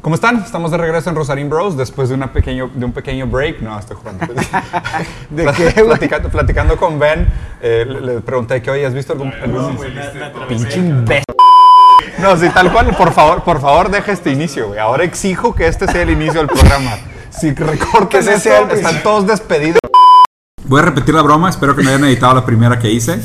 [0.00, 0.36] ¿Cómo están?
[0.36, 3.60] Estamos de regreso en Rosarín Bros después de, una pequeño, de un pequeño break.
[3.60, 4.26] No, estoy jugando.
[5.30, 7.26] ¿De qué, platicando, platicando con Ben,
[7.60, 9.32] eh, le, le pregunté que, oye, ¿has visto algún...
[9.34, 9.76] algún...
[10.48, 11.24] Pinche imbécil.
[12.18, 12.94] No, sí, tal cual.
[12.96, 14.78] Por favor, por favor, deja este inicio, güey.
[14.78, 16.92] Ahora exijo que este sea el inicio del programa.
[17.30, 19.78] Si recortes ese, están todos despedidos.
[20.68, 23.18] Voy a repetir la broma, espero que no hayan editado la primera que hice.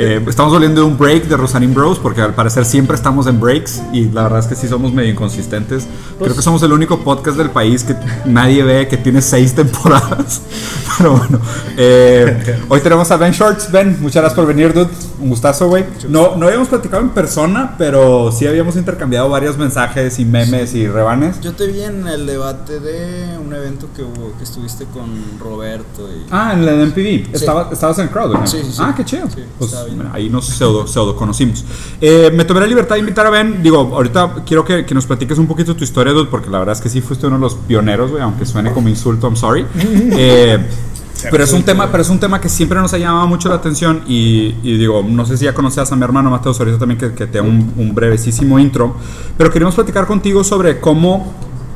[0.00, 3.38] Eh, estamos volviendo de un break de Rosarín Bros, porque al parecer siempre estamos en
[3.38, 5.86] breaks y la verdad es que sí somos medio inconsistentes.
[6.18, 10.42] Creo que somos el único podcast del país que nadie ve, que tiene seis temporadas.
[10.98, 11.40] Pero bueno,
[11.76, 13.70] eh, hoy tenemos a Ben Shorts.
[13.70, 14.90] Ben, muchas gracias por venir, dude.
[15.20, 15.84] Un gustazo, güey.
[16.08, 20.86] No, no habíamos platicado en persona, pero sí habíamos intercambiado varios mensajes y memes y
[20.86, 21.40] rebanes.
[21.40, 25.08] Yo te vi en el debate de un evento que hubo, que estuviste con
[25.40, 26.26] Roberto y...
[26.30, 27.34] Ah, en la de MPV.
[27.34, 28.46] Estaba, estabas en el crowd, ¿no?
[28.46, 28.78] Sí, sí, sí.
[28.80, 29.28] Ah, qué chido.
[29.28, 29.74] Sí, Pues,
[30.12, 31.64] ahí nos pseudo, pseudo conocimos.
[32.00, 33.62] Eh, me tomé la libertad de invitar a Ben.
[33.62, 36.74] Digo, ahorita quiero que, que nos platiques un poquito tu historia, dude, porque la verdad
[36.76, 39.66] es que sí fuiste uno de los pioneros, güey, aunque suene como insulto, I'm sorry.
[40.20, 40.58] Eh,
[41.30, 43.56] pero es un tema, pero es un tema que siempre nos ha llamado mucho la
[43.56, 46.98] atención y, y digo, no sé si ya conocías a mi hermano Mateo ahorita también
[46.98, 48.94] que, que te da un, un brevesísimo intro,
[49.36, 51.32] pero queríamos platicar contigo sobre cómo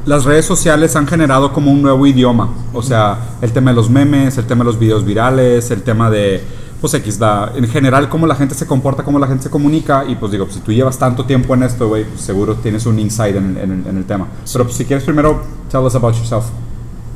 [0.07, 3.89] las redes sociales han generado como un nuevo idioma, o sea, el tema de los
[3.91, 6.43] memes, el tema de los videos virales, el tema de
[6.81, 10.05] pues X, da, en general cómo la gente se comporta, cómo la gente se comunica
[10.09, 12.99] y pues digo, si tú llevas tanto tiempo en esto, güey, pues, seguro tienes un
[12.99, 14.27] insight en, en- en el tema.
[14.53, 16.47] Pero pues, si quieres primero, tell us about yourself.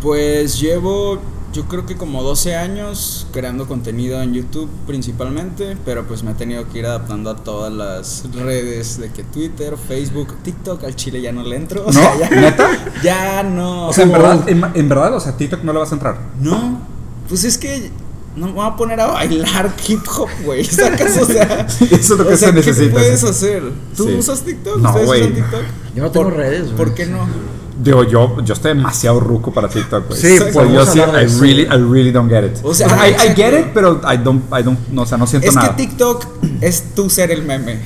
[0.01, 1.19] Pues llevo,
[1.57, 6.35] yo creo que como 12 años creando contenido en YouTube principalmente, pero pues me he
[6.35, 11.23] tenido que ir adaptando a todas las redes de que Twitter, Facebook, TikTok, al chile
[11.23, 11.83] ya no le entro.
[11.83, 11.93] O ¿No?
[11.93, 12.69] sea, ya, ¿Neta?
[13.03, 13.89] Ya no.
[13.89, 16.19] O sea, en verdad, en, en verdad, o sea, TikTok no le vas a entrar.
[16.41, 16.79] No,
[17.29, 17.91] pues es que
[18.37, 20.63] no me voy a poner a bailar hip hop, güey.
[20.65, 21.17] ¿Sacas?
[21.17, 23.63] O sea, Eso es lo que o sea, se necesita, ¿Qué puedes hacer?
[23.97, 24.15] ¿Tú Sí.
[24.15, 24.77] usas TikTok?
[24.79, 25.21] No, ¿Ustedes güey.
[25.23, 25.63] usan TikTok?
[25.95, 26.77] Yo no tengo ¿Por- redes, güey.
[26.77, 27.27] ¿Por qué no?
[27.79, 30.19] Digo, yo, yo estoy demasiado ruco para TikTok, güey.
[30.21, 32.59] Sí, podemos yo sí, I really, I really don't get it.
[32.63, 35.27] O sea, I, I get it, pero I don't, I don't, no, o sea, no
[35.27, 35.77] siento Es que nada.
[35.77, 36.27] TikTok
[36.63, 37.79] es tú ser el meme.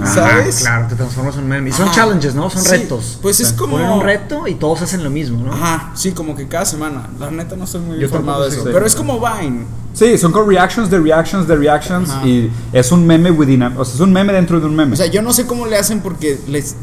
[0.00, 0.56] Ajá, ¿Sabes?
[0.60, 1.70] Claro, te transformas en un meme.
[1.70, 1.94] Y son Ajá.
[1.94, 2.50] challenges, ¿no?
[2.50, 3.18] Son Sí, retos.
[3.22, 5.52] pues es como- Ponen un reto y todos hacen lo mismo, ¿no?
[5.52, 7.08] Ajá, sí, como que cada semana.
[7.18, 8.64] La neta no estoy muy Yo informado de eso.
[8.64, 9.64] Pero es como Vine.
[9.94, 12.24] Sí, son con reactions de reactions de reactions Ajá.
[12.28, 14.92] y es un meme within, a- o sea, es un meme dentro de un meme.
[14.92, 16.76] O sea, yo no sé cómo le hacen porque les.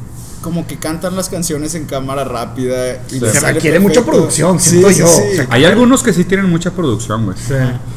[0.46, 3.02] Como que cantan las canciones en cámara rápida.
[3.12, 5.08] Y Se requiere mucha producción, Sí, siento sí, yo.
[5.08, 5.40] sí.
[5.50, 7.36] Hay algunos que sí tienen mucha producción, güey.
[7.36, 7.56] Sí.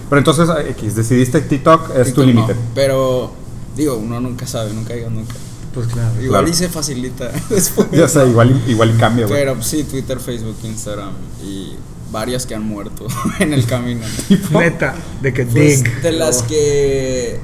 [0.09, 2.55] Pero entonces, X, decidiste TikTok, es tu TikTok no, límite.
[2.75, 3.35] Pero,
[3.77, 5.35] digo, uno nunca sabe, nunca diga nunca.
[5.75, 6.15] Pues claro.
[6.15, 6.49] Igual Claro.
[6.49, 7.89] y se facilita después.
[7.93, 9.39] Ya sé, igual, igual cambia, güey.
[9.39, 11.11] Pero sí, Twitter, Facebook, Instagram
[11.45, 11.75] y
[12.11, 13.07] varias que han muerto
[13.41, 14.07] en el camino.
[14.53, 16.01] Neta, de que Pues, dig.
[16.01, 17.39] de las que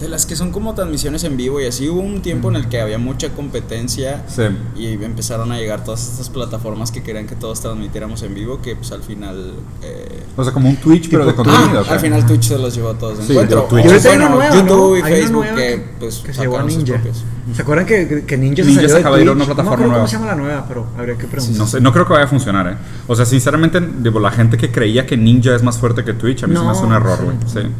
[0.00, 2.68] de las que son como transmisiones en vivo y así hubo un tiempo en el
[2.68, 4.42] que había mucha competencia Sí.
[4.76, 8.76] y empezaron a llegar todas estas plataformas que querían que todos transmitiéramos en vivo que
[8.76, 11.82] pues al final eh, O sea, como un Twitch, pero de contenido.
[11.88, 13.86] ah, al final Twitch se los llevó a todos de Sí, encuentro yo Twitch.
[13.86, 14.96] O, bueno, nueva, YouTube ¿no?
[14.98, 16.94] y Facebook nueva que pues que se llevó a sacaron sus Ninja.
[17.02, 17.24] propios.
[17.54, 19.76] ¿Se acuerdan que, que Ninja se Ninja salió se acaba de ir a una plataforma
[19.76, 19.96] no nueva.
[19.98, 21.56] cómo se llama la nueva, pero habría que preguntar.
[21.58, 22.76] No sé, no creo que vaya a funcionar, ¿eh?
[23.06, 26.42] O sea, sinceramente, digo, la gente que creía que Ninja es más fuerte que Twitch,
[26.42, 27.24] a mí se me hace un error, sí.
[27.24, 27.36] güey.
[27.64, 27.70] Sí.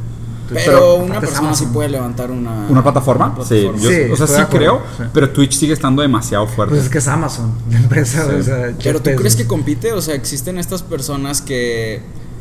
[0.48, 1.66] Pero, Pero una persona Amazon.
[1.68, 3.34] sí puede levantar una ¿Una plataforma?
[3.36, 5.02] una Sí, yo- Sí, o sea, sí acuerdo, creo, sí.
[5.12, 6.74] pero Twitch sigue estando demasiado fuerte.
[6.74, 8.24] Pues es que es Amazon, la empresa.
[8.28, 8.36] Sí.
[8.38, 12.00] O sea, Pero tú crees que compite, o sea, existen estas personas que,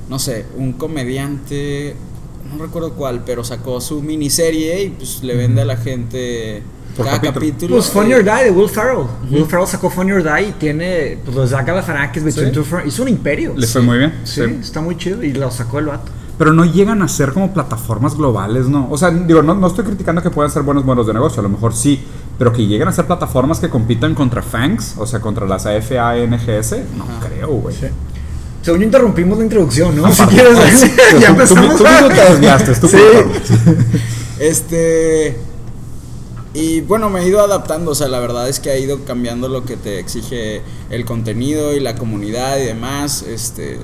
[0.10, 1.96] no sé, un comediante,
[2.56, 6.62] no recuerdo cuál, pero sacó su miniserie y pues le vende a la gente
[6.96, 7.34] Por cada capítulo.
[7.34, 7.76] capítulo.
[7.78, 9.06] Pues Funny or Die de Will Ferrell.
[9.32, 12.62] Will Ferrell sacó Funny or Die y tiene pues, los Zach Galifianakis Between Sí.
[12.86, 13.54] Hizo un imperio.
[13.58, 14.14] Le fue muy bien.
[14.24, 14.58] Sí, sí.
[14.62, 16.12] está muy chido y lo sacó el vato.
[16.38, 18.88] Pero no llegan a ser como plataformas globales, ¿no?
[18.92, 21.44] O sea, digo, no, no estoy criticando que puedan ser buenos modelos de negocio, a
[21.44, 22.04] lo mejor sí,
[22.38, 26.72] pero que lleguen a ser plataformas que compitan contra FANGs, o sea, contra las AFANGS,
[26.98, 27.76] no creo, güey.
[28.62, 30.08] Según yo interrumpimos la introducción, ¿no?
[30.08, 31.76] Ah, si quieres, Sí, tú- ya tú- empezamos.
[31.78, 32.98] tú mismo te desviaste, es tu Sí.
[34.40, 35.38] Este.
[36.54, 39.50] Y bueno, me he ido adaptando, o sea, la verdad es que ha ido cambiando
[39.50, 43.24] lo que te exige el contenido y la comunidad y demás.
[43.24, 43.80] Este.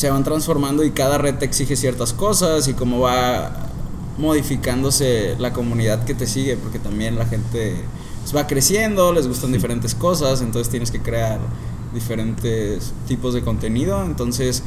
[0.00, 3.50] Se van transformando y cada red te exige ciertas cosas y cómo va
[4.16, 7.74] modificándose la comunidad que te sigue, porque también la gente
[8.22, 11.38] pues, va creciendo, les gustan diferentes cosas, entonces tienes que crear
[11.92, 14.62] diferentes tipos de contenido, entonces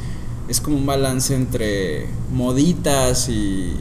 [0.46, 3.74] es como un balance entre moditas y,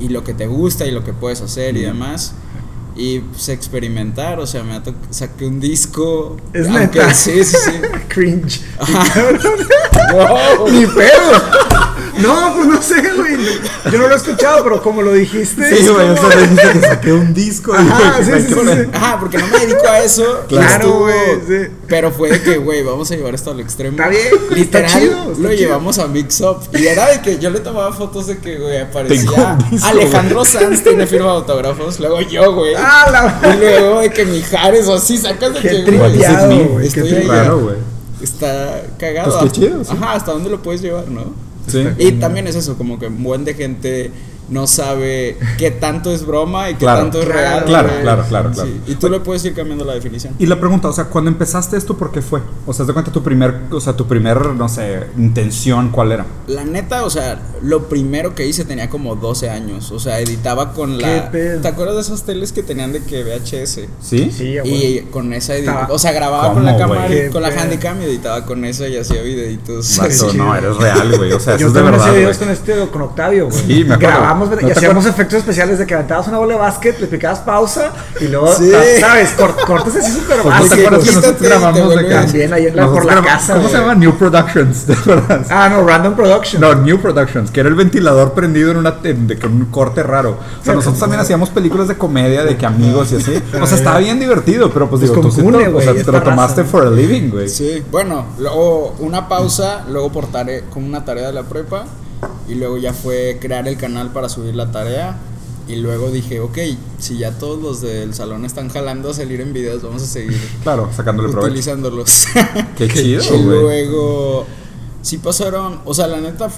[0.00, 2.32] y lo que te gusta y lo que puedes hacer y demás.
[2.96, 6.38] Y pues experimentar, o sea, me saqué un disco.
[6.54, 7.14] Es aunque- neta.
[7.14, 7.70] Sí, sí, sí.
[8.08, 8.60] Cringe.
[10.70, 11.70] Ni pedo.
[12.18, 13.36] No, pues no sé, güey.
[13.90, 15.74] Yo no lo he escuchado, pero como lo dijiste.
[15.74, 17.72] Sí, güey, o como- sea, dijiste que saqué un disco.
[17.72, 18.90] y, Ajá, güey, sí, sí, me- sí, sí.
[18.92, 20.40] Ajá, porque no me dedico a eso.
[20.48, 21.14] Claro, güey,
[21.48, 21.72] sí.
[21.86, 23.96] Pero fue de que, güey, vamos a llevar esto al extremo.
[23.96, 25.50] Está bien, está Literal, chido, está lo chido.
[25.50, 26.58] llevamos a Mix Up.
[26.78, 29.86] Y era de que yo le tomaba fotos de que, güey, Tengo aparecía un disco,
[29.86, 31.98] Alejandro Sanz tiene firma de autógrafos.
[32.00, 32.74] Luego yo, güey.
[32.76, 36.32] Ah, la Y luego de que Mijares o así sacas de Qué que, güey, Ese
[36.34, 37.24] es mío, güey, estoy qué ahí.
[37.24, 37.76] Claro, güey.
[38.22, 39.38] Está cagado.
[39.38, 39.92] Pues qué chido, sí.
[39.92, 41.32] Ajá, hasta dónde lo puedes llevar, ¿no?
[41.66, 41.84] Sí.
[41.98, 44.10] Y también es eso, como que un buen de gente
[44.50, 47.02] no sabe qué tanto es broma y qué Claro.
[47.02, 47.64] tanto es Claro, real.
[47.64, 48.68] claro, claro, claro, claro.
[48.68, 50.34] Sí, Y tú le puedes ir cambiando la definición.
[50.38, 52.40] Y la pregunta, o sea, cuando empezaste esto, ¿por qué fue?
[52.66, 56.26] O sea, ¿te cuenta tu primer, o sea, tu primer, no sé, intención, cuál era?
[56.48, 59.90] La neta, o sea, lo primero que hice tenía como 12 años.
[59.92, 61.30] O sea, editaba con ¿Qué la.
[61.30, 61.60] pedo?
[61.60, 63.88] ¿Te acuerdas de esos teles que tenían de que VHS?
[64.02, 64.30] ¿Sí?
[64.30, 67.42] Sí, Y con esa edi- Estaba- O sea, grababa ¿Cómo, con la cámara, y con
[67.42, 69.96] la handicam y editaba con esa y hacía videitos.
[69.98, 71.32] Vato, Sí, no, eres real, güey.
[71.32, 72.06] O sea, eso Yo es de también verdad.
[72.08, 73.58] hacía videos con este, con Octavio, güey.
[73.66, 74.16] Sí, me acuerdo.
[74.18, 77.40] Grabamos ¿No y hacíamos efectos especiales de que aventabas una bola de básquet, le picabas
[77.40, 78.70] pausa y luego, Sí.
[79.00, 79.30] ¿sabes?
[79.30, 80.68] Cor- cortes así súper Pues, ¿no básicos.
[80.78, 83.68] te acuerdas que nosotros grabamos de También ahí en la- por la grabamos- casa, ¿Cómo
[83.68, 83.94] se llama?
[83.94, 85.46] New Productions, ¿te acuerdas?
[85.50, 86.60] Ah, no, Random Production.
[86.60, 90.02] No, New Productions, que era el ventilador prendido en una en- de que un corte
[90.02, 90.38] raro.
[90.60, 93.42] O sea, nosotros también hacíamos películas de comedia de que amigos y así.
[93.60, 95.84] O sea, estaba bien divertido, pero pues Pues digo, tú sí con te, o güey,
[95.84, 97.48] sea, te esta lo tomaste for a living, güey.
[97.48, 101.84] Sí, bueno, luego una pausa, luego por tarea, con una tarea de la prepa
[102.48, 105.18] y luego ya fue crear el canal para subir la tarea.
[105.68, 106.58] Y luego dije, ok,
[106.98, 110.36] si ya todos los del salón están jalando a salir en videos, vamos a seguir
[110.64, 112.26] Claro, sacándole utilizándolos.
[112.76, 114.46] Qué chido, y luego
[115.02, 116.50] sí pasaron, o sea, la neta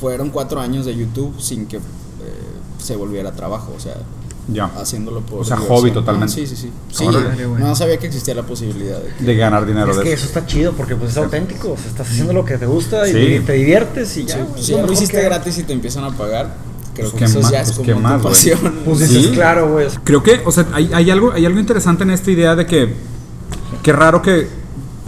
[0.00, 1.80] fueron cuatro años de YouTube sin que eh,
[2.78, 3.94] se volviera trabajo, o sea,
[4.48, 4.64] Ya.
[4.76, 5.78] haciéndolo por O sea, diversión.
[5.80, 6.32] hobby totalmente.
[6.32, 6.70] Ah, sí, sí, sí.
[6.90, 10.02] Sí, Órale, no sabía que existía la posibilidad de que De ganar dinero Es de
[10.02, 10.24] que eso.
[10.24, 11.72] eso está chido porque pues es auténtico.
[11.72, 13.42] O sea, estás haciendo lo que te gusta y Sí.
[13.46, 14.36] te diviertes y ya.
[14.56, 16.54] Sí, si lo ya lo hiciste que gratis y te empiezan a pagar,
[16.94, 18.58] creo Pues que qué eso más, ya es pues como más, pasión.
[18.84, 19.14] Pues Sí.
[19.16, 19.86] dices, claro, güey.
[20.04, 22.94] Creo que, o sea, hay, hay algo, hay algo interesante en esta idea de que,
[23.82, 24.48] qué raro que,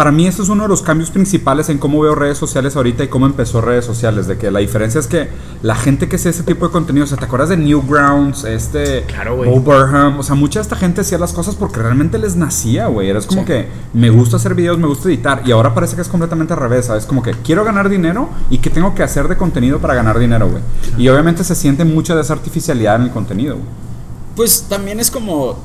[0.03, 3.05] para mí este es uno de los cambios principales en cómo veo redes sociales ahorita
[3.05, 5.29] y cómo empezó redes sociales, de que la diferencia es que
[5.63, 9.05] la gente que hace ese tipo de contenido, o sea, ¿te acuerdas de Newgrounds, este,
[9.05, 9.49] Claro, güey.
[9.55, 13.21] O sea, mucha de esta gente hacía las cosas porque realmente les nacía, güey, era
[13.21, 13.47] como Sí.
[13.47, 16.59] que me gusta hacer videos, me gusta editar, y ahora parece que es completamente al
[16.59, 17.07] revés, ¿sabes?
[17.07, 20.51] Como que quiero ganar dinero y qué tengo que hacer de contenido para ganar dinero,
[20.51, 20.65] güey.
[20.99, 23.67] Y obviamente se siente mucha de esa artificialidad en el contenido, güey.
[24.35, 25.59] Pues también es como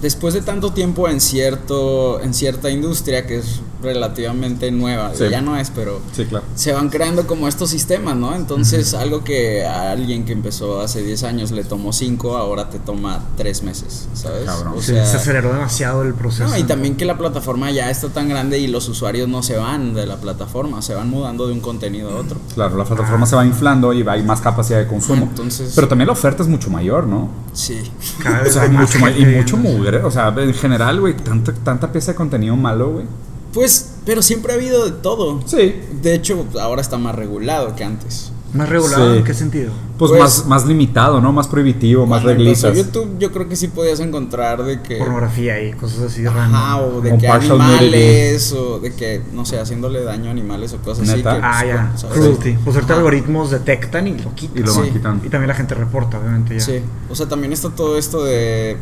[0.00, 5.24] después de tanto tiempo en cierto en cierta industria que es relativamente nueva, Sí.
[5.30, 6.44] ya no es, pero Sí, claro.
[6.54, 8.34] se van creando como estos sistemas, ¿no?
[8.34, 12.78] Entonces, algo que a alguien que empezó hace 10 años le tomó 5, ahora te
[12.78, 14.44] toma 3 meses, ¿sabes?
[14.46, 14.74] Cabrón.
[14.76, 16.48] O sea, se aceleró demasiado el proceso.
[16.48, 19.56] no, y también que la plataforma ya está tan grande y los usuarios no se
[19.56, 22.38] van de la plataforma, se van mudando de un contenido a otro.
[22.54, 25.24] Claro, la plataforma se va inflando y hay más capacidad de consumo.
[25.24, 27.28] Entonces- Pero también la oferta es mucho mayor, ¿no?
[27.52, 27.80] Sí.
[28.22, 29.98] Cada O vez sea, hay mucho y mucho mugre.
[30.04, 33.04] O sea, en general, güey, tanta, tanta pieza de contenido malo, güey.
[33.52, 35.40] Pues, pero siempre ha habido de todo.
[35.46, 35.74] Sí.
[36.02, 38.32] De hecho, ahora está más regulado que antes.
[38.52, 39.12] ¿Más regulado?
[39.12, 39.18] Sí.
[39.18, 39.70] ¿En qué sentido?
[39.96, 41.32] Pues, Pues- más, más limitado, ¿no?
[41.32, 42.76] Más prohibitivo, más reglitas.
[42.76, 44.96] YouTube, yo creo que sí podías encontrar de que.
[44.96, 46.26] Pornografía y cosas así.
[46.26, 46.96] Ajá, random.
[46.96, 51.06] o de que animales, o de que, no sé, haciéndole daño a animales o cosas
[51.06, 51.30] ¿Neta?
[51.32, 51.40] así.
[51.40, 51.92] que, Ah, pues, ya.
[51.96, 52.18] ¿sabes?
[52.18, 52.52] Cruelty.
[52.64, 53.00] Pues ahorita Ajá.
[53.00, 54.58] algoritmos detectan y lo quitan.
[54.58, 54.80] Y lo Sí.
[54.80, 55.26] van quitando.
[55.26, 56.60] Y también la gente reporta, obviamente, ya.
[56.60, 58.76] Sí, o sea, también está todo esto de...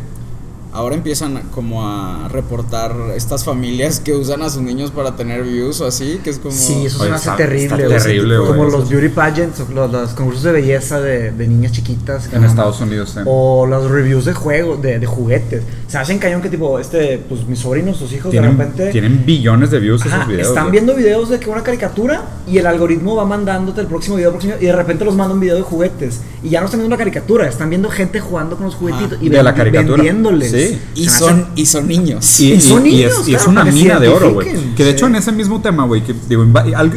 [0.79, 5.43] Ahora empiezan a- como a reportar estas familias que usan a sus niños para tener
[5.43, 6.55] views o así, que es como...
[6.55, 7.65] Sí, eso se me hace está- terrible.
[7.65, 7.99] está güey.
[7.99, 12.33] terrible, Como los beauty pageants, o los, los concursos de belleza de, de niñas chiquitas.
[12.33, 12.45] En.
[12.45, 13.21] Estados Unidos, sí.
[13.27, 15.65] O los reviews de juegos, de, de juguetes.
[15.89, 18.91] Se hacen cañón que tipo, este, pues mis sobrinos, sus hijos, de repente...
[18.93, 20.47] tienen billones de views Ajá, esos videos.
[20.49, 20.73] están güey.
[20.75, 24.35] viendo videos de que una caricatura y el algoritmo va mandándote el próximo video, el
[24.35, 26.79] próximo video, y de repente los manda un video de juguetes y ya no están
[26.79, 29.97] viendo la caricatura, están viendo gente jugando con los juguetitos y De la vendi- caricatura.
[29.97, 30.53] vendiéndoles.
[30.53, 30.68] Sí.
[30.95, 32.41] Y son, y son niños.
[32.41, 34.75] Y, Y son y niños, es, y es claro, una mina de oro, güey.
[34.75, 36.57] Que de hecho en ese mismo tema, güey, que digo, en,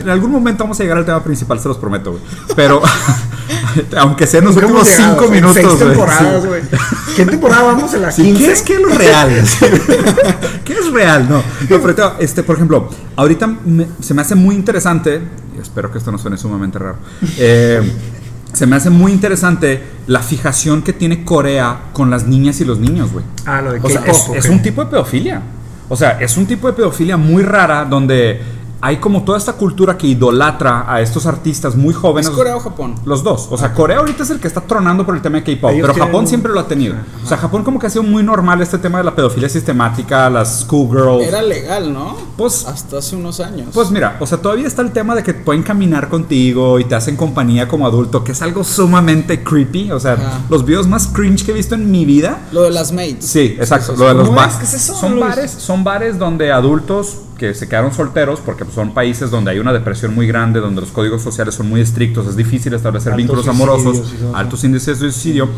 [0.10, 2.24] algún momento vamos a llegar al tema principal, se los prometo, güey.
[2.56, 2.82] Pero,
[3.98, 6.62] aunque sea en los últimos llegado, cinco minutos, Seis güey.
[6.62, 6.68] Sí.
[7.16, 8.44] ¿Qué temporada vamos en la Sí, 15?
[8.46, 9.30] ¿Qué es que es lo real?
[10.66, 11.28] ¿Qué es real?
[11.30, 15.22] No, no pero te- este, por ejemplo, ahorita me- se me hace muy interesante,
[15.58, 16.98] y espero que esto no suene sumamente raro,
[17.38, 17.82] eh,
[18.54, 22.80] se me hace muy interesante la fijación que tiene Corea con las niñas y los
[22.80, 23.24] niños, güey.
[23.46, 25.42] Ah, lo de O sea, es, es un tipo de pedofilia.
[25.90, 28.42] O sea, es un tipo de pedofilia muy rara donde
[28.84, 32.30] hay como toda esta cultura que idolatra a estos artistas muy ¿Es jóvenes.
[32.32, 32.96] Corea o Japón?
[33.06, 33.48] Los dos.
[33.52, 35.94] O sea, Corea ahorita es el que está tronando por el tema de K-pop, pero
[35.94, 36.96] Japón siempre lo ha tenido.
[37.24, 40.30] O sea, Japón como que ha sido muy normal este tema de la pedofilia sistemática,
[40.32, 41.28] las schoolgirls.
[41.28, 42.18] Era legal, ¿no?
[42.38, 43.68] Pues- Hasta hace unos años.
[43.74, 46.96] Pues mira, o sea, todavía está el tema de que pueden caminar contigo y te
[46.96, 49.92] hacen compañía como adulto, que es algo sumamente creepy.
[49.92, 50.40] O sea, Ajá.
[50.50, 53.26] los videos más cringe que he visto en mi vida Lo de las mates.
[53.26, 53.94] Sí, exacto.
[53.94, 54.56] sí, Lo de los ¿Cómo ba- es?
[54.56, 54.96] ¿Qué es eso?
[54.96, 59.58] Son bares, son bares donde adultos que se quedaron solteros, porque son países donde hay
[59.58, 63.18] una depresión muy grande, donde los códigos sociales son muy estrictos, es difícil establecer Altos
[63.18, 65.50] vínculos amorosos, altos índices de suicidio.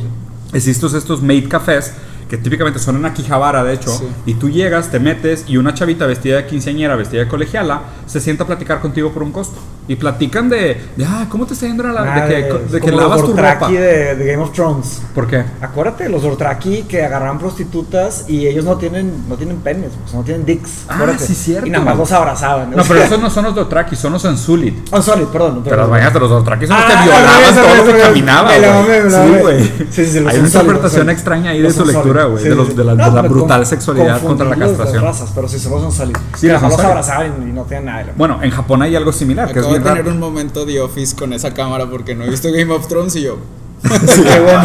[0.53, 1.91] Existen estos maid cafés
[2.29, 4.05] que típicamente son en Akihabara, de hecho, Sí.
[4.27, 8.21] y tú llegas, te metes y una chavita vestida de quinceañera, vestida de colegiala, se
[8.21, 9.59] sienta a platicar contigo por un costo.
[9.87, 12.91] Y platican de, de ah, ¿cómo te está yendo la, Ah, de que, de que
[12.91, 13.67] lavas los tu ropa?
[13.69, 15.01] De, de Game of Thrones.
[15.13, 15.43] ¿Por qué?
[15.61, 20.23] Acuérdate, los Dortraki que agarran prostitutas y ellos no tienen, no tienen penes, sea, no
[20.23, 20.85] tienen dicks.
[20.87, 21.25] Ah, acuérdate.
[21.25, 21.67] sí, cierto.
[21.67, 22.71] Y nada más los abrazaban.
[22.71, 24.87] No, pero esos no son los Dothraki, son los Anzulit.
[24.91, 25.61] Oh, sorry, perdón.
[25.65, 28.51] Pero las bañas de los Dothraki son los que Ah, violaban todo lo que caminaba,
[28.53, 29.63] Sí, güey.
[29.91, 32.75] Sí, sí, los Hay una interpretación extraña ahí de los su lectura, güey, de, los-
[32.75, 35.03] de la, brutal sexualidad contra la los castración.
[35.03, 36.21] razas, pero sí, son sólidos.
[36.35, 38.13] Sí, Sí, los los abrazaban y no tenían nada.
[38.15, 41.15] Bueno, en Japón hay algo similar, que es De bien tener un momento de Office
[41.15, 43.37] con esa cámara porque no he visto Game of Thrones y yo.
[43.83, 44.63] Qué bueno.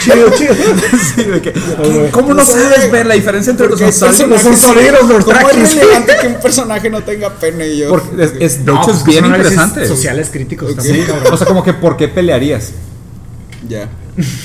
[0.00, 0.54] chido, chido.
[1.16, 1.52] Sí, de que,
[2.12, 6.16] ¿Cómo no sabes ver la diferencia entre los los son sólidos, los ¿Cómo es relevante
[6.20, 7.88] que un personaje no tenga pene y yo?
[7.88, 9.88] Porque es, es- de No, hecho pues es bien son análisis interesante.
[9.88, 10.76] Sociales críticos Ok.
[10.76, 11.34] también, cabrón.
[11.34, 12.70] O sea, como que ¿por qué pelearías?
[13.68, 13.88] Ya.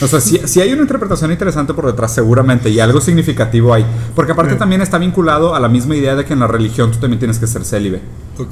[0.02, 3.86] O sea, si, hay una interpretación interesante por detrás, seguramente, y algo significativo hay.
[4.14, 6.98] Porque aparte también está vinculado a la misma idea de que en la religión tú
[7.00, 8.02] también tienes que ser célibe.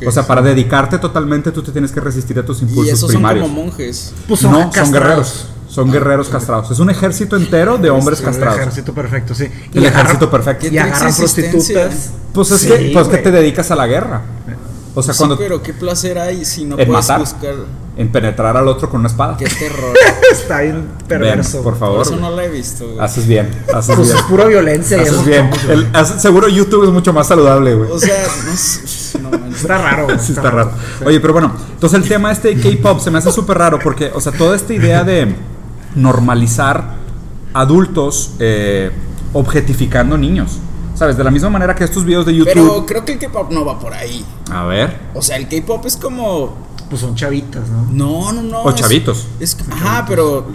[0.07, 2.99] O sea, para dedicarte totalmente tú te tienes que resistir a tus Y impulsos esos
[3.11, 3.47] son primarios.
[3.47, 4.13] como monjes.
[4.27, 5.47] Pues no, son guerreros.
[5.67, 6.69] Son guerreros castrados.
[6.71, 8.59] Es un ejército entero de hombres El castrados.
[8.59, 9.47] ejército perfecto, sí.
[9.73, 10.67] El ejército perfecto.
[10.67, 12.11] Y agarran prostitutas.
[12.31, 14.21] Pues es Sí, que, pues que te dedicas a la guerra.
[14.95, 17.19] O sea, Sí, cuando pero qué placer hay si no puedes matar.
[17.19, 17.55] buscar.
[17.95, 19.37] En penetrar al otro con una espada.
[19.37, 19.95] Qué terror.
[20.31, 21.57] Está bien perverso.
[21.61, 22.01] por Por favor.
[22.01, 22.85] eso no la he visto.
[22.87, 22.99] güey.
[22.99, 24.17] Haces bien, haces Pues bien.
[24.19, 24.99] es pura violencia.
[25.01, 25.49] Haces bien.
[25.69, 27.91] El- hace- seguro YouTube es mucho más saludable, güey.
[27.91, 28.15] O sea,
[29.21, 29.29] no.
[29.29, 29.45] No.
[29.55, 30.05] Está raro.
[30.05, 30.71] güey, Sí, está raro.
[31.05, 34.11] Oye, pero bueno, entonces el tema este de K-pop se me hace súper raro porque,
[34.13, 35.35] o sea, toda esta idea de
[35.95, 36.95] normalizar
[37.53, 38.91] adultos eh,
[39.33, 40.57] objetificando niños.
[40.95, 41.17] ¿Sabes?
[41.17, 42.53] De la misma manera que estos videos de YouTube.
[42.53, 44.23] Pero creo que el K-pop no va por ahí.
[44.51, 44.95] A ver.
[45.15, 46.55] O sea, el K-pop es como.
[46.89, 47.87] Pues son chavitas, ¿no?
[47.91, 48.61] No, no, no.
[48.61, 49.25] O es- chavitos.
[49.39, 50.45] Es, ajá, pero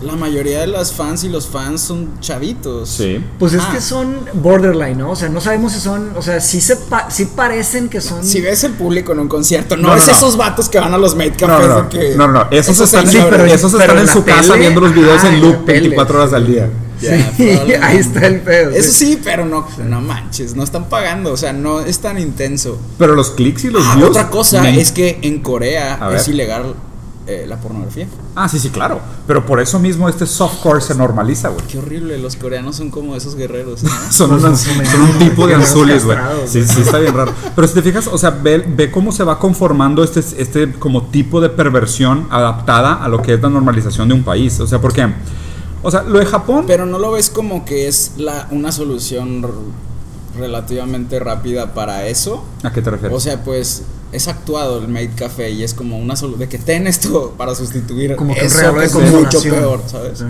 [0.00, 2.88] la mayoría de las fans y los fans son chavitos.
[2.88, 3.24] Sí.
[3.38, 3.70] Pues es Ah.
[3.72, 5.10] que son borderline, ¿no?
[5.10, 6.12] O sea, no sabemos si son.
[6.16, 8.24] O sea, sí, se pa- sí parecen que son.
[8.24, 10.12] Si ves el público en un concierto, no, No, no, es no.
[10.14, 13.44] esos vatos que van a los Made No, Cafés no, no, no, esos están, pero-
[13.44, 15.80] esos pero están en su casa viendo los videos Ah, en loop la tele.
[15.80, 16.68] 24 horas al día.
[17.02, 17.48] Ya, Sí,
[17.82, 18.70] ahí está el pedo.
[18.70, 22.78] Eso sí, pero no, no manches, no están pagando, o sea, no es tan intenso.
[22.98, 24.10] Pero los clics y los Ah, views.
[24.10, 26.34] otra cosa me- es que en Corea A es ver.
[26.34, 26.74] ilegal
[27.24, 28.08] eh, la pornografía.
[28.34, 28.98] Ah, sí, sí, claro.
[29.28, 31.64] Pero por eso mismo este softcore se normaliza, güey.
[31.68, 33.84] Qué horrible, los coreanos son como esos guerreros.
[33.84, 33.90] ¿no?
[34.10, 36.18] Son, un tipo de anzules, güey.
[36.46, 37.32] Sí, sí, está bien raro.
[37.54, 41.04] Pero si te fijas, o sea, ve, ve cómo se va conformando este, este como
[41.10, 44.58] tipo de perversión adaptada a lo que es la normalización de un país.
[44.58, 45.06] O sea, ¿por qué?
[45.82, 46.64] O sea, lo de Japón.
[46.66, 49.44] Pero no lo ves como que es la, una solución
[50.38, 52.44] relativamente rápida para eso.
[52.62, 53.16] ¿A qué te refieres?
[53.16, 56.58] O sea, pues es actuado el Made Café y es como una solución de que
[56.58, 60.18] ten esto para sustituir Como que eso que es mucho peor, ¿sabes?
[60.18, 60.24] Sí.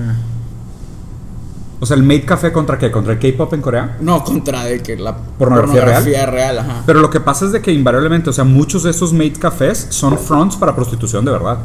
[1.80, 2.92] O sea, el Made Café contra qué?
[2.92, 3.96] ¿Contra el K-pop en Corea?
[4.00, 6.82] No contra de que la ¿Pornografía pornografía, real, ajá.
[6.86, 9.88] Pero lo que pasa es de que invariablemente, o sea, muchos de estos Made Cafés
[9.90, 11.58] son fronts para prostitución de verdad.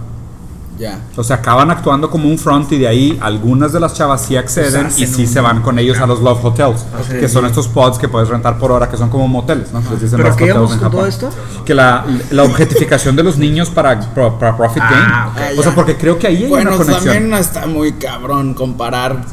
[0.77, 0.99] Ya.
[1.15, 4.35] O sea, acaban actuando como un front y de ahí algunas de las chavas sí
[4.35, 7.27] acceden Pues y hacen sí un- se van con ellos a los Love Hotels, que
[7.27, 9.81] son estos pods que puedes rentar por hora, que son como moteles, ¿no?
[9.91, 11.29] Les dicen ¿Pero qué con todo esto?
[11.65, 15.51] Que la, la objetificación de los niños para, para profit Ah, gain.
[15.51, 15.51] ok.
[15.57, 17.13] Ah, O sea, porque creo que ahí hay Bueno, una conexión.
[17.15, 19.23] también está muy cabrón comparar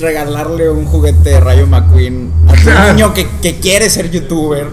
[0.00, 4.66] regalarle un juguete de Rayo McQueen a tu niño que, que quiere ser youtuber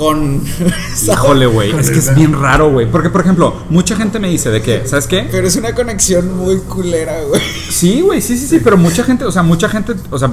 [0.00, 0.42] con
[1.06, 2.90] Híjole, güey, es que es bien raro, güey.
[2.90, 5.28] Porque, por ejemplo, mucha gente me dice de que, ¿sabes qué?
[5.30, 7.40] Pero es una conexión muy culera, güey.
[7.68, 10.30] Sí, güey, sí, sí, sí, pero mucha gente, o sea, mucha gente, o sea,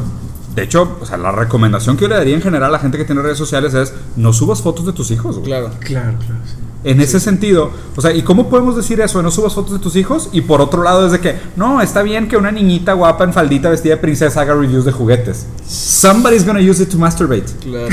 [0.55, 2.97] de hecho, o sea, la recomendación que yo le daría en general a la gente
[2.97, 5.47] que tiene redes sociales es no subas fotos de tus hijos, güey.
[5.47, 5.69] Claro.
[5.81, 6.55] Claro, claro, sí.
[6.83, 9.21] En ese sentido, o sea, ¿y cómo podemos decir eso?
[9.23, 10.29] No subas fotos de tus hijos.
[10.31, 13.33] Y por otro lado, es de que, no, está bien que una niñita guapa en
[13.33, 15.47] faldita vestida de princesa haga reviews de juguetes.
[15.67, 17.45] Somebody's gonna use it to masturbate.
[17.61, 17.87] Claro.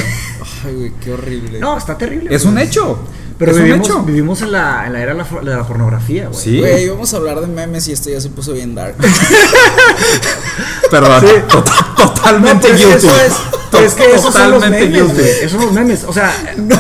[0.67, 1.59] Ay, güey, qué horrible.
[1.59, 2.33] No, está terrible.
[2.35, 2.99] Es un hecho.
[3.37, 4.03] Pero es vivimos, un hecho.
[4.05, 6.41] vivimos en, la, en la era de la, fo- de la pornografía, güey.
[6.41, 8.95] Sí, Güey, vamos a hablar de memes y esto ya se puso bien dark.
[10.91, 11.25] perdón.
[11.49, 12.93] Total- Totalmente No, guilty.
[13.07, 13.33] eso es-
[13.85, 15.29] es que esos son los Totalmente memes, güey.
[15.31, 16.05] Esos son los memes.
[16.05, 16.33] O sea,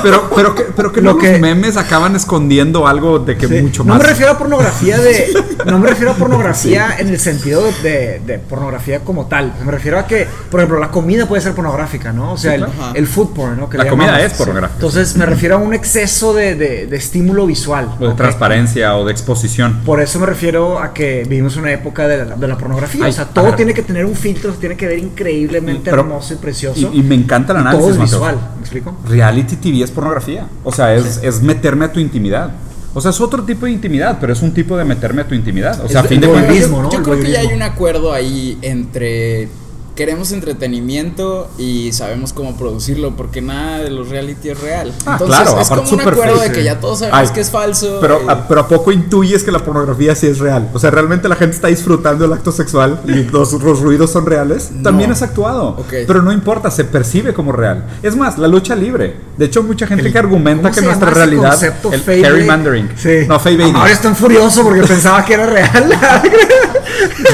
[0.02, 3.48] Pero, pero que, pero que Lo no que- los memes acaban escondiendo algo de que
[3.48, 3.54] Sí.
[3.62, 4.02] mucho no más.
[4.02, 5.34] me refiero a pornografía de.
[5.66, 9.52] No me refiero a pornografía en el sentido de, de- de pornografía como tal.
[9.64, 12.32] Me refiero a que, por ejemplo, la comida puede ser pornográfica, ¿no?
[12.34, 12.92] O sea, Sí, el, claro.
[12.94, 13.68] El food porn, ¿no?
[13.68, 14.32] Que La comida llamamos.
[14.32, 14.74] es pornográfica.
[14.76, 17.96] Entonces, me refiero a un exceso de, estímulo visual.
[18.00, 19.80] O de transparencia o de exposición.
[19.84, 23.04] Por eso me refiero a que vivimos una época de la, pornografía.
[23.04, 26.34] Ay, o sea, todo tiene que tener un filtro, tiene que ver increíblemente Pero- hermoso
[26.34, 26.90] y precioso.
[26.92, 27.84] Y, y me encanta el Y análisis.
[27.94, 28.96] todo es visual, ¿me explico?
[29.08, 30.46] Reality TV es pornografía.
[30.64, 32.50] O sea, es, es meterme a tu intimidad.
[32.96, 35.34] O sea, es otro tipo de intimidad, pero es un tipo de meterme a tu
[35.34, 35.80] intimidad.
[35.84, 36.70] O sea, a fin de cuentas.
[36.92, 39.48] Yo creo que ya hay un acuerdo ahí entre
[39.94, 44.92] queremos entretenimiento y sabemos cómo producirlo porque nada de los reality es real.
[45.06, 47.28] Ah, Entonces claro, es aparte como un acuerdo fake, de que ya todos sabemos Ay,
[47.34, 47.98] que es falso.
[48.00, 50.68] Pero y- a, pero ¿a poco intuyes que la pornografía sí es real?
[50.74, 54.26] O sea, ¿realmente la gente está disfrutando el acto sexual y los, los ruidos son
[54.26, 54.70] reales?
[54.82, 55.14] También No.
[55.16, 55.68] es actuado.
[55.78, 55.92] Ok.
[56.06, 57.84] Pero no importa, se percibe como real.
[58.02, 59.16] Es más, la lucha libre.
[59.36, 61.58] De hecho, mucha gente El- que argumenta ¿cómo que nuestra realidad.
[61.92, 62.90] El gerrymandering.
[62.96, 63.26] Sí.
[63.28, 63.76] No, baiting.
[63.76, 65.90] Ahora están furioso porque pensaba que era real.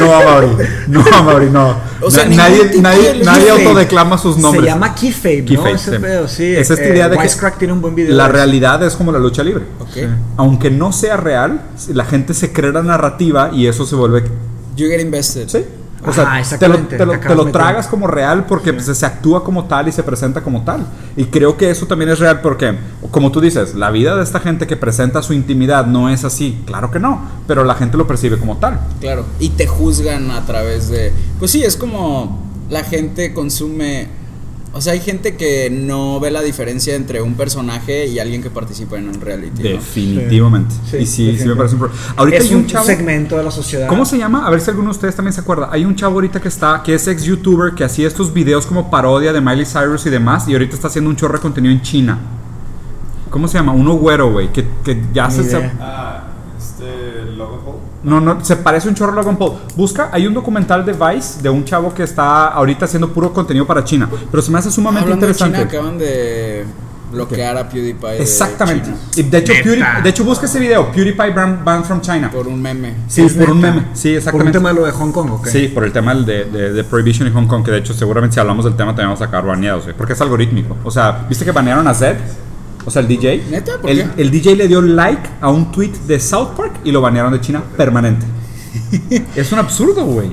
[0.00, 0.49] No, Amaury.
[0.88, 1.76] No, Amaury, no.
[2.00, 4.64] O sea, Na- nadie nadie, nadie autodeclama sus nombres.
[4.64, 5.47] Se llama keyfrape, ¿no?
[5.47, 5.99] Keyfrape, Ese sí.
[5.99, 6.57] pedo, sí.
[6.57, 7.28] Es esta Eh, idea de que
[7.59, 8.14] tiene un buen video.
[8.14, 9.64] La realidad es como la lucha libre.
[9.80, 9.97] Ok.
[10.37, 14.25] Aunque no sea real, la gente se cree la narrativa y eso se vuelve
[14.76, 15.49] You get invested.
[15.49, 15.64] Sí.
[16.02, 16.25] O Ajá, sea,
[16.59, 18.87] te lo, exactamente, te lo- te te acabas lo de tragas como real porque pues,
[18.87, 20.87] se actúa como tal y se presenta como tal.
[21.16, 22.75] Y creo que eso también es real porque,
[23.11, 26.62] como tú dices, la vida de esta gente que presenta su intimidad no es así.
[26.64, 28.80] Claro que no, pero la gente lo percibe como tal.
[29.00, 29.26] Claro.
[29.40, 31.12] Y te juzgan a través de.
[31.38, 34.20] Pues sí, es como la gente consume.
[34.73, 38.50] O sea, hay gente que no ve la diferencia entre un personaje y alguien que
[38.50, 39.65] participa en un reality.
[39.65, 39.69] ¿no?
[39.71, 40.73] Definitivamente.
[40.89, 42.87] Sí, y sí, sí me parece un pro- Ahorita es hay un, un chavo.
[42.87, 43.89] segmento de la sociedad.
[43.89, 44.47] ¿Cómo se llama?
[44.47, 45.69] A ver si alguno de ustedes también se acuerda.
[45.73, 48.89] Hay un chavo ahorita que está, que es ex youtuber, que hacía estos videos como
[48.93, 51.83] parodia de Miley Cyrus y demás, y ahorita está haciendo un chorro de contenido en
[51.83, 52.19] China.
[53.29, 53.73] ¿Cómo se llama?
[53.73, 55.75] Uno güero, güey, que, que ya Ni se- idea.
[55.81, 56.25] Ah,
[56.57, 57.77] este Logan Paul.
[58.02, 59.52] No, no, se parece un chorro a Logan Paul.
[59.76, 63.66] Busca, hay un documental de Vice de un chavo que está ahorita haciendo puro contenido
[63.66, 65.59] para China, pero se me hace sumamente Hablando de interesante.
[65.69, 66.64] China, acaban de
[67.12, 68.09] bloquear a PewDiePie.
[68.12, 68.85] de Exactamente.
[68.87, 69.52] China Y de hecho.
[69.52, 72.30] PewDiePie- de hecho, busca ese video, PewDiePie Banned Banned from China.
[72.30, 72.95] Por un meme.
[73.09, 73.80] Sí, por un meme.
[73.92, 74.52] Sí, Por un exactamente.
[74.52, 75.47] tema de lo de Hong Kong, ¿ok?
[75.49, 78.35] Sí, por el tema de, de, de Prohibition en Hong Kong, que de hecho seguramente
[78.35, 80.76] si hablamos del tema también vamos a acabar baneados, porque es algorítmico.
[80.85, 82.16] O sea, ¿viste que banearon a Zed?
[82.90, 83.44] O sea, el DJ.
[83.52, 83.78] ¿Neta?
[83.80, 84.20] ¿Por el, qué?
[84.20, 87.41] el DJ le dio like a un tweet de South Park y lo banearon de
[87.41, 88.26] China permanente.
[89.36, 90.32] es un absurdo, güey.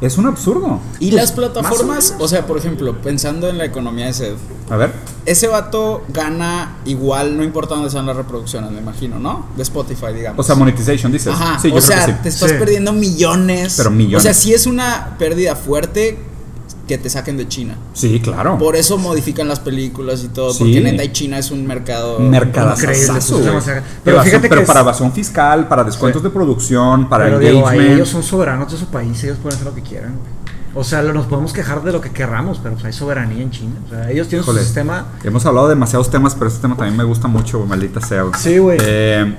[0.00, 0.80] Es un absurdo.
[0.98, 4.32] Y Pues, las plataformas, o sea, por ejemplo, pensando en la economía de sed,
[4.68, 4.92] A ver.
[5.26, 9.46] ese vato gana igual, no importa dónde sean las reproducciones, me imagino, ¿no?
[9.56, 10.40] De Spotify, digamos.
[10.40, 11.32] O sea, monetization, dices.
[11.34, 12.18] Ajá, sí, yo o creo sea, que sí.
[12.22, 12.56] te estás Sí.
[12.58, 13.74] perdiendo millones.
[13.76, 14.18] Pero millones.
[14.18, 16.18] O sea, sí es una pérdida fuerte
[16.90, 17.76] que te saquen de China.
[17.92, 18.58] Sí, claro.
[18.58, 20.58] Por eso modifican las películas y todo, Sí.
[20.64, 23.30] porque neta y China es un mercado Increíble, pues.
[23.30, 26.26] Pero Pero, fíjate pero que para evasión fiscal, para descuentos Sí.
[26.28, 27.94] de producción, para Pero digo, ahí engagement.
[27.94, 30.14] ellos son soberanos de su país, ellos pueden hacer lo que quieran.
[30.74, 33.50] O sea, lo- nos podemos quejar de lo que querramos, pero pues hay soberanía en
[33.52, 33.74] China.
[33.86, 34.58] O sea, ellos tienen Híjole.
[34.60, 35.06] su sistema.
[35.22, 38.24] Hemos hablado de demasiados temas, pero este tema también me gusta mucho, maldita sea.
[38.36, 38.78] Sí, güey.
[38.82, 39.32] Eh,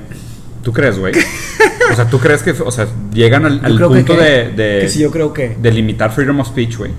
[0.63, 1.13] ¿Tú crees, güey?
[1.91, 4.99] o sea, ¿tú crees que, o sea, llegan al, punto que- de, de, que sí,
[4.99, 5.57] yo creo que.
[5.59, 6.91] de limitar freedom of speech, güey?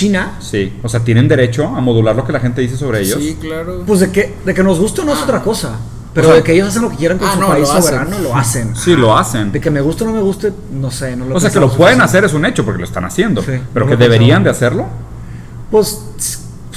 [0.00, 0.72] China, Sí.
[0.82, 3.18] O sea, ¿tienen derecho a modular lo que la gente dice sobre ellos?
[3.20, 3.82] Sí, claro.
[3.86, 5.24] pues de que, de que nos guste o no es Ah.
[5.24, 5.78] otra cosa.
[6.12, 7.68] Pero O sea- de que ellos hacen lo que quieran con Ah, su no, país
[7.68, 7.82] lo hacen.
[7.94, 8.74] soberano, lo hacen.
[8.76, 9.52] Sí, lo hacen.
[9.52, 11.14] De que me guste o no me guste, no sé.
[11.16, 13.42] No lo O sea, que lo pueden hacer es un hecho porque lo están haciendo.
[13.42, 14.44] Sí, pero no que deberían pensamos.
[14.44, 14.86] de hacerlo.
[15.70, 16.00] Pues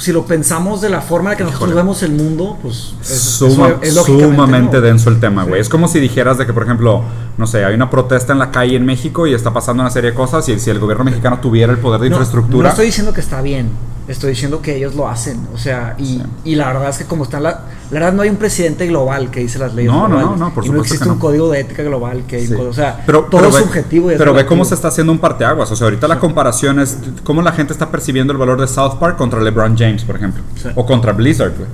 [0.04, 1.82] si lo pensamos de la forma en la que nosotros Híjole.
[1.82, 4.82] vemos el mundo, pues es, Suma- sumamente no.
[4.82, 5.54] denso el tema, güey.
[5.56, 5.60] Sí.
[5.62, 7.02] Es como si dijeras de que, por ejemplo,
[7.38, 10.10] no sé, hay una protesta en la calle en México y está pasando una serie
[10.10, 12.64] de cosas y si el gobierno mexicano tuviera el poder de No, infraestructura...
[12.64, 13.70] No estoy diciendo que está bien,
[14.08, 15.46] estoy diciendo que ellos lo hacen.
[15.54, 16.22] O sea, y, Sí.
[16.44, 17.50] y la verdad es que como están la,
[17.90, 20.38] la verdad no hay un presidente global que dice las leyes No, no, globales.
[20.40, 21.20] no, no, por y no supuesto existe que un no.
[21.20, 22.52] código de ética global que Sí.
[22.54, 24.10] o sea, pero, todo pero es ve, subjetivo.
[24.10, 25.70] y es pero ve cómo se está haciendo un parteaguas.
[25.70, 28.98] O sea, ahorita la comparación es cómo la gente está percibiendo el valor de South
[29.00, 30.42] Park contra LeBron James, por ejemplo.
[30.60, 30.68] Sí.
[30.74, 31.68] O contra Blizzard, güey.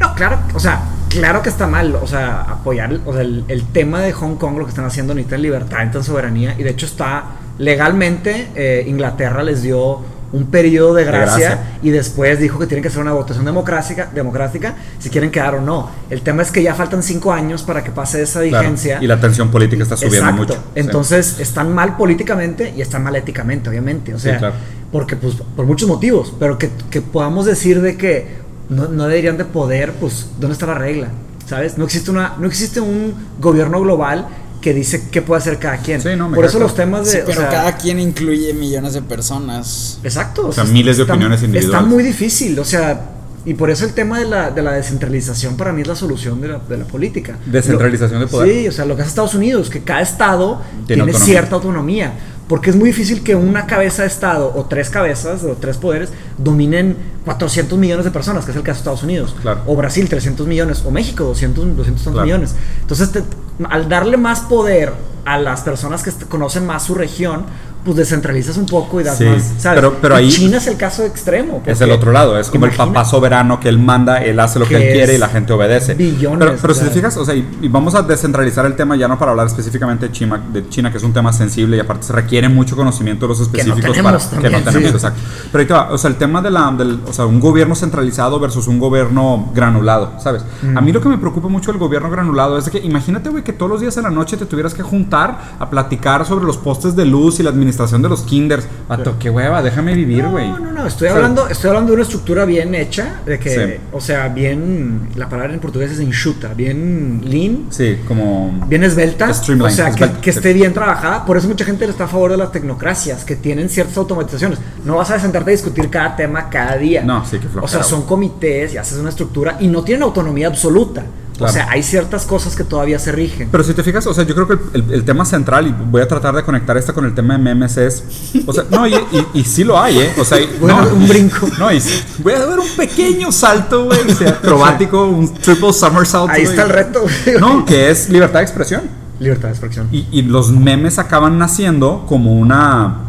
[0.00, 3.64] No, claro, o sea, claro que está mal, o sea, apoyar, o sea, el, el
[3.68, 6.84] tema de Hong Kong, lo que están haciendo, necesitan libertad, necesitan soberanía, y de hecho
[6.84, 7.24] está
[7.56, 10.00] legalmente, eh, Inglaterra les dio
[10.36, 14.10] un periodo de De gracia, y después dijo que tienen que hacer una votación democrática,
[14.14, 15.90] democrática si quieren quedar o no.
[16.10, 18.62] El tema es que ya faltan cinco años para que pase esa Claro.
[18.62, 18.98] vigencia.
[19.00, 20.42] Y la tensión política está subiendo Exacto.
[20.42, 20.54] mucho.
[20.54, 20.60] Sí.
[20.80, 24.14] Entonces, están mal políticamente y están mal éticamente, obviamente.
[24.14, 24.54] O Sí, sea, claro.
[24.92, 28.36] porque pues por muchos motivos, pero que, que podamos decir de que
[28.68, 31.08] no, no deberían de poder, pues, ¿dónde está la regla?
[31.46, 31.78] ¿Sabes?
[31.78, 34.26] No existe una, no existe un gobierno global
[34.66, 36.00] que dice qué puede hacer cada quien.
[36.00, 37.12] Sí, no, me Por eso los temas de.
[37.12, 40.00] Sí, o pero sea, cada quien incluye millones de personas.
[40.02, 40.48] Exacto.
[40.48, 41.76] O sea, miles de opiniones individuales.
[41.82, 43.10] Está muy difícil, o sea,
[43.44, 46.40] y por eso el tema de la, de la descentralización para mí es la solución
[46.40, 47.38] de la, de la política.
[47.46, 48.50] Descentralización Lo- de poder.
[48.52, 51.24] Sí, o sea, lo que hace Estados Unidos, que cada estado Tiene tiene, autonomía.
[51.24, 52.12] cierta autonomía.
[52.48, 56.10] Porque es muy difícil que una cabeza de estado o tres cabezas o tres poderes
[56.38, 59.36] dominen 400 millones de personas, que es el caso de Estados Unidos.
[59.42, 59.62] Claro.
[59.66, 62.24] O Brasil 300 millones, o México 200, 200 tantos Claro.
[62.26, 62.54] millones.
[62.82, 63.22] Entonces, te-
[63.70, 64.92] al darle más poder
[65.24, 67.46] a las personas que conocen más su región,
[67.86, 69.80] pues descentralizas un poco y das Sí, más, ¿sabes?
[69.80, 71.62] pero- pero ahí- China es el caso extremo.
[71.64, 74.66] Es el otro lado, es como el papá soberano que él manda, él hace lo
[74.66, 75.94] que, Que él quiere y la gente obedece.
[75.94, 78.96] billones, pero pero si te fijas, o sea, y, y vamos a descentralizar el tema
[78.96, 81.80] ya no para hablar específicamente de China, de China, que es un tema sensible y
[81.80, 84.96] aparte se requiere mucho conocimiento de los específicos tenemos para que no también, tenemos, sí.
[84.96, 85.20] exacto.
[85.52, 87.74] Pero ahí te va, o sea, el tema de la, del, o sea, un gobierno
[87.76, 90.42] centralizado versus un gobierno granulado, ¿sabes?
[90.74, 93.44] A mí lo que me preocupa mucho del gobierno granulado es de que imagínate, güey,
[93.44, 96.56] que todos los días en la noche te tuvieras que juntar a platicar sobre los
[96.56, 98.66] postes de luz y la administración de los kinders.
[98.88, 100.48] Vato, qué hueva, déjame vivir, güey.
[100.48, 103.38] No, no, no, estoy O sea, hablando, estoy hablando de una estructura bien hecha, de
[103.38, 103.74] que, Sí.
[103.92, 108.64] o sea, bien, la palabra en portugués es enxuta, bien lean, Sí, como...
[108.68, 110.38] bien esbelta, Streamline, o sea, que, esbelta, que sí.
[110.38, 111.24] esté bien trabajada.
[111.24, 114.58] Por eso mucha gente está a favor de las tecnocracias, que tienen ciertas automatizaciones.
[114.84, 117.02] No vas a sentarte a discutir cada tema cada día.
[117.02, 120.02] No, sí, que O flojera, sea, son comités y haces una estructura y no tienen
[120.02, 121.04] autonomía absoluta.
[121.36, 121.50] Claro.
[121.50, 123.48] O sea, hay ciertas cosas que todavía se rigen.
[123.52, 125.74] Pero si te fijas, o sea, yo creo que el, el- el tema central, y
[125.90, 128.02] voy a tratar de conectar esto con el tema de memes, es.
[128.46, 130.12] O sea, no, y, y- y sí lo hay, ¿eh?
[130.18, 131.46] O sea, a no, un brinco.
[131.58, 131.80] No, y
[132.22, 136.30] voy a dar un pequeño salto, güey, o sea, acrobático, un triple somersault.
[136.30, 136.50] Ahí güey.
[136.52, 137.02] está el reto.
[137.02, 137.38] güey.
[137.38, 138.82] No, que es libertad de expresión.
[139.20, 139.88] Libertad de expresión.
[139.92, 143.02] Y, y los memes acaban naciendo como una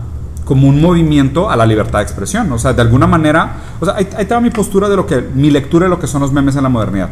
[0.44, 2.50] como un movimiento a la libertad de expresión.
[2.54, 5.22] O sea, de alguna manera, o sea, ahí, ahí va mi postura de lo que,
[5.36, 7.10] mi lectura de lo que son los memes en la modernidad.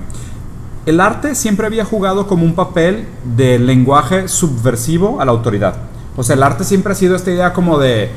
[0.85, 5.75] El arte siempre había jugado como un papel de lenguaje subversivo a la autoridad.
[6.15, 8.11] O sea, el arte siempre ha sido esta idea como de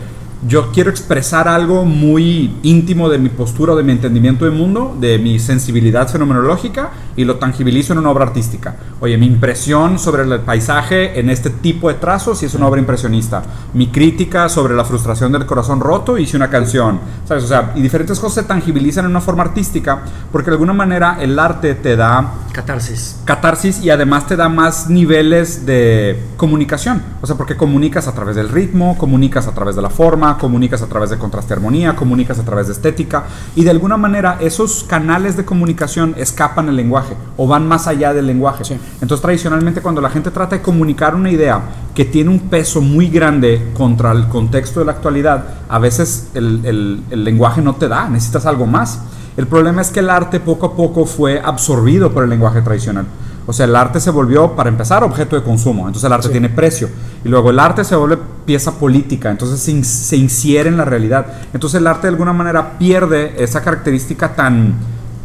[0.47, 5.19] yo quiero expresar algo muy íntimo de mi postura, de mi entendimiento del mundo, de
[5.19, 8.77] mi sensibilidad fenomenológica y lo tangibilizo en una obra artística.
[9.01, 12.81] Oye, mi impresión sobre el paisaje en este tipo de trazos y es una obra
[12.81, 13.43] impresionista.
[13.75, 17.01] Mi crítica sobre la frustración del corazón roto hice una canción.
[17.27, 17.45] ¿Sabes?
[17.45, 21.19] O sea, y diferentes cosas se tangibilizan en una forma artística porque de alguna manera
[21.21, 23.21] el arte te da Catarsis.
[23.25, 27.03] catarsis y además te da más niveles de comunicación.
[27.21, 30.83] O sea, porque comunicas a través del ritmo, comunicas a través de la forma, comunicas
[30.83, 33.25] a través de contraste armonía, comunicas a través de estética
[33.57, 38.13] y de alguna manera esos canales de comunicación escapan el lenguaje o van más allá
[38.13, 38.65] del lenguaje.
[38.65, 38.77] Sí.
[39.01, 41.61] Entonces, tradicionalmente cuando la gente trata de comunicar una idea
[41.95, 46.61] que tiene un peso muy grande contra el contexto de la actualidad, a veces el,
[46.65, 49.01] el- el lenguaje no te da, necesitas algo más.
[49.37, 53.07] El problema es que el arte poco a poco fue absorbido por el lenguaje tradicional.
[53.49, 55.87] O sea, el arte se volvió, para empezar, objeto de consumo.
[55.87, 56.33] Entonces el arte Sí.
[56.33, 56.89] tiene precio.
[57.25, 59.31] Y luego el arte se vuelve pieza política.
[59.31, 61.27] Entonces se, in- se insiere en la realidad.
[61.55, 64.75] Entonces el arte de alguna manera pierde esa característica tan,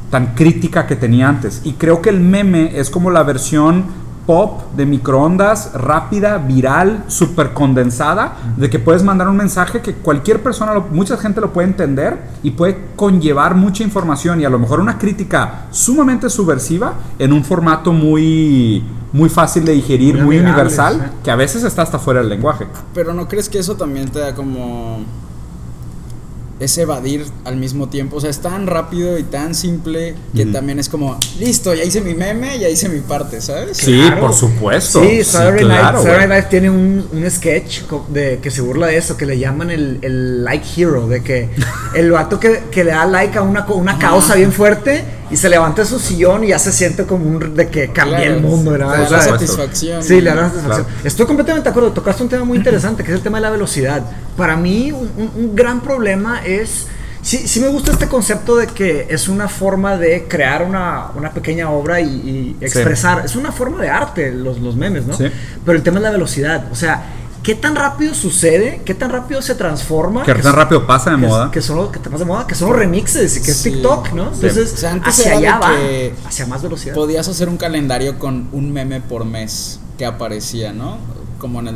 [0.10, 1.62] tan crítica que tenía antes.
[1.66, 3.84] Y creo que el meme es como la versión
[4.26, 10.42] pop de microondas, rápida, viral, súper condensada, de que puedes mandar un mensaje que cualquier
[10.42, 14.60] persona, lo- mucha gente lo puede entender y puede conllevar mucha información y a lo
[14.60, 21.12] mejor una crítica sumamente subversiva en un formato muy, muy fácil de digerir, Muy universal,
[21.24, 22.66] que a veces está hasta fuera del lenguaje.
[22.94, 25.00] Pero ¿no crees que eso también te da como
[26.64, 28.18] es evadir al mismo tiempo?
[28.18, 32.02] O sea, es tan rápido y tan simple que también es como, listo, ya hice
[32.02, 33.78] mi meme, ya hice mi parte, ¿sabes?
[33.78, 34.22] Sí, Claro.
[34.22, 35.04] por supuesto.
[35.04, 36.28] Sí, Saturday, Night, claro, Saturday.
[36.28, 40.00] Night tiene un, un sketch de, que se burla de eso, que le llaman el,
[40.02, 41.50] el like hero, de que
[41.96, 45.50] el vato que, que le da like a una, una causa bien fuerte y se
[45.50, 48.42] levanta de su sillón y ya se siente como un de que cambia Claro, el
[48.42, 48.98] mundo, ¿verdad?
[48.98, 50.04] da O sea, satisfacción.
[50.04, 50.86] Sí, le da satisfacción.
[50.86, 51.00] Claro.
[51.08, 51.92] Estoy completamente de acuerdo.
[51.92, 54.04] Tocaste un tema muy interesante, que es el tema de la velocidad.
[54.38, 56.88] Para mí, un, un- un gran problema es.
[57.22, 61.32] Sí, sí me gusta este concepto de que es una forma de crear una, una
[61.32, 63.24] pequeña obra y, y expresar.
[63.24, 65.16] Es una forma de arte, los, los memes, ¿no?
[65.16, 65.28] Sí.
[65.66, 66.66] Pero el tema es la velocidad.
[66.70, 67.02] O sea,
[67.44, 68.82] ¿qué tan rápido sucede?
[68.86, 70.24] ¿Qué tan rápido se transforma?
[70.24, 71.52] Que tan rápido pasa de que es- moda.
[71.52, 73.72] Que son, los, que te pasa de moda, que son los remixes, que es Sí.
[73.72, 74.30] TikTok, ¿no?
[74.34, 74.40] Sí.
[74.48, 75.74] Entonces, O sea, antes hacia allá va.
[76.28, 76.96] Hacia más velocidad.
[76.96, 80.98] Podías hacer un calendario con un meme por mes que aparecía, ¿no?
[81.44, 81.76] Como en el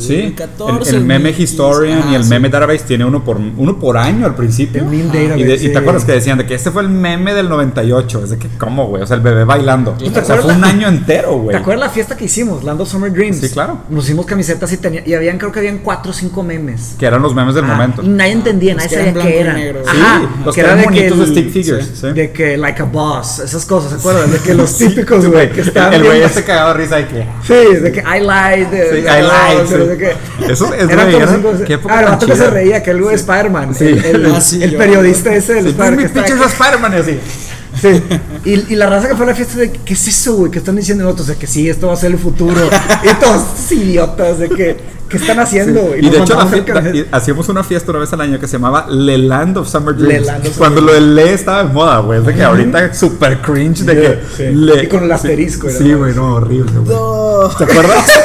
[0.00, 0.90] Sí, 2014.
[0.90, 1.42] el, el meme 2015.
[1.42, 2.30] historian y Ajá, el sí.
[2.30, 4.82] meme database tiene uno por uno por año al principio.
[4.82, 5.68] El meme Y, database, de- y sí.
[5.72, 8.24] te acuerdas que decían de que este fue el meme del 98.
[8.24, 9.02] Es de que, ¿cómo, güey?
[9.04, 9.92] O sea, el bebé bailando.
[9.92, 10.44] ¿Te O sea, acuerdas?
[10.46, 11.56] fue un año entero, ¿Te güey.
[11.56, 12.64] acuerdas la fiesta que hicimos?
[12.64, 13.36] Land of Summer Dreams.
[13.38, 13.78] Sí, claro.
[13.88, 16.96] Nos hicimos camisetas y, tenía, y habían, creo que habían cuatro o cinco memes.
[16.98, 18.02] Que eran los memes del Ah, momento.
[18.02, 19.54] Y nadie entendía, nadie sabía qué y eran.
[19.56, 19.80] negro.
[19.84, 21.86] Sí, Ajá, los que que era eran de que bonitos de stick figures.
[21.86, 21.92] sí.
[22.00, 22.12] sí.
[22.12, 24.32] De que, like a boss, esas cosas, ¿se acuerdan?
[24.32, 27.26] De que los típicos, güey, que estaban El güey este cagado de risa de que.
[27.46, 28.55] Sí, de que I lied.
[28.64, 29.98] De- Sí, I sí.
[29.98, 33.02] que- Eso es, Eran güey, era- qué época Ah, el que se reía, que el
[33.02, 33.74] güey Spider-Man.
[33.74, 33.84] Sí.
[33.84, 36.20] El, el- Ah, sí, el yo- periodista ese, el Sí, Spider bring me que está
[36.24, 37.18] pictures of Spider-Man y así.
[37.80, 38.02] Sí.
[38.46, 40.50] Y, y la raza que fue a la fiesta de ¿qué es eso, güey?
[40.50, 41.26] ¿Qué están diciendo nosotros?
[41.28, 42.56] De que sí, esto va a ser el futuro.
[43.04, 44.76] y todos estos idiotas de que
[45.08, 45.96] ¿qué están haciendo?
[45.96, 49.18] Y, de hecho fiesta- hacíamos una fiesta una vez al año que se llamaba Le
[49.18, 50.12] Land of Summer Dreams.
[50.12, 52.22] Le Land of Cuando Summer lo de Le estaba de moda, güey.
[52.22, 54.54] De que ahorita es super cringe de que Sí.
[54.54, 54.84] Le.
[54.84, 56.96] Y con el asterisco, Sí, güey, no, horrible, güey.
[56.96, 57.48] No.
[57.56, 58.04] ¿Te acuerdas?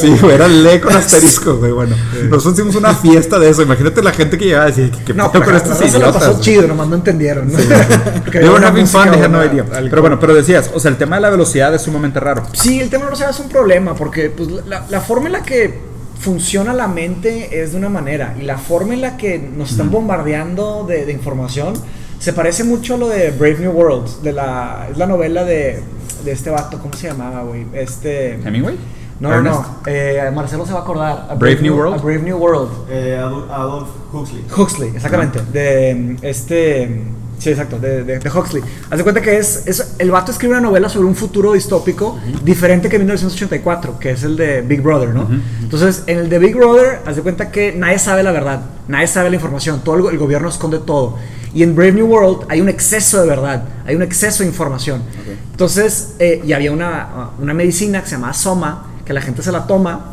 [0.00, 1.70] Sí, güey, era Le con asterisco, güey.
[1.72, 1.94] Bueno,
[2.28, 3.62] nosotros hicimos una fiesta de eso.
[3.62, 6.14] Imagínate la gente que llegaba a decir, ¿qué No, pero con estos se idiotas?
[6.14, 7.50] pasó chido, nomás no entendieron.
[7.52, 7.58] ¿no?
[7.58, 9.64] They were having fun, they had no idea.
[9.64, 12.42] Pero bueno, pero decías, o sea, el tema de la velocidad es sumamente raro.
[12.52, 14.48] Sí, el tema de la velocidad es un problema porque pues,
[14.88, 15.78] la forma en la que
[16.22, 19.90] funciona la mente es de una manera y la forma en la que nos están
[19.90, 21.74] bombardeando de, de información
[22.20, 25.82] se parece mucho a lo de Brave New World, de la, es la novela de,
[26.24, 27.66] de este vato, ¿cómo se llamaba, güey?
[27.72, 28.34] Este...
[28.34, 28.78] Hemingway?
[29.18, 29.60] No, no, Ernest?
[29.60, 31.26] no, eh, Marcelo se va a acordar.
[31.28, 31.94] A Brave New World?
[31.94, 32.70] A Brave New World.
[32.88, 34.44] Eh, Adolf, Huxley.
[34.56, 35.40] Huxley, exactamente.
[35.52, 37.02] De este.
[37.42, 38.62] Sí, exacto, de, de, de Huxley.
[38.88, 39.94] Haz de cuenta que es, es.
[39.98, 44.36] El vato escribe una novela sobre un futuro distópico diferente que 1984, que es el
[44.36, 45.28] de Big Brother, ¿no?
[45.60, 49.08] Entonces, en el de Big Brother, haz de cuenta que nadie sabe la verdad, nadie
[49.08, 51.18] sabe la información, todo el, el gobierno esconde todo.
[51.52, 55.02] Y en Brave New World hay un exceso de verdad, hay un exceso de información.
[55.50, 59.50] Entonces, eh, y había una, una medicina que se llama Soma, que la gente se
[59.50, 60.12] la toma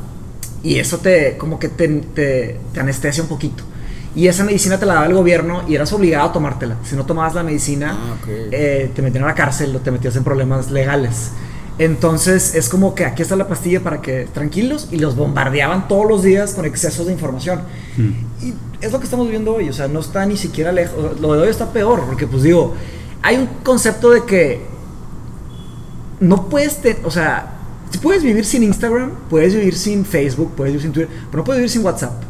[0.63, 3.65] y eso te, como que te, te, te anestesia un poquito.
[4.15, 6.75] Y esa medicina te la daba el gobierno y eras obligado a tomártela.
[6.83, 8.15] Si no tomabas la medicina, Ah,
[8.51, 11.31] eh, te metían a la cárcel o te metías en problemas legales.
[11.77, 16.05] Entonces es como que aquí está la pastilla para que tranquilos y los bombardeaban todos
[16.07, 17.61] los días con excesos de información.
[18.43, 21.19] Y es lo que estamos viviendo hoy, o sea, no está ni siquiera lejos.
[21.21, 22.73] Lo de hoy está peor, porque pues digo,
[23.21, 24.65] hay un concepto de que
[26.19, 27.53] no puedes, te- o sea,
[27.91, 31.43] si puedes vivir sin Instagram, puedes vivir sin Facebook, puedes vivir sin Twitter, pero no
[31.45, 32.23] puedes vivir sin WhatsApp.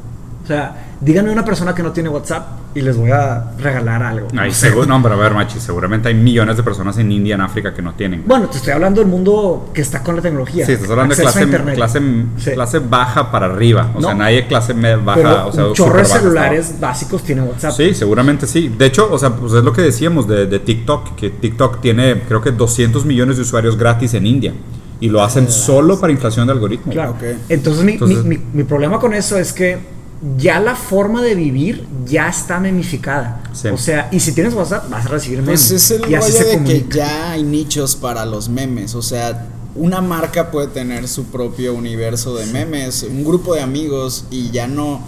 [0.50, 4.30] O sea, díganme una persona que no tiene WhatsApp y les voy a regalar algo.
[4.36, 7.42] Ay, seguro, no, pero a ver, machi, seguramente hay millones de personas en India, en
[7.42, 8.24] África que no tienen.
[8.26, 10.66] Bueno, te estoy hablando del mundo que está con la tecnología.
[10.66, 12.02] Sí, estás hablando de clase, clase,
[12.38, 12.52] Sí.
[12.54, 13.92] clase baja para arriba.
[13.94, 14.18] O sea, No.
[14.24, 17.74] nadie clase baja, Pero o sea, un chorro de baja celulares básicos tienen WhatsApp.
[17.74, 18.74] Sí, seguramente sí.
[18.76, 22.22] De hecho, o sea, pues es lo que decíamos de, de TikTok, que TikTok tiene
[22.28, 24.52] creo que 200 millones de usuarios gratis en India.
[25.00, 26.96] Y lo hacen solo para inflación de algoritmos.
[26.96, 27.12] Claro.
[27.12, 27.22] Ok.
[27.50, 29.99] Entonces, mi, Entonces- mi- mi- mi problema con eso es que
[30.38, 33.42] ya la forma de vivir ya está memificada.
[33.54, 33.70] Sí.
[33.70, 35.70] O sea, y si tienes WhatsApp, vas a recibir memes.
[35.70, 36.98] Pues es el y así rollo se de que comunica.
[36.98, 38.96] ya hay nichos para los memes.
[38.96, 44.26] O sea, una marca puede tener su propio universo de memes, un grupo de amigos
[44.30, 45.02] y ya no.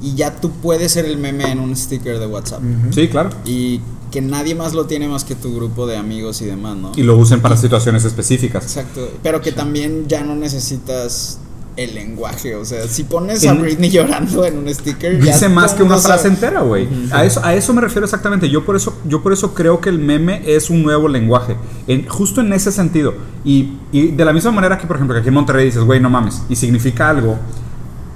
[0.00, 2.60] Y ya tú puedes ser el meme en un sticker de WhatsApp.
[2.90, 3.30] Sí, claro.
[3.46, 6.92] Y que nadie más lo tiene más que tu grupo de amigos y demás, ¿no?
[6.96, 8.64] Y lo usen para situaciones específicas.
[8.64, 9.10] Exacto.
[9.22, 11.38] Pero que también ya no necesitas
[11.76, 12.54] el lenguaje.
[12.56, 15.94] O sea, si pones a Britney llorando en un sticker, ya Dice más que una
[15.94, 16.34] mundo frase sabe.
[16.34, 16.88] entera, güey.
[17.12, 18.48] A eso, a eso me refiero exactamente.
[18.48, 21.56] Yo por eso, yo por eso creo que el meme es un nuevo lenguaje.
[21.86, 23.14] En, justo en ese sentido.
[23.44, 26.00] Y, y de la misma manera que, por ejemplo, que aquí en Monterrey dices, güey,
[26.00, 27.38] no mames, y significa algo.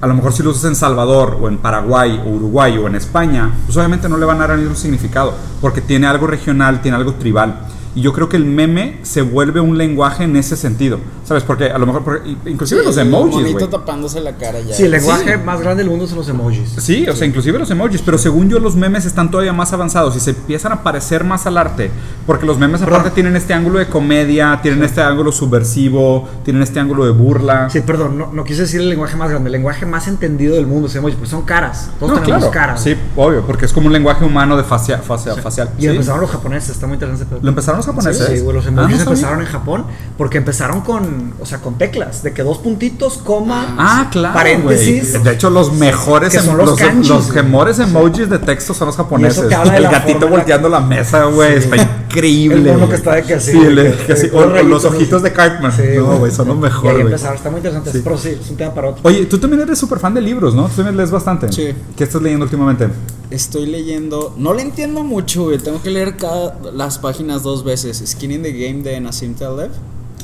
[0.01, 2.95] A lo mejor si lo usas en Salvador o en Paraguay o Uruguay o en
[2.95, 6.81] España, pues obviamente no le van a dar el mismo significado, porque tiene algo regional,
[6.81, 7.67] tiene algo tribal.
[7.95, 11.43] Y yo creo que el meme se vuelve un lenguaje en ese sentido, ¿sabes?
[11.43, 13.69] Porque a lo mejor, porque- inclusive Sí, los el emojis, güey.
[13.69, 14.75] tapándose la cara ya.
[14.75, 15.41] Sí, el lenguaje Sí.
[15.45, 16.69] más grande del mundo son los emojis.
[16.79, 20.15] Sí, o sea, inclusive los emojis, pero según yo los memes están todavía más avanzados
[20.17, 21.91] y se empiezan a parecer más al arte,
[22.27, 26.79] porque los memes aparte tienen este ángulo de comedia, tienen este ángulo subversivo, tienen este
[26.81, 27.69] ángulo de burla.
[27.71, 30.67] Sí, perdón, no, no quise decir el lenguaje más grande, el lenguaje más entendido del
[30.67, 31.91] mundo, los emojis, pues son caras.
[31.99, 32.53] Todos No, tenemos claro.
[32.53, 32.83] caras.
[32.83, 35.71] Sí, obvio, porque es como un lenguaje humano de facia- facia- facial.
[35.79, 35.89] Y Sí.
[35.89, 37.27] empezaron los japoneses, está muy interesante.
[37.27, 37.41] pedo.
[37.43, 38.27] ¿Lo empezaron los japoneses?
[38.29, 39.11] Sí, güey, los Ah, emojis no sabía.
[39.13, 39.85] empezaron en Japón
[40.17, 44.35] porque empezaron con, o sea, con teclas, de que dos puntitos, coma, Ah, claro.
[44.35, 45.11] paréntesis.
[45.13, 45.23] güey.
[45.25, 48.87] De hecho, los mejores, Que em- son los kanjis, los mejores emojis de texto son
[48.89, 49.49] los japoneses.
[49.49, 52.73] te habla de el la gatito forma en la volteando la mesa, güey, está increíble.
[52.73, 54.91] El que está de que así, Sí, de que así, o- o rayitos, los ¿no?
[54.91, 55.73] ojitos de Cartman.
[55.73, 58.01] Sí, no, güey, son los mejores, empezaron, está muy interesante, Sí.
[58.03, 59.01] pero sí, es un tema para otro.
[59.05, 60.65] Oye, tú también eres súper fan de libros, ¿no?
[60.69, 61.51] Tú también lees bastante.
[61.53, 61.69] Sí.
[61.97, 62.89] ¿Qué estás leyendo últimamente?
[63.31, 65.59] Estoy leyendo, no le entiendo mucho, güey.
[65.59, 68.03] Tengo que leer cada, las páginas dos veces.
[68.05, 69.71] Skin in the Game de Nassim Taleb.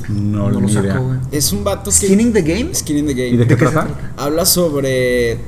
[0.09, 1.19] No, No lo saco, güey.
[1.31, 2.07] Es un vato que.
[2.07, 2.73] ¿Skinning the Game?
[2.73, 3.29] Skin in the Game.
[3.29, 3.87] ¿Y de qué ¿De qué se trata?
[3.87, 4.13] trata?
[4.17, 5.39] Habla sobre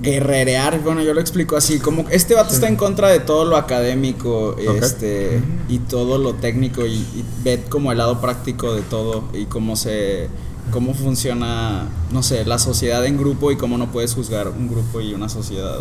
[0.00, 3.56] guerrerear, bueno, yo lo explico así, como este vato está en contra de todo lo
[3.56, 9.24] académico, este, y todo lo técnico, y, y ve como el lado práctico de todo,
[9.32, 10.28] y cómo se,
[10.72, 15.00] cómo funciona, no sé, la sociedad en grupo, y cómo no puedes juzgar un grupo
[15.00, 15.78] y una sociedad,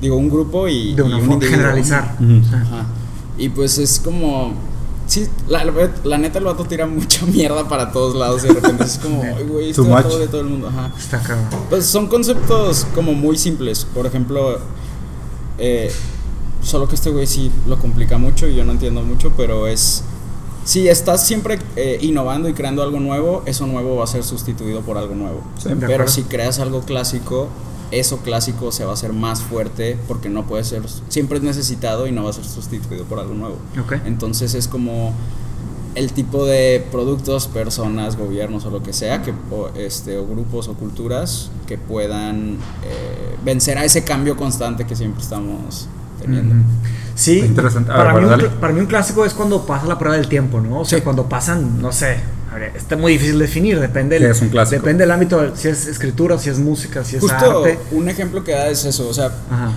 [0.00, 1.56] digo, un grupo y, De y una un forma individuo.
[1.58, 2.16] generalizar.
[2.20, 2.86] O sea, Ajá.
[3.38, 4.52] Y pues es como.
[5.06, 5.64] Sí, la,
[6.02, 9.22] la- neta el vato tira mucha mierda para todos lados y de repente es como,
[9.36, 10.18] "Ay, güey, Too vato much.
[10.18, 10.66] de todo el mundo.
[10.68, 10.90] Ajá.
[10.98, 11.46] Está cabrón.
[11.70, 13.84] Pues son conceptos como muy simples.
[13.94, 14.58] Por ejemplo,
[15.58, 15.92] eh,
[16.62, 20.02] solo que este güey sí lo complica mucho y yo no entiendo mucho, pero es.
[20.64, 24.80] Si estás siempre eh, innovando y creando algo nuevo, eso nuevo va a ser sustituido
[24.80, 25.40] por algo nuevo.
[25.62, 25.68] Sí.
[25.68, 27.46] De Pero si creas algo clásico,
[27.90, 30.82] eso clásico se va a hacer más fuerte porque no puede ser.
[31.08, 33.56] Siempre es necesitado y no va a ser sustituido por algo nuevo.
[34.04, 35.12] Entonces es como
[35.94, 40.68] el tipo de productos, personas, gobiernos o lo que sea, que, o, este, o grupos
[40.68, 45.88] o culturas que puedan eh, vencer a ese cambio constante que siempre estamos
[46.20, 46.54] teniendo.
[47.14, 47.90] Sí, interesante.
[47.90, 50.60] Para, ver, mí un, para mí un clásico es cuando pasa la prueba del tiempo,
[50.60, 50.80] ¿no?
[50.80, 51.02] O sea, Sí.
[51.04, 52.18] cuando pasan, no sé,
[52.54, 54.80] ver, está muy difícil definir, depende, ¿Qué del- es un clásico?
[54.80, 57.78] depende del ámbito, si es escritura, si es música, si es Justo arte.
[57.90, 59.72] un ejemplo que da es eso, o sea, Ajá.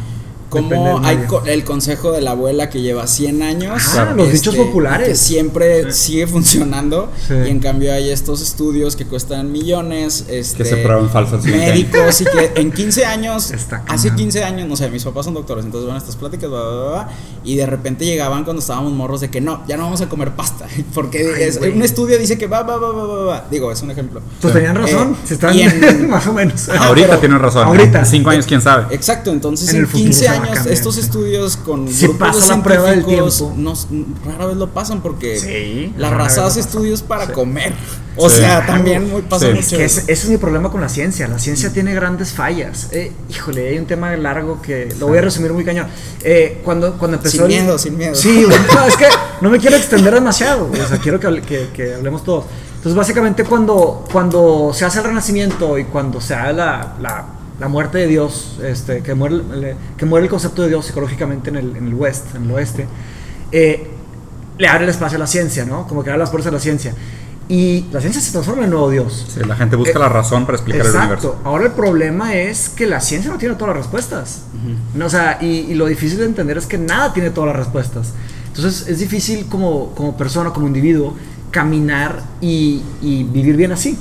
[0.49, 3.81] Como hay co- el consejo de la abuela que lleva 100 años.
[3.97, 5.07] Ah, los dichos populares.
[5.09, 7.09] Que siempre sigue funcionando.
[7.27, 7.33] Sí.
[7.45, 10.25] Y en cambio hay estos estudios que cuestan millones.
[10.29, 14.15] Este, Que se prueban falsos Médicos y que en 15 años, hace cañón.
[14.15, 16.69] 15 años, no sé, mis papás son doctores, entonces van a estas pláticas, bla, bla,
[16.71, 17.09] bla, bla,
[17.43, 20.31] y de repente llegaban cuando estábamos morros de que no, ya no vamos a comer
[20.31, 20.65] pasta.
[20.93, 23.45] Porque Ay, es- un estudio dice que va, va, va, va, va, va.
[23.51, 24.21] Digo, es un ejemplo.
[24.41, 24.59] Pues Sí.
[24.59, 26.69] tenían razón, Eh, se están en- más o menos.
[26.69, 27.67] Ahorita pero- tienen razón.
[27.67, 27.99] ahorita.
[27.99, 28.93] En cinco años, quién sabe.
[28.95, 32.05] Exacto, entonces En en, el futuro 15 se va a años estos estudios con Si
[32.05, 33.55] grupos de la prueba del científicos tiempo.
[33.57, 37.31] no- rara vez lo pasan porque Sí, la raza hace estudios para Sí.
[37.33, 37.73] comer.
[38.21, 38.37] O Sí.
[38.37, 39.59] sea, también muy, pasa mucho.
[39.59, 41.27] Es que ese, es mi problema con la ciencia.
[41.27, 42.87] La ciencia tiene grandes fallas.
[42.91, 45.87] Eh, híjole, hay un tema largo que lo voy a resumir muy cañón.
[46.21, 47.31] Eh, cuando, cuando empezó.
[47.37, 48.15] Sin el- miedo, sin miedo.
[48.15, 49.05] Sí, no, es que
[49.41, 50.69] no me quiero extender demasiado.
[50.71, 52.45] O sea, quiero que, que- que hablemos todos.
[52.75, 57.25] Entonces, básicamente, cuando, cuando se hace el renacimiento y cuando se da la, la,
[57.59, 61.49] la muerte de Dios, este, que, muere, el- que muere el concepto de Dios psicológicamente
[61.49, 62.87] en el, en el West, en el oeste,
[63.51, 63.89] eh,
[64.57, 65.87] le abre el espacio a la ciencia, ¿no?
[65.87, 66.93] Como que abre las puertas a la ciencia.
[67.47, 69.25] Y la ciencia se transforma en nuevo Dios.
[69.33, 71.27] Sí, la gente busca Eh, la razón para explicar el universo.
[71.29, 71.49] Exacto.
[71.49, 74.43] Ahora el problema es que la ciencia no tiene todas las respuestas.
[74.93, 77.55] No, o sea, y, y lo difícil de entender es que nada tiene todas las
[77.55, 78.13] respuestas.
[78.49, 81.15] Entonces es difícil como, como persona, como individuo,
[81.49, 83.97] caminar y, y vivir bien así.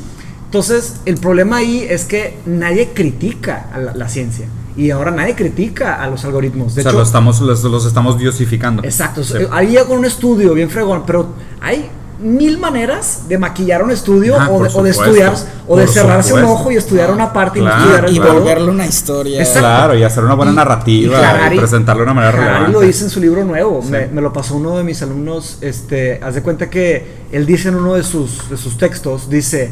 [0.48, 4.46] Entonces el problema ahí es que nadie critica a la, la ciencia.
[4.76, 6.74] Y ahora nadie critica a los algoritmos.
[6.74, 8.82] De o sea, hecho, los estamos, los, los estamos diosificando.
[8.84, 9.22] Exacto.
[9.24, 9.34] Sí.
[9.50, 11.90] Ahí con un estudio bien fregón, pero hay
[12.22, 15.34] mil maneras de maquillar un estudio Ah, o, de, por o de supuesto, estudiar
[15.68, 16.60] o de cerrarse un supuesto.
[16.62, 19.38] ojo y estudiar una parte Claro, y no estudiar y volverlo una historia.
[19.40, 19.60] Exacto.
[19.60, 21.20] Claro, y hacer una buena Y- narrativa
[21.52, 22.72] y presentarlo de una manera relevante.
[22.72, 23.90] lo dice en su libro nuevo, Sí.
[23.90, 27.68] me, me lo pasó uno de mis alumnos, este, haz de cuenta que él dice
[27.68, 29.70] en uno de sus, de sus textos, dice,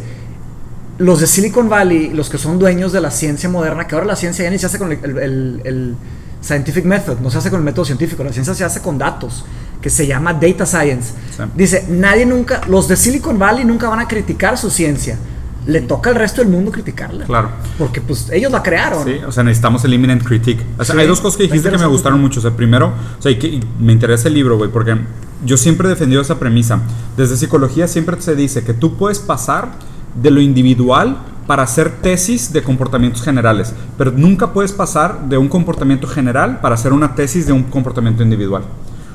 [0.99, 4.17] los de Silicon Valley, los que son dueños de la ciencia moderna, que ahora la
[4.17, 5.95] ciencia ya ni se hace con el, el- el- el
[6.41, 9.45] scientific method, no se hace con el método científico, la ciencia se hace con datos,
[9.81, 11.13] que se llama data science.
[11.37, 11.43] Sí.
[11.55, 15.19] Dice, nadie nunca, los de Silicon Valley nunca van a criticar su ciencia.
[15.67, 17.25] Le toca al resto del mundo criticarla.
[17.25, 17.51] Claro.
[17.77, 19.05] Porque pues ellos la crearon.
[19.05, 20.63] Sí, o sea, necesitamos el imminent critique.
[20.79, 22.39] O sea, Sí, hay dos cosas que dijiste que me gustaron mucho.
[22.39, 24.97] O sea, primero, o sea, que me interesa el libro, güey, porque
[25.45, 26.79] yo siempre he defendido esa premisa.
[27.17, 29.71] Desde psicología siempre se dice que tú puedes pasar
[30.21, 35.49] de lo individual para hacer tesis de comportamientos generales, pero nunca puedes pasar de un
[35.49, 38.65] comportamiento general para hacer una tesis de un comportamiento individual.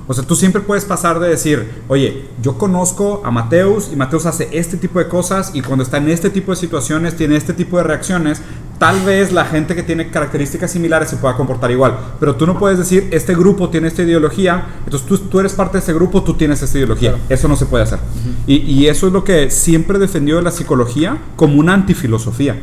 [0.07, 4.25] O sea, tú siempre puedes pasar de decir, oye, yo conozco a Mateus y Mateus
[4.25, 7.53] hace este tipo de cosas y cuando está en este tipo de situaciones tiene este
[7.53, 8.41] tipo de reacciones.
[8.81, 12.57] Tal vez la gente que tiene características similares se pueda comportar igual, pero tú no
[12.57, 16.23] puedes decir, este grupo tiene esta ideología, entonces tú, tú eres parte de ese grupo,
[16.23, 17.15] tú tienes esta ideología.
[17.29, 17.99] Eso no se puede hacer.
[18.47, 22.59] y, y eso es lo que siempre defendió de la psicología como una antifilosofía.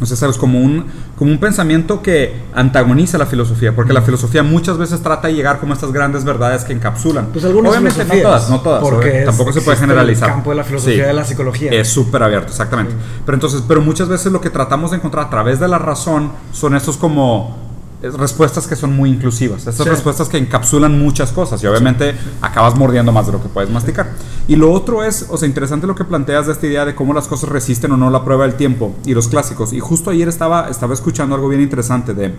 [0.00, 0.86] O sea, sabes, como un,
[1.18, 5.60] como un pensamiento que antagoniza la filosofía, porque la filosofía muchas veces trata de llegar
[5.60, 7.26] como a estas grandes verdades que encapsulan.
[7.32, 8.80] Pues algunas Obviamente no todas, no todas.
[8.82, 10.28] porque obvio, es- tampoco se puede existe el generalizar.
[10.30, 11.70] campo de la filosofía de la psicología.
[11.72, 12.94] Es súper abierto, exactamente.
[13.26, 16.32] Pero entonces, pero muchas veces lo que tratamos de encontrar a través de la razón
[16.52, 17.69] son estos como eh,
[18.02, 19.90] respuestas que son muy inclusivas, estas Sí.
[19.90, 24.10] respuestas que encapsulan muchas cosas y obviamente acabas mordiendo más de lo que puedes masticar.
[24.48, 27.12] Y lo otro es, o sea, interesante lo que planteas de esta idea de cómo
[27.12, 29.72] las cosas resisten o no la prueba del tiempo y los clásicos.
[29.74, 32.34] Y justo ayer estaba, estaba escuchando algo bien interesante de,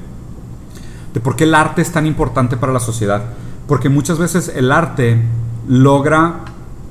[1.13, 3.21] de por qué el arte es tan importante para la sociedad.
[3.67, 5.21] Porque muchas veces el arte
[5.67, 6.39] logra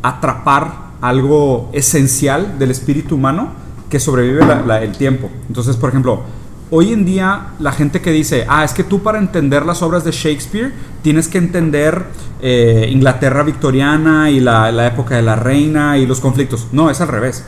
[0.03, 3.49] atrapar algo esencial del espíritu humano
[3.89, 5.29] que sobrevive la- la- el tiempo.
[5.49, 6.21] Entonces, por ejemplo,
[6.71, 10.05] hoy en día la gente que dice, ah, es que tú para entender las obras
[10.05, 12.05] de Shakespeare tienes que entender
[12.41, 16.69] eh, Inglaterra victoriana y la, la época de la reina y los conflictos.
[16.73, 17.45] No, es al revés.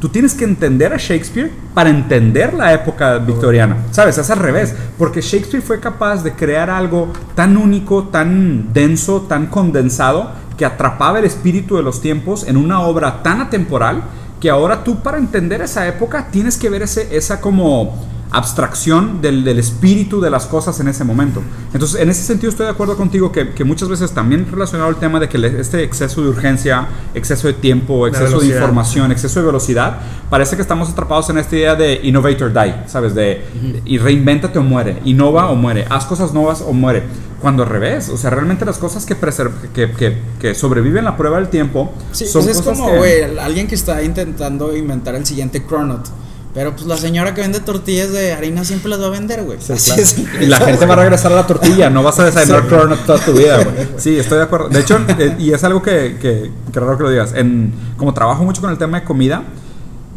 [0.00, 3.76] Tú tienes que entender a Shakespeare para entender la época victoriana.
[3.92, 4.18] ¿Sabes?
[4.18, 4.74] Es al revés.
[4.98, 11.20] Porque Shakespeare fue capaz de crear algo tan único, tan denso, tan condensado, que atrapaba
[11.20, 14.02] el espíritu de los tiempos en una obra tan atemporal
[14.40, 17.94] que ahora tú para entender esa época tienes que ver ese, esa como
[18.32, 21.42] abstracción del, del espíritu de las cosas en ese momento.
[21.72, 24.96] Entonces, en ese sentido estoy de acuerdo contigo que, que muchas veces también relacionado al
[24.96, 29.40] tema de que le- este exceso de urgencia, exceso de tiempo, exceso de información, exceso
[29.40, 29.98] de velocidad,
[30.30, 33.14] parece que estamos atrapados en esta idea de innovate or die, ¿sabes?
[33.14, 33.44] De
[33.84, 37.02] y reinvéntate o muere, innova o muere, haz cosas nuevas o muere.
[37.40, 41.16] Cuando al revés, o sea, realmente las cosas que, preser- que, que, que sobreviven la
[41.16, 45.16] prueba del tiempo Sí, son pues es cosas como, que- alguien que está intentando inventar
[45.16, 46.06] el siguiente Cronut.
[46.54, 49.58] Pero pues la señora que vende tortillas de harina siempre las va a vender, güey.
[49.60, 50.44] Sí, claro.
[50.44, 53.18] Y la gente va a regresar a la tortilla, no vas a desayunar cronut toda
[53.24, 53.88] tu vida, güey.
[53.96, 54.68] Sí, estoy de acuerdo.
[54.68, 57.32] De hecho, eh, y es algo que, que, que raro que lo digas.
[57.34, 59.44] En, como trabajo mucho con el tema de comida,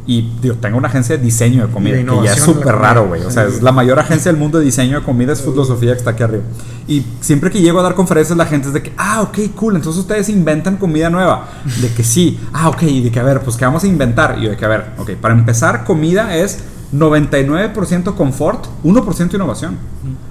[0.08, 3.08] y digo, tengo una agencia de diseño de comida, De que ya es súper raro,
[3.08, 3.24] güey.
[3.24, 5.94] O sea, es la mayor agencia del mundo de diseño de comida, es Food Sofía,
[5.94, 6.44] que está aquí arriba.
[6.88, 9.76] Y siempre que llego a dar conferencias, la gente es de que, ah, ok, cool,
[9.76, 11.48] entonces ustedes inventan comida nueva.
[11.82, 14.38] De que sí, ah, ok, y de que, a ver, pues, ¿qué vamos a inventar?
[14.38, 16.60] Y yo de que, a ver, ok, para empezar, comida es
[16.94, 19.78] 99% confort, 1% innovación.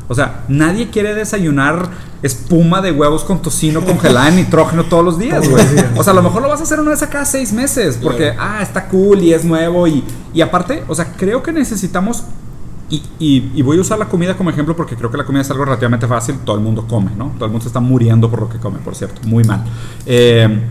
[0.09, 1.89] O sea, nadie quiere desayunar
[2.23, 5.65] espuma de huevos con tocino congelada en nitrógeno todos los días, güey.
[5.97, 7.99] O sea, a lo mejor lo vas a hacer una vez a cada seis meses
[8.03, 9.87] porque, ah, está cool y es nuevo.
[9.87, 12.25] Y, y aparte, o sea, creo que necesitamos.
[12.91, 15.41] Y, y- y voy a usar la comida como ejemplo porque creo que la comida
[15.41, 16.37] es algo relativamente fácil.
[16.45, 17.33] Todo el mundo come, ¿no?
[17.37, 19.23] Todo el mundo se está muriendo por lo que come, por cierto.
[19.27, 19.65] Muy mal.
[20.05, 20.65] Eh,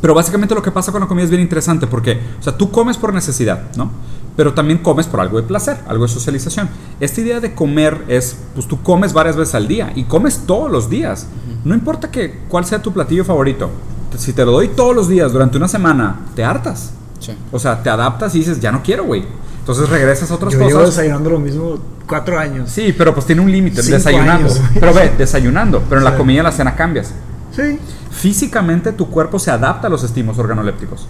[0.00, 2.72] pero básicamente lo que pasa con la comida es bien interesante porque, o sea, tú
[2.72, 3.92] comes por necesidad, ¿no?
[4.36, 6.68] Pero también comes por algo de placer, algo de socialización.
[7.00, 10.70] Esta idea de comer es, pues tú comes varias veces al día y comes todos
[10.70, 11.26] los días.
[11.64, 13.70] No importa que, cuál sea tu platillo favorito.
[14.16, 16.92] Si te lo doy todos los días durante una semana, te hartas.
[17.18, 17.32] Sí.
[17.50, 19.24] O sea, te adaptas y dices, ya no quiero, güey.
[19.60, 20.96] Entonces regresas a otras Yo llevo cosas.
[20.96, 21.78] desayunando lo mismo
[22.08, 22.68] cuatro años.
[22.70, 24.48] Sí, pero pues tiene un límite, desayunando.
[24.48, 27.12] años, pero ve, desayunando, pero en la comida y en la cena cambias.
[27.54, 27.78] Sí.
[28.10, 31.06] Físicamente tu cuerpo se adapta a los estímulos organolépticos.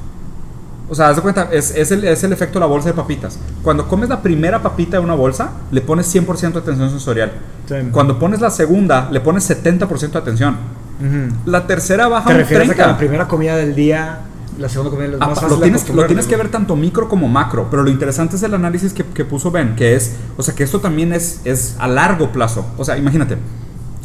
[0.93, 2.95] O sea, haz de cuenta, es, es el, es el efecto de la bolsa de
[2.95, 3.38] papitas.
[3.62, 7.32] Cuando comes la primera papita de una bolsa, le pones 100% de atención sensorial.
[7.66, 7.76] Sí.
[7.90, 10.55] Cuando pones la segunda, le pones 70% de atención.
[11.01, 11.34] Ujú.
[11.51, 12.93] La tercera baja ¿Te un refieres a que 30.
[12.93, 14.18] la primera comida del día,
[14.59, 17.09] la segunda comida es Ah, más fácil lo, tienes, lo tienes que ver tanto micro
[17.09, 20.43] como macro, pero lo interesante es el análisis que, que puso Ben, que es, o
[20.43, 22.66] sea, que esto también es, es a largo plazo.
[22.76, 23.38] O sea, imagínate,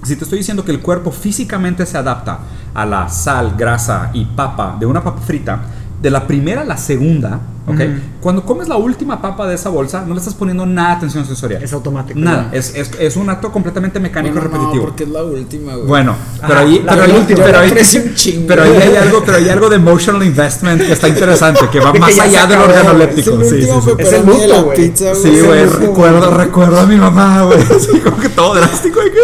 [0.04, 2.40] si te estoy diciendo que el cuerpo físicamente se adapta
[2.74, 5.60] a la sal, grasa y papa de una papa frita,
[6.02, 7.76] de la primera a la segunda, ¿ok?
[7.76, 7.84] Ujú.
[8.22, 11.26] Cuando comes la última papa de esa bolsa, no le estás poniendo nada de atención
[11.26, 11.62] sensorial.
[11.64, 12.20] Es automático.
[12.20, 14.84] Nada, es, es, es un acto completamente mecánico Bueno, y repetitivo.
[14.84, 15.88] No, porque es la última, güey.
[15.88, 17.40] Bueno, pero Ah, ahí, pero ahí, último.
[17.44, 18.48] pero Yo ahí, un chingo.
[18.48, 21.88] pero ahí hay algo, pero hay algo de emotional investment que está interesante, que va
[21.88, 23.42] De que más se allá del organoléptico.
[23.42, 23.96] Es el Sí, último sí, sí.
[24.00, 24.78] Es el luto, güey.
[24.78, 25.22] pizza, güey.
[25.22, 27.60] Sí, güey, recuerdo, recuerdo a mi mamá, güey.
[27.76, 29.00] Así como que todo drástico.
[29.02, 29.18] que-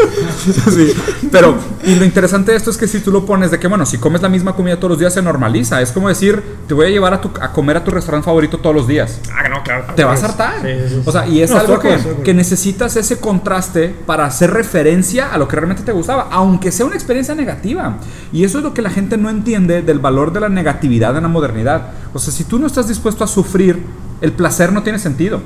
[0.71, 0.93] Sí,
[1.31, 3.85] pero, y lo interesante de esto es que si tú lo pones de que, bueno,
[3.85, 5.81] si comes la misma comida todos los días se normaliza.
[5.81, 8.32] Es como decir, te voy a llevar a, tu, a comer a tu restaurante favorito
[8.41, 9.19] todos los días.
[9.31, 9.85] Ah, no, claro.
[9.95, 10.61] Te vas a hartar.
[10.61, 11.01] Sí, sí, sí.
[11.05, 15.47] O sea, y es No, algo que, necesitas ese contraste para hacer referencia a lo
[15.47, 17.97] que realmente te gustaba, aunque sea una experiencia negativa.
[18.31, 21.23] Y eso es lo que la gente no entiende del valor de la negatividad en
[21.23, 21.91] la modernidad.
[22.13, 23.83] O sea, si tú no estás dispuesto a sufrir,
[24.21, 25.41] el placer no tiene sentido.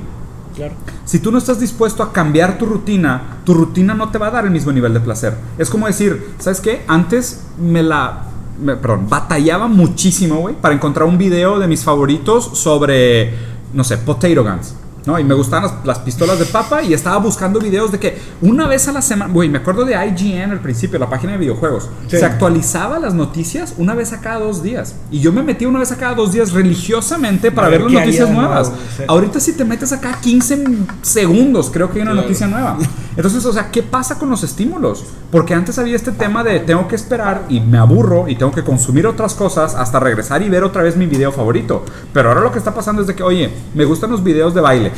[0.54, 0.74] Claro.
[1.04, 4.30] Si tú no estás dispuesto a cambiar tu rutina, tu rutina no te va a
[4.30, 5.34] dar el mismo nivel de placer.
[5.56, 6.84] Es como decir, ¿sabes qué?
[6.88, 8.24] Antes me la...
[8.64, 13.34] perdón, batallaba muchísimo, güey, para encontrar un video de mis favoritos sobre,
[13.72, 14.74] no sé, potato guns.
[15.08, 15.18] ¿No?
[15.18, 18.68] Y me gustaban las, las pistolas de papa y estaba buscando videos de que una
[18.68, 21.88] vez a la semana, güey, me acuerdo de IGN al principio, la página de videojuegos,
[22.08, 22.18] Sí.
[22.18, 24.94] se actualizaba las noticias una vez a cada dos días.
[25.10, 28.00] Y yo me metía una vez a cada dos días religiosamente para ver ver las
[28.02, 28.68] noticias nuevas.
[28.68, 29.02] nuevo, sí.
[29.08, 30.64] Ahorita si te metes acá 15
[31.02, 32.26] segundos, creo que hay una Claro.
[32.28, 32.76] noticia nueva.
[33.16, 35.04] Entonces, o sea, ¿qué pasa con los estímulos?
[35.32, 38.62] Porque antes había este tema de tengo que esperar y me aburro y tengo que
[38.62, 41.84] consumir otras cosas hasta regresar y ver otra vez mi video favorito.
[42.12, 44.60] Pero ahora lo que está pasando es de que, oye, me gustan los videos de
[44.60, 44.92] baile.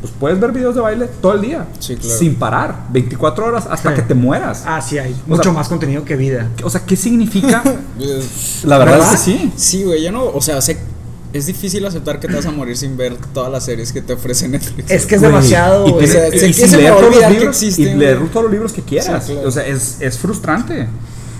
[0.00, 1.66] Pues puedes ver videos de baile todo el día.
[1.78, 2.18] Sí, claro.
[2.18, 2.86] Sin parar.
[2.92, 3.96] 24 horas hasta Sí.
[3.96, 4.62] que te mueras.
[4.66, 5.12] Ah, sí hay.
[5.26, 6.50] O Mucho sea- más contenido que vida.
[6.62, 7.62] O sea, ¿qué significa?
[8.64, 9.14] La verdad ¿Verdad?
[9.14, 9.52] es que sí.
[9.56, 10.76] Sí, güey, yo no, o sea, sé,
[11.32, 14.12] es difícil aceptar que te vas a morir sin ver todas las series que te
[14.12, 14.90] ofrece Netflix.
[14.90, 17.10] Es que es Güey, demasiado, y O sea, sé y que sin leer todos los
[17.12, 19.24] olvidar que libros, existen, y leer todos los libros que quieras.
[19.26, 19.48] Sí, claro.
[19.48, 20.86] O sea, es, es frustrante.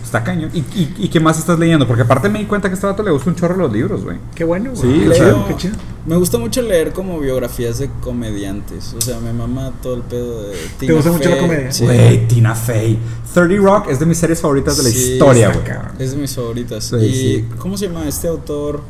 [0.06, 0.50] Está cañón.
[0.54, 1.86] ¿Y, y, y qué más estás leyendo?
[1.86, 4.04] Porque aparte me di cuenta que a este vato le gusta un chorro los libros,
[4.04, 4.16] güey.
[4.36, 4.80] Qué bueno, güey.
[5.00, 5.74] Sí, o Qué sea, chido, qué chido.
[6.06, 8.94] Me gusta mucho leer como biografías de comediantes.
[8.96, 11.72] O sea, me mama todo el pedo de Tina gusta mucho la comedia?
[11.72, 11.84] Sí.
[11.84, 12.98] Güey, Tina Fey.
[13.34, 15.64] 30 Rock es de mis series favoritas de la Sí, historia, güey.
[15.64, 15.92] cabrón.
[15.98, 16.84] Es de mis favoritas.
[16.84, 17.44] Sí, y sí.
[17.58, 18.80] ¿cómo se llama este autor?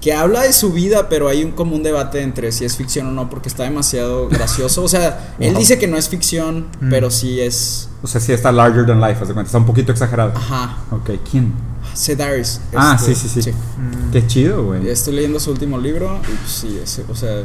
[0.00, 3.08] Que habla de su vida, pero hay un como un debate entre si es ficción
[3.08, 4.82] o no, porque está demasiado gracioso.
[4.84, 5.58] O sea, él Wow.
[5.60, 6.90] dice que no es ficción, Mm.
[6.90, 7.88] pero sí es.
[8.02, 9.48] O sea, sí está larger than life, haz de cuenta.
[9.48, 10.32] Está un poquito exagerado.
[10.36, 10.76] Ajá.
[10.92, 11.52] Ok, ¿quién?
[11.94, 12.60] Sedaris.
[12.76, 13.50] Ah, este, sí, sí, sí.
[13.50, 14.10] Mm.
[14.12, 14.88] Qué chido, güey.
[14.88, 17.42] Estoy leyendo su último libro y pues sí, ese, o sea,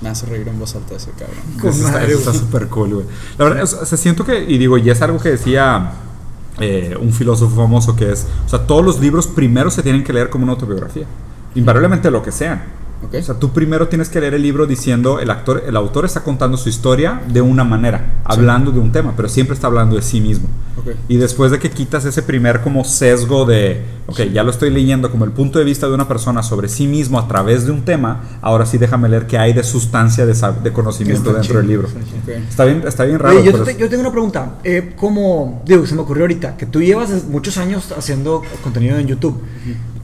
[0.00, 1.36] me hace reír en voz alta ese cabrón.
[1.60, 3.06] Con Eso está- madre, súper cool, güey.
[3.36, 5.92] La verdad, o sea, se siento que, y digo, y es algo que decía
[6.60, 10.12] eh, un filósofo famoso que es, o sea, todos los libros primero se tienen que
[10.14, 11.04] leer como una autobiografía,
[11.54, 12.62] invariablemente lo que sean.
[13.04, 13.16] ¿Ok?
[13.18, 16.22] O sea, tú primero tienes que leer el libro diciendo, el actor, el autor está
[16.22, 20.00] contando su historia de una manera, hablando de un tema, pero siempre está hablando de
[20.00, 20.48] sí mismo.
[20.78, 20.88] Ok.
[21.08, 25.10] Y después de que quitas ese primer como sesgo de, ok, ya lo estoy leyendo
[25.10, 27.82] como el punto de vista de una persona sobre sí mismo a través de un
[27.84, 30.32] tema, ahora sí déjame leer qué hay de sustancia, de,
[30.62, 31.88] de conocimiento dentro del chido, libro.
[31.88, 32.20] está chido.
[32.38, 32.44] Ok.
[32.48, 33.36] Está bien, está bien raro.
[33.38, 34.54] Oye, yo, te- yo tengo una pregunta.
[34.64, 39.08] Eh, como, digo, se me ocurrió ahorita, que tú llevas muchos años haciendo contenido en
[39.08, 39.38] YouTube.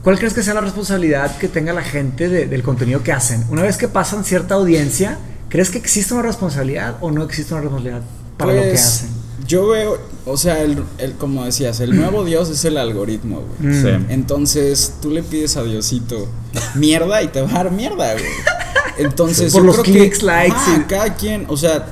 [0.03, 3.43] ¿Cuál crees que sea la responsabilidad que tenga la gente de- del contenido que hacen?
[3.49, 5.17] Una vez que pasan cierta audiencia,
[5.49, 8.01] ¿crees que existe una responsabilidad o no existe una responsabilidad
[8.37, 9.09] para lo que Pues, hacen?
[9.47, 13.73] Yo veo, o sea, el, el- como decías, el nuevo Dios es el algoritmo, güey.
[13.73, 13.81] Mm.
[13.83, 14.05] Sí.
[14.09, 16.27] Entonces tú le pides a Diosito
[16.75, 18.25] mierda y te va a dar mierda, güey.
[18.97, 21.85] Entonces, Por yo los creo que- clics, likes ajá, y- cada quien, o sea,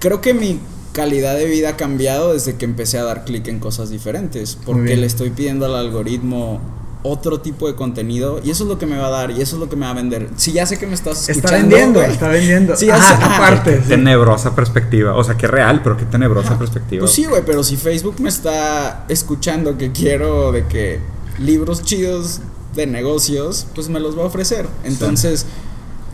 [0.00, 0.60] creo que mi
[0.92, 4.96] calidad de vida ha cambiado desde que empecé a dar clic en cosas diferentes, porque
[4.96, 6.60] le estoy pidiendo al algoritmo
[7.02, 9.56] otro tipo de contenido y eso es lo que me va a dar y eso
[9.56, 10.28] es lo que me va a vender.
[10.36, 12.76] Si ya sé que me estás escuchando, Está vendiendo, está vendiendo.
[12.76, 13.76] Sí, ya Ajá, sé- aparte.
[13.76, 13.88] Qué sí.
[13.88, 15.14] tenebrosa perspectiva.
[15.14, 17.00] O sea, qué real, pero qué tenebrosa perspectiva.
[17.00, 21.00] Pues sí, güey, pero si Facebook me está escuchando que quiero de que
[21.38, 22.40] libros chidos
[22.74, 24.66] de negocios, pues me los va a ofrecer.
[24.84, 25.46] Entonces,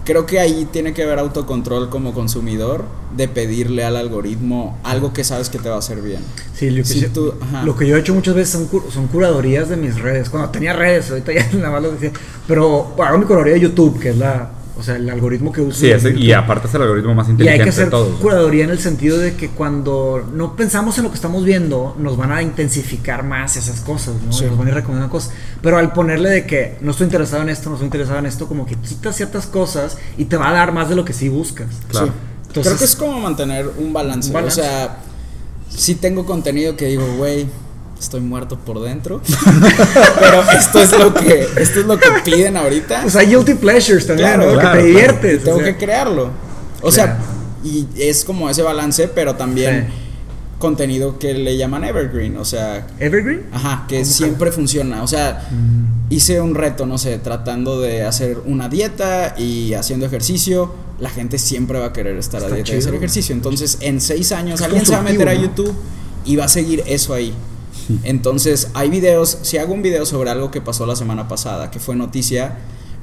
[0.07, 2.85] creo que ahí tiene que haber autocontrol como consumidor
[3.15, 6.21] de pedirle al algoritmo algo que sabes que te va a hacer bien.
[6.55, 7.63] Sí, lo que, Si yo- tú- ajá.
[7.65, 10.31] lo que yo he hecho muchas veces son, son curadorías de mis redes.
[10.31, 12.13] Cuando tenía redes, ahorita ya nada más lo decía.
[12.49, 15.81] Pero hago mi curadoría de YouTube, que es la, o sea, el algoritmo que uso.
[15.81, 18.20] Sí, y aparte es el algoritmo más Y hay inteligente que de hacer todos.
[18.20, 22.16] curaduría en el sentido de que cuando no pensamos en lo que estamos viendo, nos
[22.16, 24.33] van a intensificar más esas cosas, ¿no?
[24.33, 24.45] Sí.
[24.45, 25.33] Y Nos van a ir recomendando cosas.
[25.62, 28.47] Pero al ponerle de que no estoy interesado en esto, no estoy interesado en esto,
[28.47, 31.29] como que quitas ciertas cosas y te va a dar más de lo que sí
[31.29, 31.68] buscas.
[31.89, 32.07] Claro.
[32.09, 32.12] Sí.
[32.49, 34.29] Entonces- creo que es como mantener un balance.
[34.29, 34.61] Un balance.
[34.61, 34.99] O sea,
[35.70, 37.47] si tengo contenido que digo, güey,
[37.99, 39.21] estoy muerto por dentro.
[40.21, 43.03] pero esto es lo que esto es lo que piden ahorita.
[43.03, 44.61] Pues hay guilty pleasures también, Claro, ¿no?
[44.61, 45.45] claro, que te diviertes.
[45.45, 45.73] Tengo o sea.
[45.73, 46.31] que crearlo.
[46.83, 46.93] O Claro.
[46.93, 47.19] sea,
[47.65, 49.93] y es como ese balance, pero también Sí.
[50.59, 53.45] contenido que le llaman evergreen, o sea, ¿Evergreen?
[53.53, 55.03] ajá, que ¿Cómo siempre funciona.
[55.03, 55.49] O sea,
[56.09, 61.39] hice un reto, no sé, tratando de hacer una dieta y haciendo ejercicio, la gente
[61.39, 63.35] siempre va a querer estar Está a dieta y hacer ejercicio.
[63.35, 65.75] Entonces, en seis años, Es alguien se va a meter a YouTube
[66.25, 67.35] y va a seguir eso ahí.
[68.03, 71.78] Entonces, hay videos, si hago un video sobre algo que pasó la semana pasada, que
[71.78, 72.59] fue noticia,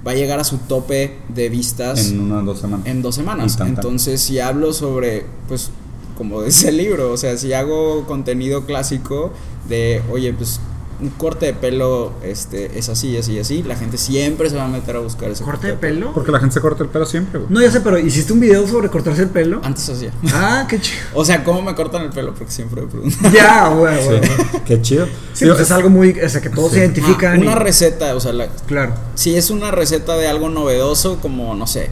[0.06, 2.86] va a llegar a su tope de vistas En una o dos semanas.
[2.88, 3.58] en dos semanas.
[3.62, 5.72] Entonces, si hablo sobre, pues,
[6.18, 9.32] como dice el libro, o sea, si hago contenido clásico
[9.68, 10.60] de, oye, pues,
[11.04, 14.68] un corte de pelo este, es así, así, así, la gente siempre se va a
[14.68, 16.14] meter a buscar ese ¿Corte de pelo?
[16.14, 17.52] Porque la gente se corta el pelo siempre, güey.
[17.52, 19.60] No, ya sé, pero ¿hiciste un video sobre cortarse el pelo?
[19.64, 20.12] Antes hacía.
[20.34, 21.00] Ah, qué chido.
[21.14, 22.34] O sea, ¿cómo me cortan el pelo?
[22.34, 23.32] Porque siempre me preguntan.
[23.34, 24.08] Ya, güey, Sí.
[24.08, 24.22] güey.
[24.66, 25.06] Qué chido.
[25.34, 26.12] Sí, Digo, pues es algo muy.
[26.20, 27.36] O sea, que todos se identifican.
[27.36, 28.94] Ah, una y- receta, o sea, la- Claro.
[29.16, 31.90] si es una receta de algo novedoso, como, no sé.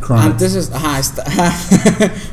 [0.00, 0.26] Cronuts.
[0.26, 1.22] Antes, es, ajá, está.
[1.26, 1.52] ajá.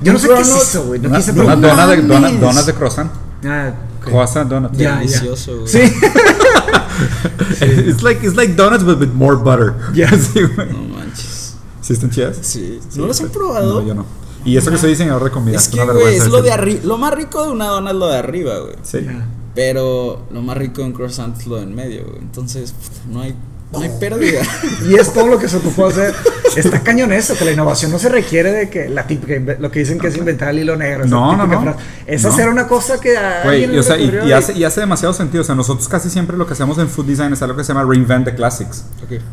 [0.02, 1.00] Yo no sé qué es eso, güey.
[1.00, 2.02] No quise una preguntar.
[2.08, 3.12] dona de, donas de croissant.
[3.46, 3.72] Ah,
[4.06, 4.12] ok.
[4.12, 4.72] Croissant donut.
[4.74, 4.96] Ya, ya.
[5.00, 5.68] Delicioso, güey.
[5.76, 7.66] Sí.
[7.90, 9.76] It's like, it's like donuts but with more butter.
[9.94, 10.08] Ya.
[10.18, 10.40] Sí.
[10.72, 11.56] No manches.
[11.82, 12.38] ¿Sí están chidas?
[12.42, 12.80] Sí.
[12.90, 13.82] Sí, ¿No las han probado?
[13.82, 14.06] No, yo no.
[14.46, 15.58] Y eso que soy diseñador de comida.
[15.58, 16.82] Es que, güey, es lo de arriba.
[16.84, 18.76] Lo más rico de una dona es lo de arriba, güey.
[18.84, 19.00] Sí.
[19.04, 19.28] Ya.
[19.56, 22.20] Pero lo más rico de un croissant es lo de en medio, güey.
[22.20, 22.74] Entonces,
[23.10, 23.36] no hay,
[23.72, 24.42] no hay pérdida.
[24.88, 26.14] Y es todo lo que se ocupó hacer.
[26.56, 29.80] Está cañón eso, que la innovación no se requiere de que la típica, lo que
[29.80, 31.04] dicen que es inventar el hilo negro.
[31.04, 31.62] esa No, no, no.
[31.62, 31.80] frase.
[32.06, 32.30] Es No.
[32.30, 34.80] hacer una cosa que alguien y, o le sea, y, ocurrió y hace, y hace
[34.82, 35.42] demasiado sentido.
[35.42, 37.74] O sea, nosotros casi siempre lo que hacemos en food design es algo que se
[37.74, 38.86] llama reinvent the classics.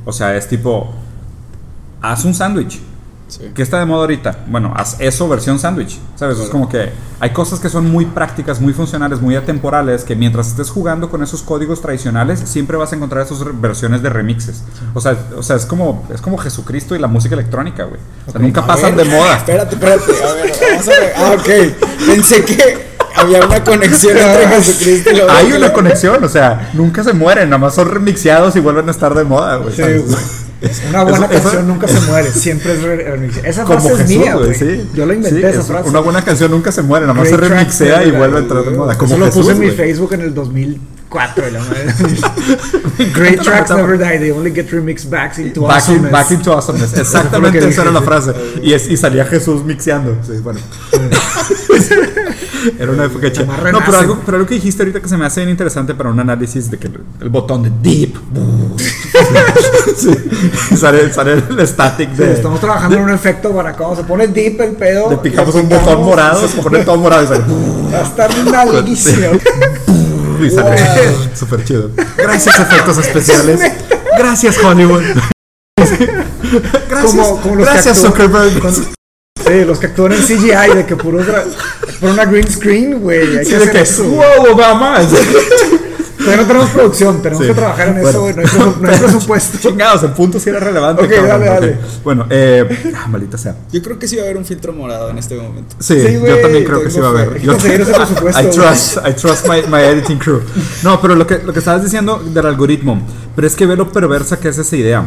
[0.04, 0.92] O sea, es tipo,
[2.00, 2.80] haz un sándwich.
[3.32, 3.50] Sí.
[3.54, 4.44] ¿Qué está de moda ahorita?
[4.46, 5.98] Bueno, haz eso versión sándwich.
[6.16, 6.38] ¿Sabes?
[6.38, 10.48] Es como que hay cosas que son muy prácticas, muy funcionales, muy atemporales, que mientras
[10.48, 14.62] estés jugando con esos códigos tradicionales, siempre vas a encontrar esas versiones de remixes.
[14.92, 18.00] O sea, o sea es, como, es como Jesucristo y la música electrónica, güey.
[18.26, 19.36] O sea, nunca A pasan ver, de moda.
[19.38, 20.12] Espérate, espérate.
[20.12, 21.12] A ver, vamos a ver.
[21.16, 22.06] Ah, ok.
[22.06, 27.12] Pensé que Había una conexión entre Jesucristo y Hay una conexión, o sea, nunca se
[27.12, 29.74] mueren, nada más son remixeados y vuelven a estar de moda, güey.
[29.74, 29.82] Sí.
[30.88, 33.36] Una buena Eso- canción nunca se muere, siempre es re- remix.
[33.42, 34.88] Esa frase es mía, güey, sí.
[34.94, 35.88] Yo la inventé Sí, esa es frase.
[35.88, 38.70] Una buena canción nunca se muere, nada más se remixea y vuelve a entrar de
[38.70, 38.96] moda.
[38.96, 39.70] Como Eso lo Jesús, puse en mi.
[39.70, 41.60] Facebook en el 2004, y la.
[43.14, 46.12] Great tracks never die, they only get remixed back into Back, in, awesomeness.
[46.12, 46.96] back into awesomeness.
[46.96, 48.32] Exactamente esa era la frase.
[48.62, 50.16] Y, es- y salía Jesús mixeando.
[50.24, 50.60] Sí, bueno.
[52.78, 53.46] era una época chida.
[53.72, 56.10] No, pero algo, pero algo que dijiste ahorita que se me hace bien interesante para
[56.10, 58.14] un análisis de que el, el botón de deep.
[59.96, 64.26] Sí, sale, sale el static Sí, estamos trabajando en un efecto para cuando se pone
[64.28, 65.10] deep el pedo.
[65.10, 67.44] Le picamos le un botón morado, se pone todo morado y sale.
[67.92, 69.28] Va a estar nalguísimo.
[70.42, 70.76] Y sale.
[71.34, 71.90] Súper chido.
[72.16, 73.60] Gracias, efectos especiales.
[74.18, 75.02] Gracias, Hollywood.
[75.76, 78.60] Gracias, Como- como los gracias actúan Zuckerberg.
[78.60, 81.18] con- Sí, los que actúan en CGI de que puro
[82.00, 83.38] por una green screen, güey.
[83.38, 84.04] Hay Sí, que de hacer que, eso.
[84.04, 84.98] wow, Obama.
[86.24, 87.48] Todavía no tenemos producción, tenemos Sí.
[87.50, 88.08] que trabajar en Bueno.
[88.08, 88.34] eso, güey.
[88.34, 89.58] No hay, presu- no hay presupuesto.
[89.68, 91.02] Chingados, el punto sí era relevante.
[91.04, 91.78] Ok, cabrón, dale, dale.
[92.04, 93.56] Bueno, eh, ah, maldita sea.
[93.72, 95.76] Yo creo que sí va a haber un filtro morado en este momento.
[95.78, 97.28] Sí, Sí, yo güey, también creo que sí va a haber.
[97.34, 98.54] Hay que Yo, conseguir ese presupuesto, I güey.
[98.56, 100.40] trust, I trust my, my editing crew.
[100.82, 103.00] No, pero lo que, lo que estabas diciendo del algoritmo,
[103.34, 105.04] pero es que ve lo perversa que es esa idea.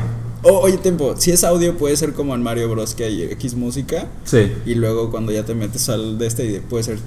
[0.47, 2.93] Oh, oye, tiempo, si es audio puede ser como en Mario Bros.
[2.93, 4.05] que hay X música.
[4.25, 4.53] Sí.
[4.67, 6.99] Y luego cuando ya te metes al de este puede ser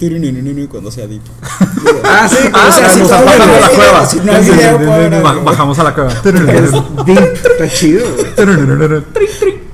[0.68, 1.22] cuando sea deep.
[2.04, 4.06] Ah, sí, Ah, o sea, si apagamos bueno, la cueva.
[4.06, 5.44] si no hay video.
[5.44, 6.10] Bajamos a la cueva.
[6.12, 6.72] es
[7.06, 8.06] deep, está chido.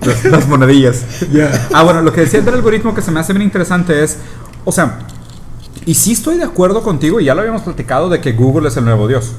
[0.01, 1.03] Las- Las monedillas.
[1.73, 4.19] Ah, bueno, lo que decía del algoritmo que se me hace bien interesante es,
[4.65, 4.99] o sea,
[5.87, 8.77] y sí estoy de acuerdo contigo, y ya lo habíamos platicado, de que Google es
[8.77, 9.33] el nuevo Dios.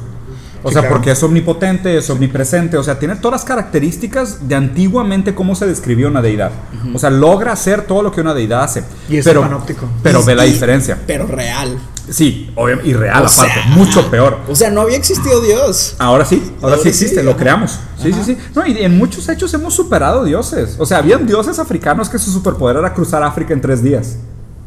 [0.67, 5.35] O sea, porque es omnipotente, es omnipresente, o sea, tiene todas las características de antiguamente
[5.35, 6.51] cómo se describió una deidad.
[6.93, 8.83] O sea, logra hacer todo lo que una deidad hace.
[9.07, 9.87] Y es pero, panóptico.
[10.01, 10.97] Pero Y- ve la diferencia.
[11.05, 11.77] Pero real.
[12.09, 14.37] Sí, obviamente, y real O aparte, sea, mucho peor.
[14.47, 15.95] O sea, no había existido Dios.
[15.97, 17.39] Ahora sí, ahora, Ahora sí existe, sí, lo ajá.
[17.39, 17.79] creamos.
[18.01, 18.37] Sí, sí, sí.
[18.55, 20.75] No, y en muchos hechos hemos superado dioses.
[20.79, 24.17] O sea, habían dioses africanos que su superpoder era cruzar África en tres días.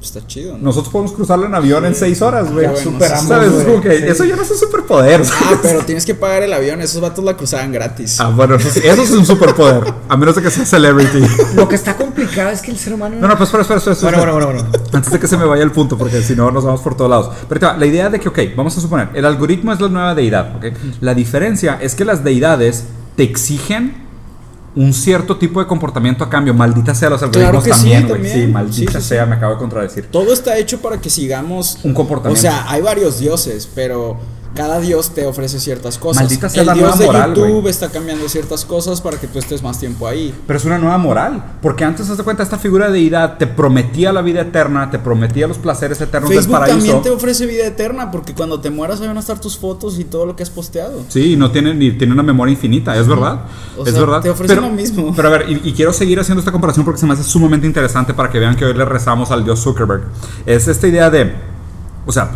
[0.09, 0.65] Está chido, ¿no?
[0.65, 2.67] Nosotros podemos cruzarlo en avión en seis horas, güey.
[2.67, 3.49] Bueno, superamos, ¿Sabes?
[3.49, 3.67] Es güey.
[3.67, 4.05] como que Sí.
[4.07, 5.21] eso ya no es un superpoder.
[5.21, 5.59] Ah, ¿sabes?
[5.63, 6.81] pero tienes que pagar el avión.
[6.81, 8.19] Esos vatos la cruzaban gratis.
[8.21, 9.83] Ah, bueno, eso, sí- eso es un superpoder.
[10.09, 11.21] A menos de que sea celebrity.
[11.55, 13.17] Lo que está complicado es que el ser humano.
[13.21, 13.93] No, no, pues espera, espera, espera.
[13.93, 14.17] espera.
[14.23, 14.89] Bueno, bueno, bueno, bueno.
[14.95, 17.11] Antes de que se me vaya el punto, porque si no nos vamos por todos
[17.11, 17.31] lados.
[17.49, 19.89] Pero te va, la idea de que, ok, vamos a suponer, el algoritmo es la
[19.89, 20.65] nueva deidad, ¿ok?
[21.01, 22.85] La diferencia es que las deidades
[23.17, 24.08] te exigen
[24.79, 26.55] un cierto tipo de comportamiento a cambio.
[26.55, 28.13] Maldita sea los algoritmos que sí, también, güey.
[28.23, 28.47] también.
[28.47, 30.07] Sí, maldita Sí, sí, sea, me acabo de contradecir.
[30.07, 32.39] Todo está hecho para que sigamos Un comportamiento.
[32.39, 34.17] O sea, hay varios dioses, pero
[34.55, 36.25] cada dios te ofrece ciertas cosas.
[36.25, 37.71] Maldita sea el la dios nueva de moral, YouTube güey.
[37.71, 40.35] está cambiando ciertas cosas para que tú estés más tiempo ahí.
[40.47, 41.45] Pero es una nueva moral.
[41.63, 44.99] Porque antes, haz de cuenta, esta figura de deidad te prometía la vida eterna, te
[44.99, 46.79] prometía los placeres eternos Facebook del paraíso.
[46.79, 49.99] también te ofrece vida eterna porque cuando te mueras ahí van a estar tus fotos
[49.99, 51.05] y todo lo que has posteado.
[51.09, 53.41] Sí, no tiene ni tiene una memoria infinita, es verdad.
[53.77, 54.21] O es sea, verdad.
[54.23, 55.13] te ofrecen pero, lo mismo.
[55.15, 57.67] Pero a ver, y, y quiero seguir haciendo esta comparación porque se me hace sumamente
[57.67, 60.03] interesante para que vean que hoy le rezamos al dios Zuckerberg.
[60.47, 61.33] Es esta idea de,
[62.07, 62.31] o sea,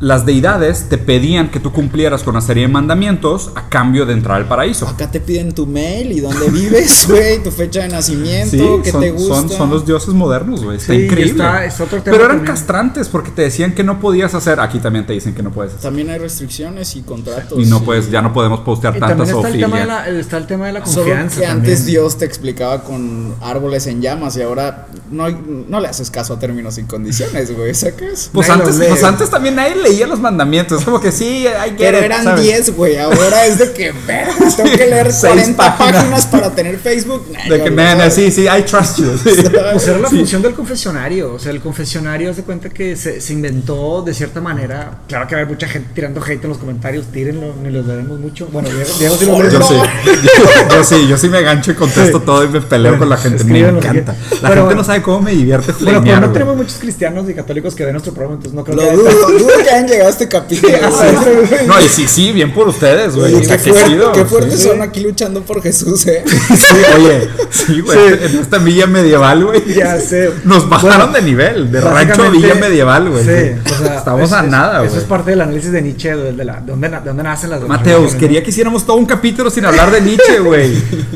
[0.00, 4.14] las deidades te pedían que tú cumplieras con una serie de mandamientos a cambio de
[4.14, 4.88] entrar al paraíso.
[4.88, 8.92] Acá te piden tu mail y dónde vives, güey, tu fecha de nacimiento, Sí, qué
[8.92, 9.34] son, te gusta.
[9.34, 10.78] son, son los dioses modernos, güey.
[10.78, 11.32] Está Sí, increíble.
[11.32, 12.54] está- es otro tema Pero eran también.
[12.56, 14.58] castrantes porque te decían que no podías hacer.
[14.60, 15.82] Aquí también te dicen que no puedes hacer.
[15.82, 17.58] También hay restricciones y contratos.
[17.58, 19.86] Y no puedes, ya no podemos postear Y tantas está el, tema de zoofilia.
[20.12, 21.40] la, está el tema de la Solo confianza.
[21.40, 21.86] que antes también.
[21.86, 26.38] Dios te explicaba con árboles en llamas y ahora no, no le haces caso a
[26.38, 28.30] términos y condiciones, güey, ¿sacas?
[28.32, 30.80] Pues antes, pues antes también nadie leía los mandamientos.
[30.80, 34.32] Es como que sí, hay que Pero eran 10, güey, ahora es de que, verga,
[34.56, 35.92] tengo que leer Seis 40 páginas.
[36.00, 36.26] páginas.
[36.26, 37.26] para tener Facebook.
[37.32, 38.14] Nah, De que, no, ¿sabes?
[38.14, 39.18] sí, sí, I trust you.
[39.22, 39.30] Sí.
[39.72, 40.16] Pues era la Sí.
[40.16, 41.34] función del confesionario.
[41.34, 44.98] O sea, el confesionario hace cuenta que se, se inventó de cierta manera.
[45.08, 47.06] Claro que va a haber mucha gente tirando hate en los comentarios.
[47.12, 48.46] Tírenlo, ni los veremos mucho.
[48.52, 49.48] Bueno, Diego, Diego sí lo.
[49.50, 52.24] Yo sí, yo, yo sí, yo sí me gancho y contesto Sí.
[52.26, 53.44] todo y me peleo Bueno, con la gente.
[53.44, 53.90] Me que encanta.
[53.90, 54.04] quieran.
[54.06, 54.74] La Pero gente bueno.
[54.76, 57.92] no sabe cómo me divierte Bueno, pero no tenemos muchos cristianos y católicos que ven
[57.92, 60.72] nuestro programa, entonces no creo Lo que dudo, dudo que hayan llegado a este capítulo.
[60.78, 61.66] güey.
[61.66, 63.34] No, y sí, sí, bien por ustedes, güey.
[63.34, 64.12] Oye, O sea, qué, qué fuerte- chido.
[64.12, 64.68] qué fuertes Sí.
[64.68, 66.24] son aquí luchando por Jesús, eh.
[66.56, 67.98] Sí, oye, sí, güey.
[68.24, 69.62] En esta villa medieval, güey.
[69.74, 70.30] Ya sé.
[70.44, 73.24] Nos bajaron Bueno, de nivel, de rancho a villa medieval, güey.
[73.24, 74.90] Sí, o sea, Estamos es- a es- nada, güey.
[74.90, 77.60] Eso es parte del análisis de Nietzsche, de, la, de, dónde, de dónde nacen las
[77.66, 80.72] Mateus, quería que hiciéramos todo un capítulo sin hablar de Nietzsche, güey.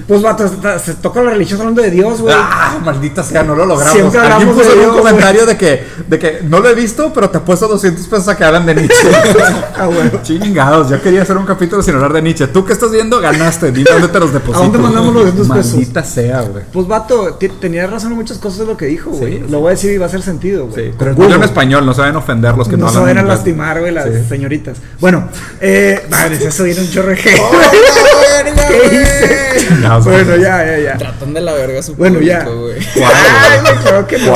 [0.06, 0.48] Pues, vato,
[0.84, 2.34] se, toca la religión hablando de Dios, güey.
[2.36, 3.92] Ah, maldita sea, no lo logramos.
[3.94, 7.38] Siempre hablamos de un comentario de que, de que no lo he visto, pero te
[7.38, 9.08] apuesto 200 pesos a que hablan de Nietzsche.
[9.76, 10.20] Ah, bueno.
[10.22, 12.46] Chingados, yo quería hacer un capítulo sin hablar de Nietzsche.
[12.46, 13.72] Tú que estás viendo, ganaste.
[13.72, 14.58] Dime dónde te los deposito.
[14.58, 15.72] ¿A dónde mandamos los 200 pesos?
[15.74, 16.64] Maldita sea, güey.
[16.72, 19.38] Pues vato, tenía razón en muchas cosas de lo que dijo, güey.
[19.38, 20.86] Sí, lo voy a decir y va a hacer sentido, güey.
[20.86, 21.30] Sí, pero Google.
[21.30, 23.36] yo en español, no saben ofender los que no, no se hablan a inglés.
[23.38, 24.10] lastimar, güey, las Sí.
[24.28, 24.78] señoritas.
[25.00, 25.28] Bueno,
[25.60, 26.86] eh, madre, eso viene un.
[26.86, 27.02] ¡Oh,
[28.44, 29.66] verga, ¿Qué hice?
[29.68, 30.98] Chingados, Bueno, ya, ya, ya.
[30.98, 32.44] Tratan de la verga su Bueno, público, ya.
[32.48, 32.74] güey.
[32.94, 33.72] ¿Cuál, Ay, güey?
[33.74, 34.34] güey, creo que no,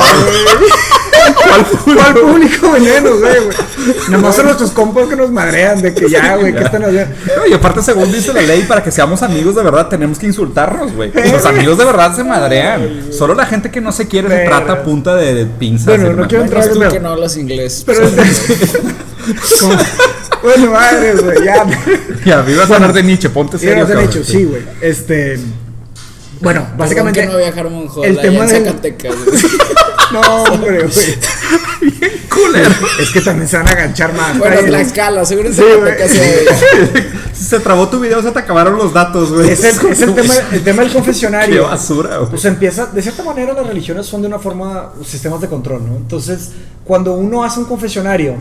[1.35, 1.65] ¿Cuál?
[1.85, 1.95] güey.
[1.97, 3.57] ¿Cuál público veneno, güey, güey?
[4.09, 7.13] Nada más son nuestros compas que nos madrean de que ya, güey, que están haciendo.
[7.37, 10.27] No, y aparte, según dice la ley, para que seamos amigos de verdad, tenemos que
[10.27, 11.11] insultarnos, güey.
[11.31, 13.07] Los amigos de verdad se madrean.
[13.11, 15.87] Solo la gente que no se quiere se trata a punta de, de pinzas.
[15.87, 17.83] Bueno, no quiero entrar Pero- que no hablas inglés.
[17.85, 18.77] Pero es
[19.59, 19.77] Como-
[20.41, 21.65] Bueno, madre, güey, ya.
[22.25, 23.85] Ya, ibas a hablar de Nietzsche, ponte serio.
[23.85, 24.05] cabrón.
[24.05, 24.61] hecho, sí, güey.
[24.81, 25.37] Este.
[26.41, 29.15] Bueno, Básicamente no Harmon Hall el tema en Zacatecas.
[29.25, 29.37] güey.
[30.11, 32.09] No, hombre, güey.
[32.29, 32.69] Culero.
[32.99, 34.39] Es que también se van a aganchar más.
[34.39, 36.11] bueno, Ahí, Tlaxcala, seguro en Sí, Zacatecas.
[36.15, 36.29] güey.
[36.31, 37.07] sí.
[37.49, 39.49] Se trabó tu video, se te acabaron los datos, güey.
[39.49, 41.63] Es el, es el tema, el tema del Qué confesionario.
[41.67, 42.29] basura, güey.
[42.31, 45.95] Pues empieza, de cierta manera las religiones son de una forma sistemas de control, ¿no?
[45.95, 46.51] Entonces,
[46.83, 48.35] cuando uno hace un confesionario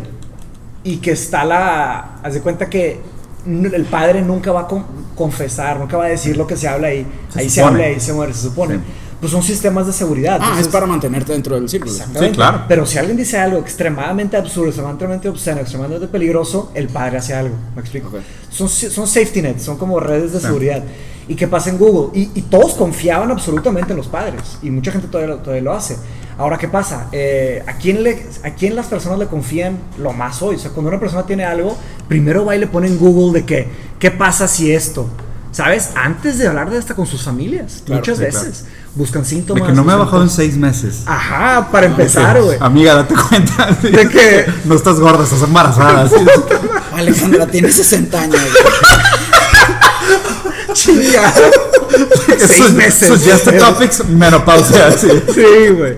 [0.83, 3.01] y que está la, haz de cuenta que
[3.49, 4.85] el padre nunca va a con-
[5.15, 7.83] confesar, nunca va a decir lo que se habla ahí, Se ahí se supone.
[7.85, 8.75] habla, ahí se muere, se supone.
[8.77, 8.81] Sí.
[9.21, 10.35] Pues son sistemas de seguridad.
[10.41, 11.93] Ah, es entonces- para mantenerte dentro del círculo.
[11.93, 12.29] Exactamente.
[12.31, 12.65] Sí, claro.
[12.69, 17.57] Pero si alguien dice algo extremadamente absurdo, extremadamente obsceno, extremadamente peligroso, el padre hace algo.
[17.75, 18.09] ¿Me explico?
[18.09, 18.17] Ok.
[18.51, 20.47] Son, son safety nets, son como redes de Sí.
[20.47, 20.85] seguridad.
[21.27, 22.17] ¿Y qué pasa en Google?
[22.19, 24.41] Y, y todos confiaban absolutamente en los padres.
[24.63, 25.97] Y mucha gente todavía todavía lo hace.
[26.39, 27.09] Ahora, ¿qué pasa?
[27.11, 30.55] Eh, ¿a, quién le, ¿A quién las personas le confían lo más hoy?
[30.55, 31.77] O sea, cuando una persona tiene algo,
[32.07, 33.69] primero va y le pone en Google de que,
[33.99, 35.09] ¿qué pasa si esto?
[35.51, 35.91] ¿Sabes?
[35.97, 37.83] Antes de hablar de esta con sus familias.
[37.85, 38.65] Claro, muchas sí, veces.
[38.95, 39.67] Buscan De síntomas.
[39.67, 41.03] que no me buscan bajado en seis meses.
[41.07, 42.57] Ajá, para empezar, güey.
[42.61, 43.67] Amiga, date cuenta.
[43.83, 46.09] De que- no estás gorda, estás embarazada.
[46.09, 46.15] sí.
[46.93, 48.41] Alejandra tiene 60 años.
[48.41, 48.53] güey.
[50.75, 51.33] Chinga.
[52.47, 53.09] Seis meses.
[53.09, 54.93] Sus Topics, menopausia.
[54.93, 55.09] Sí.
[55.35, 55.97] Sí, güey.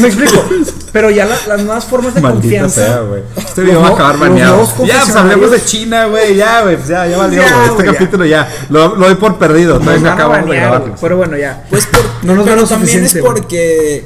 [0.00, 0.44] Me explico.
[0.92, 2.86] Pero ya la- las nuevas formas de Maldita confianza.
[2.86, 3.22] sea, güey.
[3.36, 4.64] Este video va a acabar baneado.
[4.84, 6.36] Ya, pues hablemos de China, güey.
[6.36, 6.76] Ya, güey.
[6.76, 7.68] pues ya, ya valió, Ya, güey.
[7.70, 7.92] Este ya.
[7.92, 8.48] capítulo ya.
[8.70, 9.78] Lo, lo doy por perdido.
[9.78, 10.82] Todavía no acabamos de grabar.
[11.00, 11.64] Pero bueno, ya.
[11.68, 14.04] Pues por, No nos pero también es porque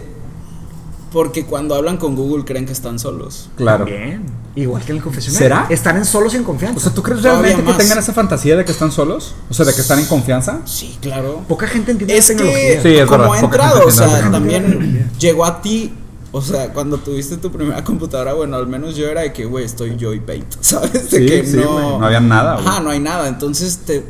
[1.13, 3.49] porque cuando hablan con Google creen que están solos.
[3.57, 3.85] Claro.
[3.85, 4.25] Bien.
[4.57, 5.39] Igual que en el confesionario.
[5.45, 5.67] ¿Será?
[5.71, 6.77] Están en solos y en confianza.
[6.77, 7.79] O sea, ¿tú crees Todavía realmente que más.
[7.79, 9.35] tengan esa fantasía de que están solos?
[9.49, 10.61] O sea, de que están en confianza.
[10.65, 11.43] Sí, claro.
[11.49, 12.83] poca gente entiende Es la tecnología.
[12.83, 15.95] que Sí, es como verdad, ha entrado, o sea, también llegó a ti,
[16.33, 19.65] o sea, cuando tuviste tu primera computadora, bueno, al menos yo era de que, güey,
[19.65, 21.11] estoy yo y Paint, ¿sabes?
[21.11, 22.67] De Sí, que sí, no, güey, no había nada, güey.
[22.67, 24.05] Ajá, no hay nada, entonces te,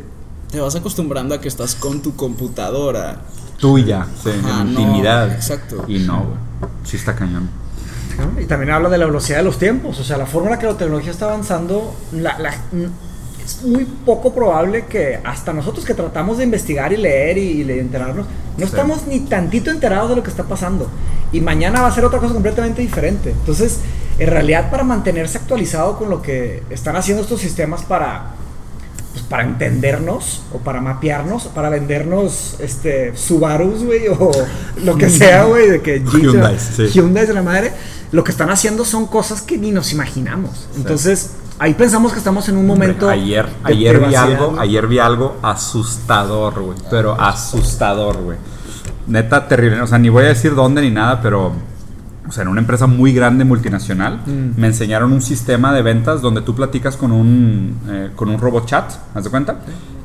[0.51, 3.21] te vas acostumbrando a que estás con tu computadora.
[3.59, 5.31] Tuya, sí, Ajá, en no, intimidad.
[5.33, 5.85] exacto.
[5.89, 6.48] Y no, güey.
[6.85, 7.49] Sí está cañón.
[8.41, 9.99] Y también habla de la velocidad de los tiempos.
[10.01, 12.55] O sea, la forma en la que la tecnología está avanzando, la- la-
[13.45, 17.65] es muy poco probable que hasta nosotros que tratamos de investigar y leer y, y
[17.65, 18.65] de enterarnos, no Sí.
[18.65, 20.89] estamos ni tantito enterados de lo que está pasando.
[21.33, 23.31] Y mañana va a ser otra cosa completamente diferente.
[23.31, 23.79] Entonces,
[24.19, 28.33] en realidad, para mantenerse actualizado con lo que están haciendo estos sistemas para
[29.13, 34.31] pues, para entendernos o para mapearnos, para vendernos este Subarus, güey, o
[34.85, 36.89] lo que sea, güey, de que Hyundais, sí.
[36.89, 37.73] Hyundais de la madre,
[38.13, 40.69] lo que están haciendo son cosas que ni nos imaginamos.
[40.77, 44.99] Entonces, ahí pensamos que estamos en un momento Hombre, ayer, ayer vi algo, ayer vi
[44.99, 46.79] algo asustador, güey.
[46.91, 48.39] Pero asustador, güey.
[49.07, 49.81] Neta terrible.
[49.81, 51.53] O sea, ni voy a decir dónde ni nada, pero.
[52.29, 54.61] O sea, en una empresa muy grande multinacional, Mm.
[54.61, 58.67] me enseñaron un sistema de ventas donde tú platicas con un, eh, con un robot
[58.67, 59.57] chat, ¿haz de cuenta?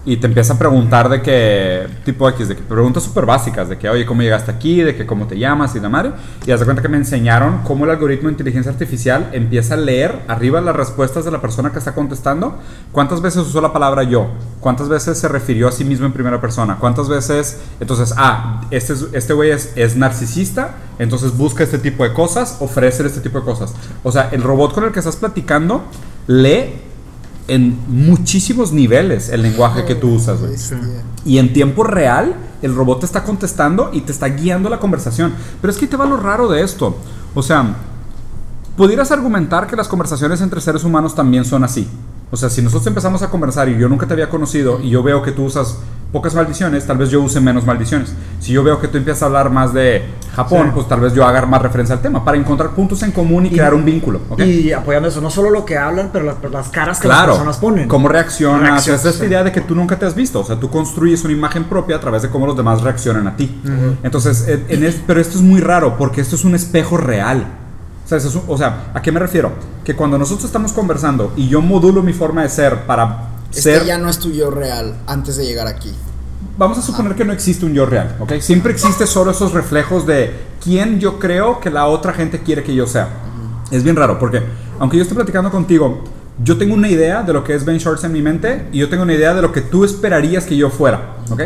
[0.06, 3.88] Y te empieza a preguntar de que, tipo X, de preguntas súper básicas, de que,
[3.88, 4.82] oye, ¿cómo llegaste aquí?
[4.82, 5.76] De que, ¿cómo te llamas?
[5.78, 6.12] Y la madre.
[6.46, 10.20] Y de cuenta que me enseñaron cómo el algoritmo de inteligencia artificial empieza a leer
[10.28, 12.58] arriba las respuestas de la persona que está contestando.
[12.92, 14.28] ¿Cuántas veces usó la palabra yo?
[14.60, 16.76] ¿Cuántas veces se refirió a sí mismo en primera persona?
[16.82, 17.62] ¿Cuántas veces?
[17.80, 22.58] Entonces, ah, este es- este güey es, es narcisista, entonces busca este tipo de cosas,
[22.60, 23.74] ofrece este tipo de cosas.
[24.04, 25.84] O sea, el robot con el que estás platicando
[26.28, 26.82] lee
[27.48, 30.56] en muchísimos niveles el lenguaje que tú usas, güey.
[31.26, 35.34] Y en tiempo real, el robot te está contestando y te está guiando la conversación.
[35.62, 36.98] Pero es que te va lo raro de esto.
[37.34, 37.76] O sea,
[38.78, 41.88] pudieras argumentar que las conversaciones entre seres humanos también son así.
[42.34, 45.04] O sea, si nosotros empezamos a conversar y yo nunca te había conocido y yo
[45.04, 45.78] veo que tú usas
[46.12, 48.12] pocas maldiciones, tal vez yo use menos maldiciones.
[48.40, 50.02] Si yo veo que tú empiezas a hablar más de
[50.36, 50.72] Japón, Sí.
[50.74, 53.50] pues tal vez yo haga más referencia al tema para encontrar puntos en común y,
[53.50, 54.20] Y- crear un vínculo.
[54.30, 54.40] ¿ok?
[54.40, 57.34] Y apoyando eso, no solo lo que hablan, pero las, las caras que las Claro,
[57.34, 57.88] personas ponen.
[57.88, 59.26] cómo reaccionas, Reacción, es esta sí.
[59.28, 61.98] idea de que tú nunca te has visto, o sea, tú construyes una imagen propia
[61.98, 63.62] a través de cómo los demás reaccionan a ti.
[64.02, 67.46] Entonces, en- en es- pero esto es muy raro porque esto es un espejo real.
[68.14, 68.26] ¿Sabes?
[68.26, 69.52] Es un- o sea, ¿a qué me refiero?
[69.84, 73.76] Que cuando nosotros estamos conversando y yo modulo mi forma de ser para ser...
[73.78, 75.92] Este ya no es tu yo real antes de llegar aquí.
[76.58, 78.34] Vamos a suponer que no existe un yo real, ¿ok?
[78.40, 80.32] Siempre existe solo esos reflejos de
[80.64, 83.10] quién yo creo que la otra gente quiere que yo sea.
[83.72, 84.44] Es bien raro porque,
[84.78, 86.04] aunque yo esté platicando contigo,
[86.44, 88.90] yo tengo una idea de lo que es Ben Shorts en mi mente y yo
[88.90, 91.42] tengo una idea de lo que tú esperarías que yo fuera, ¿ok?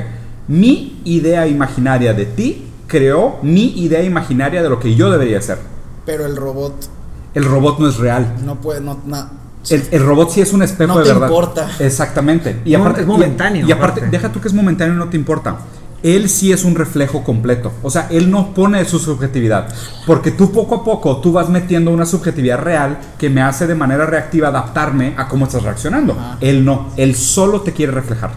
[0.50, 5.60] Mi idea imaginaria de ti creó mi idea imaginaria de lo que yo debería ser.
[6.08, 6.74] Pero el robot
[7.36, 8.38] El robot no es real.
[8.44, 9.30] no puede, no, na-
[9.70, 11.28] El, el robot sí es un espejo No de te verdad.
[11.28, 11.70] importa.
[11.80, 12.62] Exactamente.
[12.66, 14.18] Y No, aparte, es momentáneo, Y, y aparte, aparte.
[14.18, 15.58] deja tú que es momentáneo y no te importa.
[16.04, 17.72] Él sí es un reflejo completo.
[17.84, 19.68] O sea, él no pone su subjetividad.
[20.06, 23.76] Porque tú poco a poco tú vas metiendo una subjetividad real que me hace de
[23.76, 26.14] manera reactiva adaptarme a cómo estás reaccionando.
[26.14, 26.38] Ajá.
[26.40, 26.90] Él no.
[26.98, 28.32] Él solo te quiere reflejar.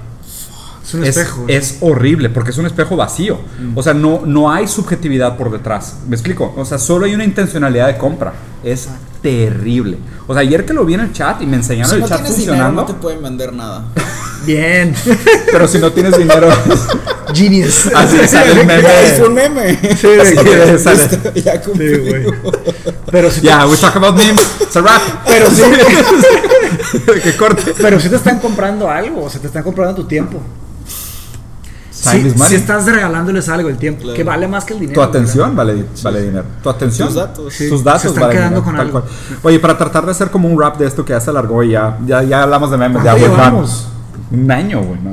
[0.90, 1.44] Es un Es, espejo.
[1.48, 3.38] es horrible porque es un espejo vacío.
[3.74, 5.96] O sea, no, no hay subjetividad por detrás.
[6.08, 6.52] ¿Me explico?
[6.56, 8.32] O sea, solo hay una intencionalidad de compra.
[8.64, 8.88] Es
[9.22, 9.98] terrible.
[10.26, 12.08] O sea, ayer que lo vi en el chat y me enseñaron Si el no
[12.08, 12.80] chat dinero funcionando.
[12.82, 13.84] no te pueden vender nada.
[14.46, 14.94] Bien.
[15.52, 16.48] Pero si no tienes dinero.
[17.34, 17.86] Genius.
[17.94, 18.88] Así sale el meme.
[19.04, 19.78] Es un meme.
[19.96, 21.08] Sí, güey, sale.
[21.44, 21.94] Ya cumplí.
[21.94, 22.26] Sí, güey.
[23.10, 24.40] Pero si, Ya, we talk about memes.
[24.60, 25.00] It's a wrap.
[25.26, 25.62] pero sí,
[27.22, 27.74] que corte.
[27.80, 30.40] pero si te están comprando algo, o sea, te están comprando tu tiempo.
[32.02, 32.48] Time Si, is money.
[32.50, 34.16] si estás regalándoles algo el tiempo, Claro.
[34.16, 35.00] que vale más que el dinero.
[35.00, 36.44] Tu atención vale, vale dinero.
[36.62, 37.08] Tu atención.
[37.08, 37.52] Tus datos.
[37.54, 37.68] Sí.
[37.68, 39.00] Tus datos Se están valen quedando dinero, con tal algo.
[39.02, 39.38] cual.
[39.42, 41.70] Oye, para tratar de hacer como un rap de esto que ya se alargó y
[41.72, 43.02] ya, ya, ya hablamos de memes.
[43.04, 43.50] Ya, ¿Cuánto güey, van.
[43.50, 43.86] llevamos?
[44.32, 44.98] Un año, güey.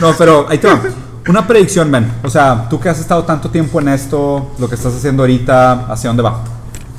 [0.00, 0.08] No.
[0.10, 0.80] No, pero ahí te va.
[1.28, 2.10] Una predicción, Ben.
[2.22, 5.86] O sea, tú que has estado tanto tiempo en esto, lo que estás haciendo ahorita,
[5.90, 6.42] ¿hacia dónde va?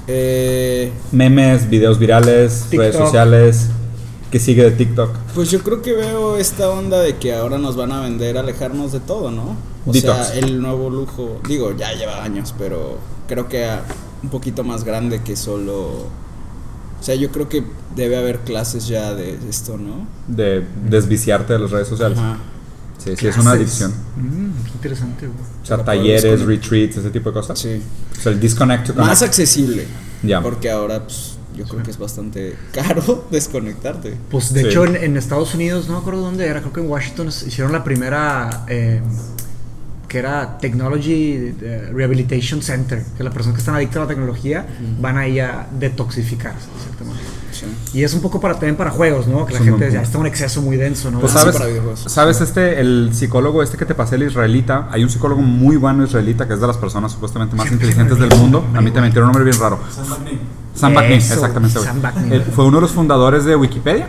[0.07, 3.67] Eh, Memes, videos virales, redes sociales.
[4.35, 5.15] ¿Qué sigue de TikTok?
[5.33, 8.91] pues yo creo que veo esta onda de que ahora nos van a vender alejarnos
[8.91, 9.55] de todo, ¿no?
[9.85, 10.27] O Detox.
[10.27, 12.97] sea, el nuevo lujo, digo, ya lleva años, pero
[13.29, 13.65] creo que
[14.21, 16.09] un poquito más grande que solo...
[16.99, 17.63] O sea, yo creo que
[17.95, 20.05] debe haber clases ya de esto, ¿no?
[20.27, 22.17] De desviciarte de las redes sociales.
[22.19, 22.37] Ajá.
[22.97, 23.93] Sí, sí, es una adicción.
[24.17, 25.39] Mm, qué interesante, güey.
[25.63, 27.57] O sea, talleres, retreats, ese tipo de cosas.
[27.57, 27.81] Sí.
[28.11, 29.87] O sea, el disconnect to Más accesible.
[30.23, 30.41] Ya.
[30.41, 34.13] Porque ahora, pues, yo creo que es bastante caro desconectarte.
[34.29, 34.67] Pues de Sí.
[34.67, 37.71] hecho en, en Estados Unidos, no me acuerdo dónde era, creo que en Washington hicieron
[37.71, 39.01] la primera eh,
[40.07, 44.65] que era Technology eh, Rehabilitation Center, que las personas que están adictas a la tecnología
[45.01, 47.27] van ahí a detoxificarse, de cierta manera.
[47.51, 47.65] Sí.
[47.97, 49.45] Y es un poco para también para juegos, ¿no?
[49.45, 51.21] Que la gente ya está un exceso muy denso, ¿no?
[51.21, 55.09] Pues Ah, sabes, sabes este, el psicólogo este que te pasé, el israelita, hay un
[55.09, 58.63] psicólogo muy bueno israelita que es de las personas supuestamente más inteligentes del mundo.
[58.75, 59.79] A mí también tiene un nombre bien raro.
[60.75, 61.79] Sam exactamente.
[61.79, 62.33] Sam Baknin.
[62.33, 64.07] Él fue uno de los fundadores de Wikipedia.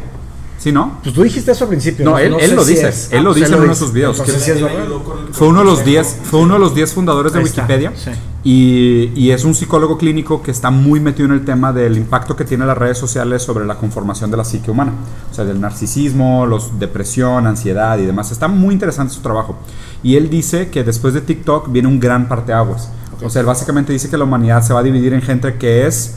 [0.59, 0.99] ¿Sí, no?
[1.03, 2.05] Pues tú dijiste eso al principio.
[2.05, 3.13] No, él- él lo si dice, es.
[3.13, 4.19] él lo pues dice en uno de sus videos.
[4.19, 4.89] Entonces Que- sí es Él
[5.33, 6.25] Fue uno de los con 10 consejo.
[6.31, 8.11] fue uno de los 10 fundadores de está, Wikipedia sí.
[8.43, 12.35] y, y es un psicólogo clínico que está muy metido en el tema del impacto
[12.37, 14.93] que tienen las redes sociales sobre la conformación de la psique humana,
[15.31, 18.33] o sea, del narcisismo, los depresión, ansiedad y demás.
[18.33, 19.57] Está muy interesante su trabajo.
[20.03, 22.91] Y él dice que después de TikTok viene un gran parteaguas.
[23.23, 25.87] O sea, él básicamente dice que la humanidad se va a dividir en gente que
[25.87, 26.17] es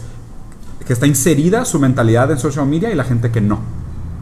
[0.89, 3.59] que está inserida su mentalidad en social media y la gente que no.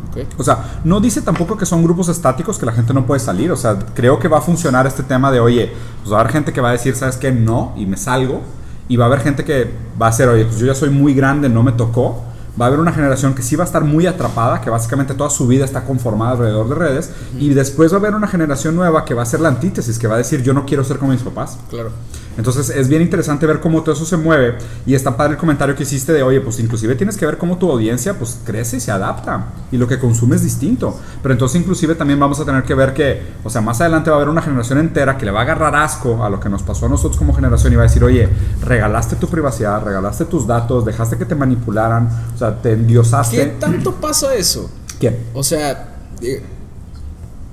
[0.09, 0.27] Ok.
[0.37, 3.53] O sea, no dice tampoco que son grupos estáticos que la gente no puede salir.
[3.53, 6.33] O sea, creo que va a funcionar este tema de, oye, pues va a haber
[6.33, 7.31] gente que va a decir, ¿sabes qué?
[7.31, 8.41] No, y me salgo.
[8.89, 11.13] Y va a haber gente que va a ser, oye, pues yo ya soy muy
[11.13, 12.21] grande, no me tocó.
[12.59, 15.29] Va a haber una generación que sí va a estar muy atrapada, que básicamente toda
[15.29, 17.13] su vida está conformada alrededor de redes.
[17.39, 20.07] Y después va a haber una generación nueva que va a ser la antítesis, que
[20.07, 21.59] va a decir, yo no quiero ser como mis papás.
[21.69, 21.91] Claro.
[22.37, 25.75] Entonces es bien interesante ver cómo todo eso se mueve y está padre el comentario
[25.75, 28.79] que hiciste de, oye, pues inclusive tienes que ver cómo tu audiencia pues crece y
[28.79, 30.97] se adapta y lo que consume es distinto.
[31.21, 34.17] Pero entonces inclusive también vamos a tener que ver que, o sea, más adelante va
[34.17, 36.63] a haber una generación entera que le va a agarrar asco a lo que nos
[36.63, 38.29] pasó a nosotros como generación y va a decir, oye,
[38.61, 43.37] regalaste tu privacidad, regalaste tus datos, dejaste que te manipularan, o sea, te endiosaste.
[43.37, 44.69] ¿Qué tanto pasa eso?
[44.99, 45.17] ¿Quién?
[45.33, 45.95] O sea,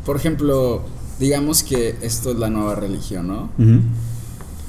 [0.04, 0.82] por ejemplo,
[1.18, 3.50] digamos que esto es la nueva religión, ¿no?
[3.58, 3.80] Ujú.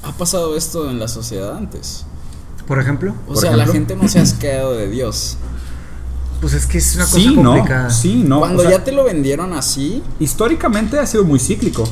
[0.06, 2.04] ¿Ha pasado esto en la sociedad antes?
[2.66, 5.36] Por ejemplo, O Por sea, la gente no se ha asqueado de Dios.
[6.40, 7.90] pues es que es una cosa Sí, no, complicada.
[7.90, 8.38] sí, no.
[8.40, 11.84] Cuando o sea, ya te lo vendieron así, Históricamente ha sido muy cíclico.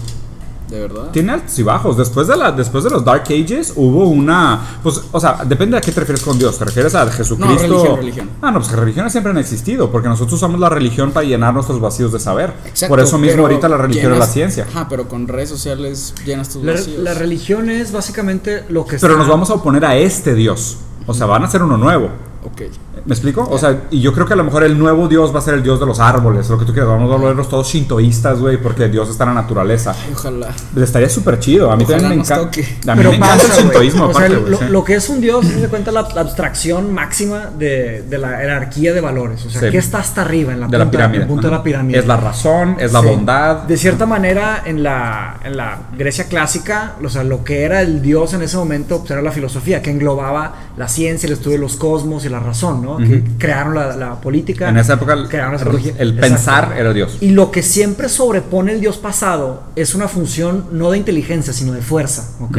[0.68, 1.10] De verdad.
[1.12, 1.96] Tiene altos y bajos.
[1.96, 4.78] Después de, la, después de los Dark Ages hubo una...
[4.82, 6.58] Pues, o sea, depende a qué te refieres con Dios.
[6.58, 7.62] ¿Te refieres a Jesucristo?
[7.68, 8.30] religión, religión.
[8.42, 9.90] Ah, no, pues que religiones siempre han existido.
[9.90, 12.54] Porque nosotros usamos la religión para llenar nuestros vacíos de saber.
[12.66, 14.66] Exacto, Por eso mismo ahorita la religión es la ciencia.
[14.68, 16.98] Ajá, pero con redes sociales llenas tus La, vacíos.
[17.02, 20.78] la religión es básicamente lo que Pero está- nos vamos a oponer a este Dios.
[21.06, 22.08] O sea, van a ser uno nuevo.
[22.44, 22.62] Ok.
[23.06, 23.46] ¿Me explico?
[23.50, 25.54] O sea, y yo creo que a lo mejor el nuevo dios va a ser
[25.54, 26.88] el dios de los árboles, lo que tú quieras.
[26.90, 29.94] Vamos a volverlos todos shintoístas, güey, porque Dios está en la naturaleza.
[30.12, 30.48] Ojalá.
[30.74, 31.70] Estaría súper chido.
[31.70, 32.44] A mí Ojalá también me encanta.
[32.92, 33.62] A mí Pero me encanta pasa, el güey.
[33.62, 34.64] shintoísmo, O sea, aparte, güey, lo, sí.
[34.70, 38.94] lo que es un dios, se cuenta la, la abstracción máxima de, de la jerarquía
[38.94, 39.44] de valores.
[39.44, 39.66] O sea, Sí.
[39.70, 41.16] ¿qué está hasta arriba en la de la punta, pirámide.
[41.16, 41.98] en el punto de la pirámide?
[41.98, 43.06] Es la razón, es la Sí.
[43.06, 43.56] bondad.
[43.64, 48.00] De cierta manera, en la, en la Grecia clásica, o sea, lo que era el
[48.00, 51.62] dios en ese momento pues, era la filosofía, que englobaba la ciencia, el estudio de
[51.62, 52.93] los cosmos y la razón, ¿no?
[52.98, 54.68] Que crearon la, la política.
[54.68, 57.18] En esa época el, crearon la el pensar era Dios.
[57.20, 61.72] Y lo que siempre sobrepone el dios pasado es una función no de inteligencia, sino
[61.72, 62.30] de fuerza.
[62.40, 62.58] ¿ok?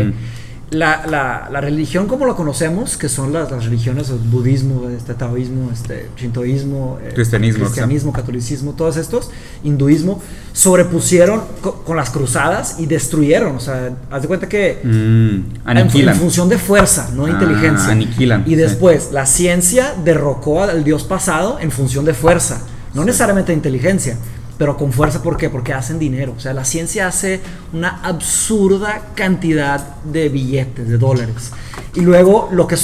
[0.75, 5.13] La, la- la religión como la conocemos, que son las, las religiones, el budismo, este,
[5.13, 9.29] taoísmo, este, shintoísmo, eh, Cristianismo, cristianismo, catolicismo, todos estos,
[9.63, 10.21] hinduismo,
[10.51, 13.55] sobrepusieron co- con, las cruzadas y destruyeron.
[13.55, 16.13] O sea, haz de cuenta que Mm, en, aniquilan.
[16.15, 17.89] en función de fuerza, no de Ah, inteligencia.
[17.91, 18.55] aniquilan, Y sí.
[18.55, 22.61] después, la ciencia derrocó al dios pasado en función de fuerza,
[22.93, 24.17] no necesariamente de inteligencia,
[24.57, 25.49] pero con fuerza, ¿por qué?
[25.49, 26.33] Porque hacen dinero.
[26.37, 27.41] O sea, la ciencia hace
[27.73, 31.51] una absurda cantidad de billetes, de dólares.
[31.93, 32.75] Y luego lo que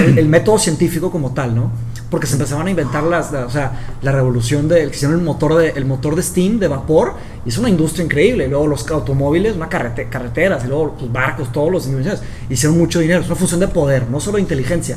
[0.00, 1.70] el, el método científico como tal, ¿no?
[2.10, 5.54] Porque se empezaban a inventar las, la- o sea, la revolución de, hicieron el motor
[5.56, 7.14] de, el motor de steam, de vapor,
[7.46, 8.48] y es una industria increíble.
[8.48, 12.98] Luego los automóviles, una carrete- carreteras, y luego los barcos, todos los invenciones, hicieron mucho
[12.98, 13.20] dinero.
[13.20, 14.96] Es una función de poder, no solo de inteligencia.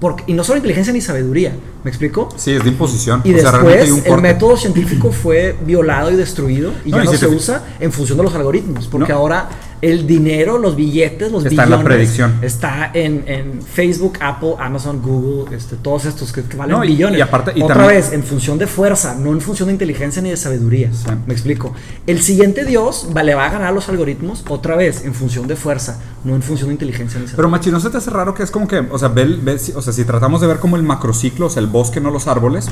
[0.00, 2.28] Porque, y no solo inteligencia ni sabiduría, ¿me explico?
[2.36, 3.22] Sí, es de imposición.
[3.24, 7.12] Y o después el método científico fue violado y destruido y No, ya y no
[7.12, 9.18] si se te usa en función de los algoritmos, porque No.
[9.20, 9.48] ahora
[9.82, 12.34] el dinero, los billetes, los Está en la predicción.
[12.42, 17.18] está en, en Facebook, Apple, Amazon, Google, este, todos estos que, que valen No, billones.
[17.18, 20.22] y aparte- y Otra también- vez, en función de fuerza, no en función de inteligencia
[20.22, 20.90] ni de sabiduría.
[20.92, 21.06] Sí.
[21.26, 21.72] Me explico.
[22.06, 25.46] El siguiente Dios va- le va a ganar a los algoritmos otra vez en función
[25.46, 27.50] de fuerza, no en función de inteligencia ni Pero sabiduría.
[27.58, 29.72] Machi, ¿no se te hace raro que es como que, o sea, ve, ve si-
[29.72, 32.26] o sea, si tratamos de ver como el macrociclo, o sea, el bosque, no los
[32.28, 32.66] árboles,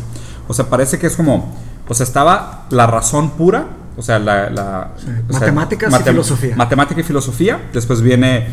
[0.49, 1.55] o sea, parece que es como,
[1.89, 3.67] o sea, estaba la razón pura,
[3.97, 4.51] o sea, la...
[4.51, 6.57] la- o sea, Matemáticas y filosofía.
[6.57, 8.47] Matemática y filosofía, después viene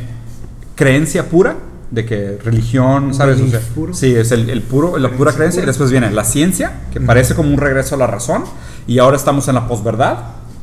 [0.75, 1.55] creencia pura,
[1.89, 3.41] de que religión, ¿sabes?
[3.41, 3.93] O sea, puro.
[3.93, 7.35] Sí, es el, el puro, la pura creencia, y después viene la ciencia, que parece
[7.35, 8.43] como un regreso a la razón,
[8.87, 10.19] y ahora estamos en la posverdad,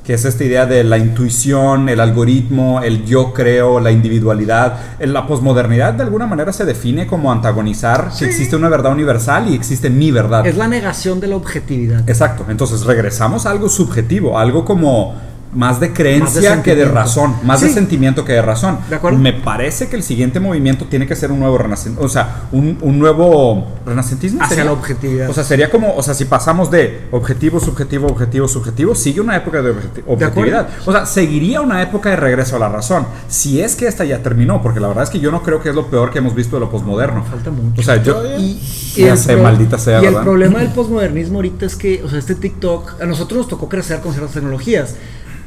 [0.09, 4.79] que es esta idea de la intuición, el algoritmo, el yo creo, la individualidad.
[4.99, 9.51] En la posmodernidad de alguna manera se define como antagonizar que existe una verdad universal
[9.51, 10.47] y existe mi verdad.
[10.47, 12.09] Es la negación de la objetividad.
[12.09, 15.15] Exacto, entonces regresamos a algo subjetivo, algo como
[15.55, 18.79] más de creencia Más de que de razón, más de sentimiento que de razón.
[18.91, 19.19] ¿De acuerdo?
[19.19, 22.77] Me parece que el siguiente movimiento tiene que ser un nuevo renacimiento, o sea, un,
[22.83, 24.41] un nuevo renacentismo.
[24.43, 24.65] Hacia sería?
[24.67, 25.31] la objetividad.
[25.31, 29.37] O sea, sería como, o sea, si pasamos de objetivo, subjetivo, objetivo, subjetivo, sigue una
[29.37, 30.69] época de objeti- objetividad.
[30.85, 33.07] O sea, seguiría una época de regreso a la razón.
[33.29, 35.71] Si es que esta ya terminó, porque la verdad es que yo no creo que
[35.71, 37.25] es lo peor que hemos visto de lo posmoderno.
[37.25, 37.81] Falta mucho.
[37.81, 38.23] O sea, yo...
[38.39, 38.61] Y,
[38.97, 40.25] Ya el sé, pro- maldita sea, Y el ¿verdad?
[40.25, 44.01] problema del posmodernismo ahorita es que, o sea, este TikTok, a nosotros nos tocó crecer
[44.01, 44.95] con ciertas tecnologías.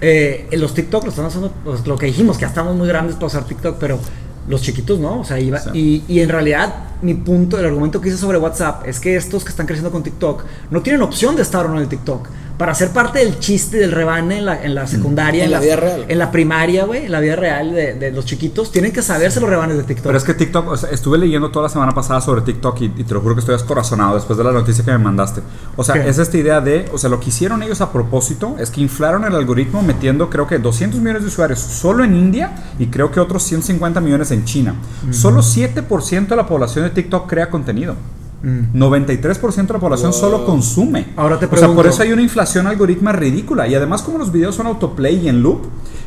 [0.02, 2.88] Eh, en los TikTok lo están haciendo, pues, lo que dijimos, que ya estamos muy
[2.88, 4.00] grandes para usar TikTok, pero
[4.48, 6.04] los chiquitos no, o sea, iba, Sí.
[6.08, 6.74] y, y en realidad
[7.04, 10.02] mi punto, el argumento que hice sobre WhatsApp es que estos que están creciendo con
[10.04, 12.28] TikTok no tienen opción de estar o no en el TikTok.
[12.62, 15.78] Para ser parte del chiste, del rebane en la, en la secundaria, En la vida
[15.78, 16.06] real.
[16.08, 19.40] en la primaria, güey, en la vida real de, de los chiquitos, tienen que saberse
[19.40, 20.06] los rebanes de TikTok.
[20.06, 22.86] Pero es que TikTok, o sea, estuve leyendo toda la semana pasada sobre TikTok y,
[22.98, 25.42] y te lo juro que estoy descorazonado después de la noticia que me mandaste.
[25.76, 26.08] O sea, ¿Qué?
[26.08, 29.26] es esta idea de, o sea, lo que hicieron ellos a propósito es que inflaron
[29.26, 33.20] el algoritmo metiendo creo que 200 millones de usuarios solo en India y creo que
[33.20, 34.76] otros 150 millones en China.
[35.10, 37.96] Solo 7% de la población de TikTok crea contenido.
[38.44, 38.76] Mm.
[38.78, 40.20] 93% de la población Wow.
[40.20, 41.08] solo consume.
[41.16, 41.90] Ahora te O sea, por pregunto.
[41.90, 43.68] eso hay una inflación algoritma ridícula.
[43.68, 45.62] Y además, como los videos son autoplay y en loop,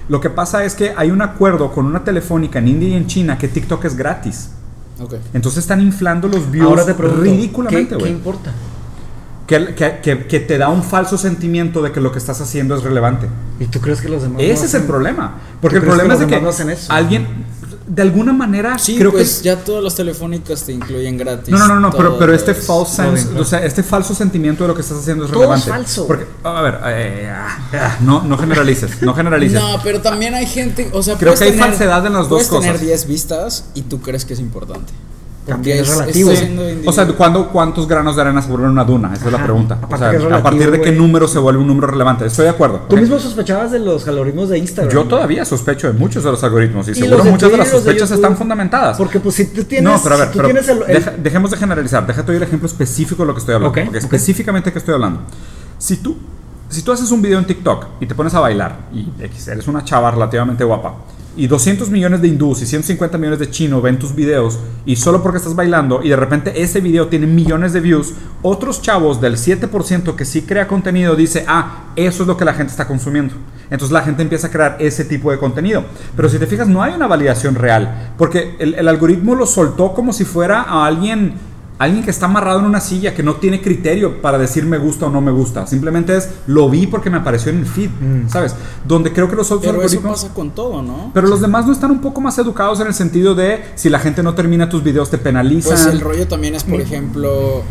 [0.09, 3.07] lo que pasa es que hay un acuerdo con una telefónica en India y en
[3.07, 4.51] China que TikTok es gratis.
[5.01, 5.15] Ok.
[5.33, 8.13] Entonces están inflando los views Ahora te pregunto, ridículamente, ¿qué, ¿qué güey.
[8.13, 8.53] importa?
[9.47, 12.75] Que, que, que, que te da un falso sentimiento de que lo que estás haciendo
[12.77, 13.29] es relevante.
[13.61, 15.35] ¿Y tú crees que los demás no Ese es el problema.
[15.61, 16.93] Porque el problema es de que demás no hacen eso?
[16.93, 17.27] alguien,
[17.87, 21.51] de alguna manera, Sí, creo pues que ya todas las telefónicas te incluyen gratis.
[21.51, 24.69] No, no, no, no, pero, pero este false sense, o sea, este falso sentimiento de
[24.69, 25.71] lo que estás haciendo es Todo es relevante.
[25.71, 26.07] falso.
[26.07, 29.61] Porque, a ver, eh, ah, ah, no, no generalices, no generalices.
[29.61, 32.45] No, pero también hay gente, o sea, Creo que hay tener- falsedad en las dos
[32.49, 32.87] puedes tener cosas.
[32.87, 34.93] 10 vistas y tú crees que es importante.
[35.47, 36.31] También es es- relativo.
[36.35, 37.07] siendo O sea.
[37.09, 39.13] ¿cuándo, ¿cuántos granos de arena se vuelven una duna?
[39.13, 39.45] Esa es la Ajá.
[39.45, 39.75] pregunta.
[39.81, 41.87] O Aparte sea, que es a relativo, partir de qué número se vuelve un número
[41.89, 42.25] relevante.
[42.27, 42.81] Estoy de acuerdo.
[42.89, 44.93] Tú mismo sospechabas de los algoritmos de Instagram.
[44.95, 47.67] Yo todavía sospecho de muchos de los algoritmos y, Y seguro de muchas de las
[47.67, 48.15] de sospechas YouTube.
[48.25, 48.97] están fundamentadas.
[48.97, 49.85] Porque pues si tú tienes...
[49.93, 52.07] no, pero a ver, si pero el- el- deja- dejemos de generalizar.
[52.07, 53.71] Déjate oír el ejemplo específico de lo que estoy hablando.
[53.71, 54.05] Ok, porque ok.
[54.05, 55.21] específicamente que estoy hablando.
[55.79, 56.17] Si tú,
[56.71, 59.09] si tú haces un video en TikTok y te pones a bailar y
[59.47, 60.95] eres una chava relativamente guapa
[61.37, 65.23] y 200 millones de hindús y 150 millones de chinos ven tus videos y solo
[65.23, 69.37] porque estás bailando y de repente ese video tiene millones de views, otros chavos del
[69.37, 73.35] 7% que sí crea contenido dice, ah, eso es lo que la gente está consumiendo.
[73.71, 75.85] Entonces la gente empieza a crear ese tipo de contenido.
[76.15, 79.95] Pero si te fijas, no hay una validación real, porque el, el algoritmo lo soltó
[79.95, 81.35] como si fuera a alguien
[81.79, 85.07] alguien que está amarrado en una silla, que no tiene criterio para decir me gusta
[85.07, 85.67] o no me gusta.
[85.67, 87.91] Simplemente es lo vi porque me apareció en el feed,
[88.29, 88.55] ¿sabes?
[88.87, 91.11] Donde creo que los otros Pero eso pasa con todo, ¿no?
[91.13, 93.99] Pero los demás no están un poco más educados en el sentido de si la
[93.99, 95.73] gente no termina tus videos te penalizan.
[95.73, 97.63] Pues el rollo también es, por ejemplo,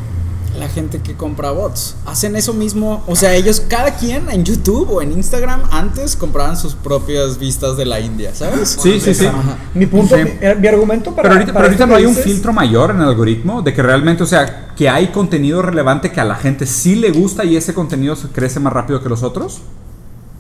[0.57, 1.95] la gente que compra bots.
[2.05, 3.03] Hacen eso mismo.
[3.07, 7.77] O sea, ellos, cada quien en YouTube o en Instagram, antes compraban sus propias vistas
[7.77, 8.77] de la India, ¿sabes?
[8.81, 9.25] Sí, sí, sí.
[9.25, 9.57] Ajá.
[9.73, 10.23] Mi punto, Sí.
[10.23, 11.23] mi, mi argumento para.
[11.29, 13.73] Pero ahorita, para pero ahorita no que hay un filtro mayor en el algoritmo de
[13.73, 17.43] que realmente, o sea, que hay contenido relevante que a la gente sí le gusta
[17.45, 19.61] y ese contenido se crece más rápido que los otros.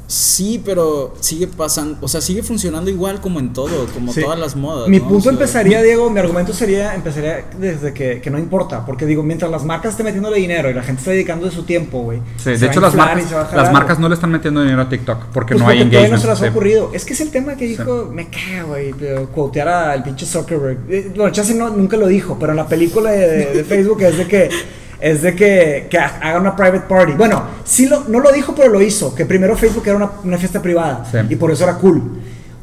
[0.05, 4.21] Sí, pero sigue pasando, o sea, sigue funcionando igual como en todo, como Sí.
[4.21, 4.87] todas las modas.
[4.89, 5.03] Mi ¿no?
[5.07, 9.05] punto O sea, empezaría, Diego, mi argumento sería, empezaría desde que, que no importa, porque
[9.05, 12.01] digo, mientras las marcas estén metiéndole dinero y la gente está dedicando de su tiempo,
[12.03, 12.19] güey.
[12.37, 15.53] Sí, de hecho las marcas, las marcas no le están metiendo dinero a TikTok porque
[15.55, 16.13] Pues no hay porque todavía engagement.
[16.13, 16.49] no se las ha sí.
[16.51, 16.91] ocurrido.
[16.93, 18.93] Es que es el tema que dijo, me caga, güey,
[19.33, 20.79] quotear al pinche Zuckerberg.
[20.89, 24.01] Eh, Bueno, Chance no, nunca lo dijo, pero en la película de, de- de Facebook
[24.03, 24.49] es de que
[25.03, 27.13] es de que, que ha- haga una private party.
[27.13, 29.13] Bueno, sí lo, no lo dijo, pero lo hizo.
[29.13, 31.17] Que primero Facebook era una, una fiesta privada Sí.
[31.29, 32.01] y por eso era cool.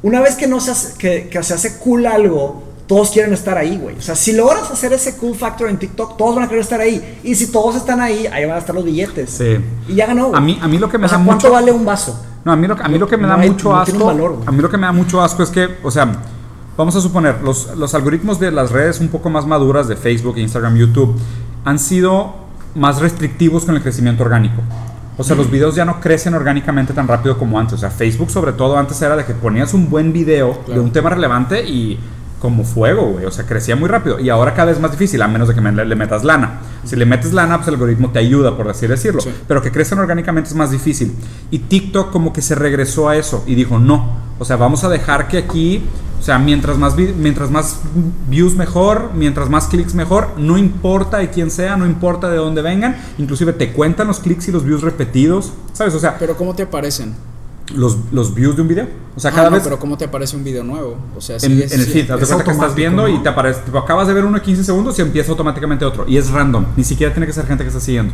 [0.03, 3.59] Una vez que no se hace, que, que se hace cool algo, todos quieren estar
[3.59, 3.97] ahí, güey.
[3.97, 6.81] O sea, si logras hacer ese cool factor en TikTok, todos van a querer estar
[6.81, 7.21] ahí.
[7.23, 9.31] Y si todos están ahí, ahí van a estar los billetes.
[9.31, 9.59] Sí.
[9.89, 10.29] Y ya ganó.
[10.29, 10.39] güey.
[10.39, 11.53] A mí, a mí lo que me o sea, da ¿cuánto mucho...
[11.55, 12.19] vale un vaso?
[12.45, 13.99] No, a mí lo, a mí lo que me No da hay- mucho no tiene
[13.99, 14.11] asco.
[14.11, 16.11] un valor, a mí lo que me da mucho asco es que, o sea,
[16.79, 20.39] vamos a suponer, los, los algoritmos de las redes un poco más maduras de Facebook,
[20.39, 21.15] Instagram, YouTube
[21.65, 22.35] han sido
[22.75, 24.63] más restrictivos con el crecimiento orgánico.
[25.17, 27.75] O sea, los videos ya no crecen orgánicamente tan rápido como antes.
[27.75, 30.93] O sea, Facebook sobre todo antes era de que ponías un buen video de un
[30.93, 31.99] tema relevante y
[32.41, 33.27] como fuego, güey.
[33.27, 34.19] O sea, crecía muy rápido.
[34.19, 36.61] Y ahora cada vez es más difícil, a menos de que le metas lana.
[36.85, 39.21] Si le metes lana, pues el algoritmo te ayuda, por así decirlo.
[39.21, 39.31] Sí.
[39.47, 41.15] Pero que crecen orgánicamente es más difícil.
[41.51, 44.17] Y TikTok como que se regresó a eso y dijo, no.
[44.39, 45.85] O sea, vamos a dejar que aquí,
[46.21, 47.81] o sea, mientras más, mientras más
[48.29, 52.61] views mejor, mientras más clics mejor, no importa de quién sea, no importa de dónde
[52.63, 52.97] vengan.
[53.19, 55.53] Inclusive te cuentan los clics y los views repetidos.
[55.73, 55.95] ¿Sabes?
[55.95, 57.15] O sea, Pero ¿cómo te aparecen?
[57.75, 58.89] los, los views de un video.
[59.17, 59.63] O sea, Ah, cada no, vez...
[59.65, 60.97] pero ¿cómo te aparece un video nuevo?
[61.17, 63.15] O sea, En, sí es- en el feed, de es cuenta que estás viendo y
[63.15, 63.23] ¿no?
[63.23, 66.05] te aparece, tipo, acabas de ver uno en 15 segundos y empieza automáticamente otro.
[66.09, 68.13] Y es random, ni siquiera tiene que ser gente que está siguiendo.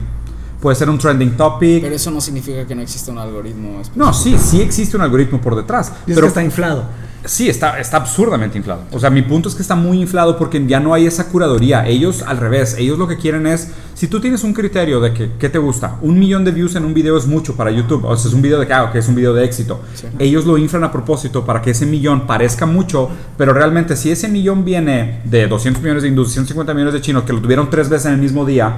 [0.61, 1.83] Puede ser un trending topic.
[1.83, 4.05] Pero eso no significa que no exista un algoritmo específico.
[4.05, 5.89] No, sí, sí existe un algoritmo por detrás.
[5.89, 6.85] Dices pero que está inflado.
[7.25, 8.83] Sí, está, está absurdamente inflado.
[8.93, 11.87] O sea, mi punto es que está muy inflado porque ya no hay esa curaduría.
[11.87, 15.33] Ellos, al revés, ellos lo que quieren es, si tú tienes un criterio de que,
[15.39, 15.99] ¿qué te gusta?
[16.03, 18.05] Un millón de views en un video es mucho para YouTube.
[18.05, 19.81] O sea, es un video de que, ah, es un video de éxito.
[19.95, 20.07] Sí.
[20.19, 24.29] Ellos lo inflan a propósito para que ese millón parezca mucho, pero realmente si ese
[24.29, 27.89] millón viene de 200 millones de hindús, 150 millones de chinos que lo tuvieron tres
[27.89, 28.77] veces en el mismo día,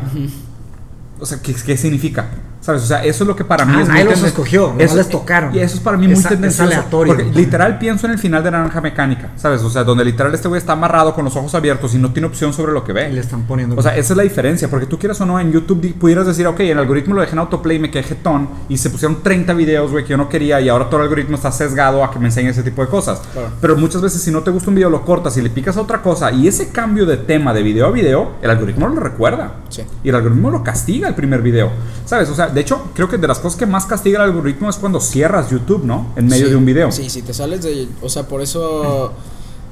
[1.21, 2.31] o sea, ¿qué, qué significa?
[2.69, 2.83] ¿Sabes?
[2.83, 4.95] O sea, eso es lo que para mí Ah, es nadie muy los escogió, nomás
[4.95, 5.55] les tocaron.
[5.55, 6.65] Y eso es para mí muy es tendencioso.
[6.65, 7.15] aleatorio.
[7.17, 9.63] Porque literal pienso en el final de Naranja Mecánica, ¿sabes?
[9.63, 12.27] O sea, donde literal este güey está amarrado con los ojos abiertos y no tiene
[12.27, 13.09] opción sobre lo que ve.
[13.09, 13.75] Y le están poniendo.
[13.75, 16.27] O sea, esa es la diferencia, porque tú quieras o no, en YouTube di- pudieras
[16.27, 19.55] decir, ok, el algoritmo lo dejé en autoplay, me quedé jetón, y se pusieron 30
[19.55, 22.19] videos, güey, que yo no quería, y ahora todo el algoritmo está sesgado a que
[22.19, 23.23] me enseñe ese tipo de cosas.
[23.33, 23.49] Claro.
[23.63, 25.81] Pero muchas veces, si no te gusta un video, lo cortas y le picas a
[25.81, 29.53] otra cosa, y ese cambio de tema de video a video, el algoritmo lo recuerda.
[29.71, 29.85] Sí.
[30.05, 31.71] Y el algoritmo lo castiga el primer video.
[32.05, 32.29] ¿Sabes?
[32.29, 34.77] O sea, de hecho, creo que de las cosas que más castiga el algoritmo es
[34.77, 36.09] cuando cierras YouTube, ¿no?
[36.17, 36.91] En medio Sí, de un video.
[36.91, 37.89] Sí, si te sales de.
[38.03, 39.13] O sea, por eso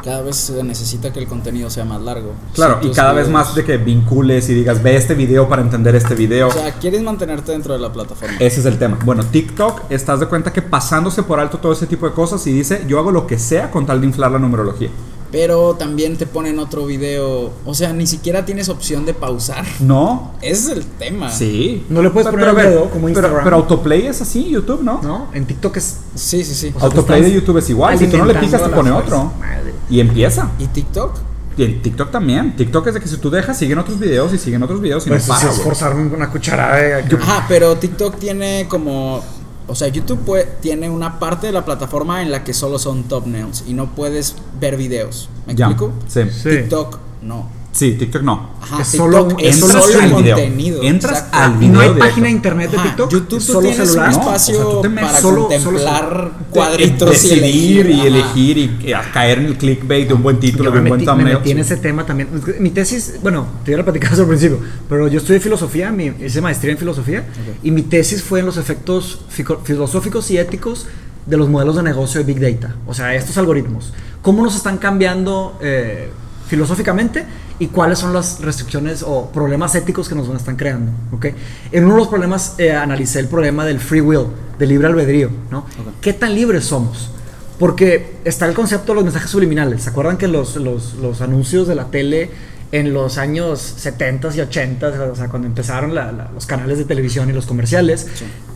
[0.05, 2.33] cada vez se necesita que el contenido sea más largo.
[2.55, 5.49] Claro, Si y cada vez videos- más de que vincules y digas, ve este video
[5.49, 6.47] para entender este video.
[6.47, 8.37] O sea, quieres mantenerte dentro de la plataforma.
[8.39, 8.99] Ese es el tema.
[9.05, 12.53] Bueno, TikTok, estás de cuenta que pasándose por alto todo ese tipo de cosas y
[12.53, 14.91] dice, yo hago lo que sea con tal de inflar la numerología.
[15.37, 17.53] Pero también te ponen otro video.
[17.67, 19.67] O sea, ni siquiera tienes opción de pausar.
[19.81, 20.33] ¿No?
[20.41, 21.31] Ese es el tema.
[21.31, 21.85] Sí.
[21.91, 23.45] No le puedes poner el ver, dedo como pero, Instagram.
[23.45, 25.03] pero autoplay es así, YouTube, ¿no?
[25.03, 25.29] ¿No?
[25.35, 25.99] En TikTok es.
[26.15, 26.73] Sí, sí, sí.
[26.75, 27.99] O sea, autoplay de YouTube es igual.
[27.99, 29.31] Si tú no le picas, te pone otro.
[29.39, 29.75] Madre.
[29.91, 30.53] Y empieza.
[30.59, 31.19] ¿Y TikTok?
[31.59, 32.57] Y en TikTok también.
[32.57, 35.11] TikTok es de que si tú dejas, siguen otros videos y siguen otros videos y
[35.11, 37.17] Pues no es para, esforzar una cucharada de.
[37.17, 39.23] Ajá, pero TikTok tiene como.
[39.69, 43.05] O sea, YouTube puede- tiene una parte de la plataforma en la que solo son
[43.05, 45.29] thumbnails y no puedes ver videos.
[45.47, 45.93] ¿Me Ya, explico?
[46.07, 46.21] Sí.
[46.31, 46.49] Sí.
[46.51, 47.49] TikTok no.
[47.77, 48.51] Sí, TikTok no.
[48.63, 50.37] Ajá, Es TikTok solo- es entras solo al video.
[50.37, 50.83] contenido.
[50.83, 51.39] Entras exacto.
[51.39, 51.99] al Y no hay video directo.
[52.09, 53.11] página de internet de Ajá, TikTok.
[53.13, 54.09] YouTube tú solo tienes celular.
[54.09, 57.91] un No, o sea, espacio metes para solo- solo contemplar De- cuadritos y decidir elegir,
[57.91, 60.89] y elegir y, y a caer en el clickbait de un buen título, de un
[60.89, 61.37] buen metí, me thumbnail.
[61.39, 62.29] metí en ese tema también.
[62.61, 64.59] Mi tesis, bueno, te iba a platicar desde el principio,
[64.89, 67.25] pero yo estudié filosofía, mi, hice maestría en filosofía,
[67.63, 70.87] y mi tesis fue en los efectos fico- filosóficos y éticos
[71.27, 72.75] de los modelos de negocio de Big Data.
[72.87, 73.93] O sea, estos algoritmos.
[74.23, 76.09] ¿Cómo nos están cambiando eh,
[76.49, 77.25] filosóficamente
[77.59, 80.93] y cuáles son las restricciones o problemas éticos que nos están creando?
[81.13, 81.27] ¿ok?
[81.73, 84.27] En uno de los problemas eh, analicé el problema del free will,
[84.59, 85.31] del libre albedrío.
[85.51, 85.67] ¿no?
[86.01, 87.11] ¿Qué tan libres somos?
[87.59, 89.83] Porque está el concepto de los mensajes subliminales.
[89.85, 92.31] ¿Se acuerdan que los, los, los anuncios de la tele
[92.73, 96.85] en los años 70 y 80, o sea, cuando empezaron la- la- los canales de
[96.85, 98.07] televisión y los comerciales,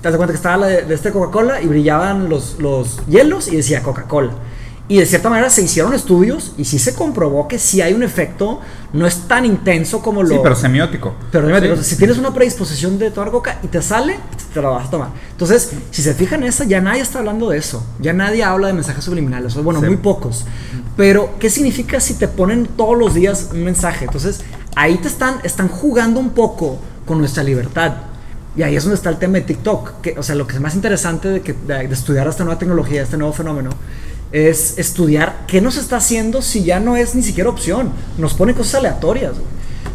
[0.02, 3.46] te das cuenta que estaba la de, de este Coca-Cola y brillaban los, los hielos
[3.48, 4.32] y decía Coca-Cola.
[4.90, 8.02] Y de cierta manera se hicieron estudios y sí se comprobó que sí hay un
[8.02, 8.60] efecto,
[8.92, 10.30] no es tan intenso como lo...
[10.34, 11.14] Sí, pero semiótico.
[11.30, 11.68] Pero dime, Sí.
[11.68, 14.16] o sea, si tienes una predisposición de tomar coca y te sale,
[14.52, 15.10] te la vas a tomar.
[15.30, 17.86] Entonces, si se fijan en esa, ya nadie está hablando de eso.
[18.00, 19.54] Ya nadie habla de mensajes subliminales.
[19.62, 19.86] Bueno, Sí.
[19.86, 20.44] muy pocos.
[20.96, 24.06] Pero, ¿qué significa si te ponen todos los días un mensaje?
[24.06, 24.40] Entonces,
[24.74, 27.92] ahí te están, están jugando un poco con nuestra libertad.
[28.56, 30.00] Y ahí es donde está el tema de TikTok.
[30.00, 32.58] Que, o sea, lo que es más interesante de, que, de, de estudiar esta nueva
[32.58, 33.70] tecnología, este nuevo fenómeno,
[34.32, 37.92] es estudiar qué nos está haciendo si ya no es ni siquiera opción.
[38.18, 39.32] Nos pone cosas aleatorias.
[39.32, 39.44] güey.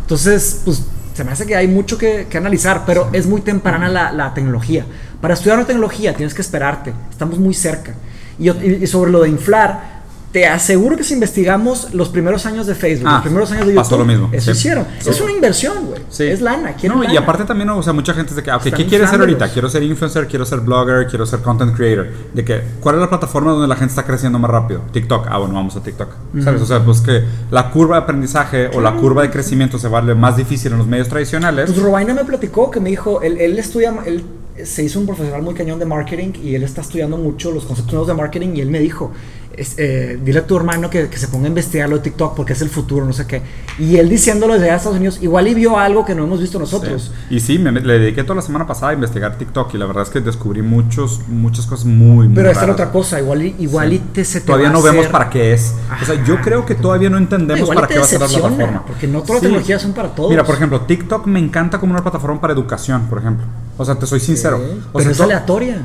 [0.01, 0.83] Entonces, pues
[1.13, 4.33] se me hace que hay mucho que, que analizar, pero es muy temprana la, la
[4.33, 4.85] tecnología.
[5.21, 7.95] Para estudiar una tecnología tienes que esperarte, estamos muy cerca.
[8.37, 9.94] Y sobre lo de inflar,
[10.35, 13.71] te aseguro que si investigamos los primeros años de Facebook, Ah, los primeros años de
[13.71, 14.57] YouTube, pasó lo mismo, eso sí.
[14.59, 14.85] hicieron.
[14.99, 15.09] Sí.
[15.09, 16.01] Es una inversión, güey.
[16.09, 16.25] Sí.
[16.25, 16.75] Es lana.
[16.83, 17.19] No, y lana.
[17.21, 19.47] aparte también, o sea, mucha gente es de que, ok, Están ¿qué quieres ser ahorita?
[19.47, 22.07] Quiero ser influencer, quiero ser blogger, quiero ser content creator.
[22.33, 24.81] De que, ¿cuál es la plataforma donde la gente está creciendo más rápido?
[24.91, 25.25] TikTok.
[25.29, 26.09] Ah, bueno, vamos a TikTok.
[26.43, 26.61] ¿Sabes?
[26.61, 30.15] O sea, pues que la curva de aprendizaje o la curva de crecimiento se vuelve
[30.15, 31.71] más difícil en los medios tradicionales.
[31.71, 34.21] Pues Robaina me platicó que me dijo, él, él estudia, él
[34.61, 37.93] se hizo un profesional muy cañón de marketing y él está estudiando mucho los conceptos
[37.93, 39.13] nuevos de marketing y él me dijo,
[39.57, 42.35] es, eh, dile a tu hermano que, que se ponga a investigar lo de TikTok
[42.35, 43.41] porque es el futuro, no sé qué.
[43.79, 46.39] Y él diciéndolo desde allá a Estados Unidos, igual y vio algo que no hemos
[46.41, 47.11] visto nosotros.
[47.29, 47.35] Sí.
[47.35, 50.03] Y sí, me, le dediqué toda la semana pasada a investigar TikTok y la verdad
[50.03, 52.73] es que descubrí muchos, muchas cosas muy, muy Pero esta raras.
[52.75, 55.53] otra cosa, igual y, igual y te, se te Todavía no vemos hacer- para qué
[55.53, 55.73] es.
[56.01, 58.27] O sea, yo creo que todavía no entendemos Igual para qué va a ser la
[58.27, 58.85] plataforma.
[58.85, 60.29] porque no todas las tecnologías son para todos.
[60.29, 63.45] Mira, por ejemplo, TikTok me encanta como una plataforma para educación, por ejemplo.
[63.77, 64.57] O sea, te soy sincero.
[64.57, 65.77] O Pero sea, es to- aleatoria.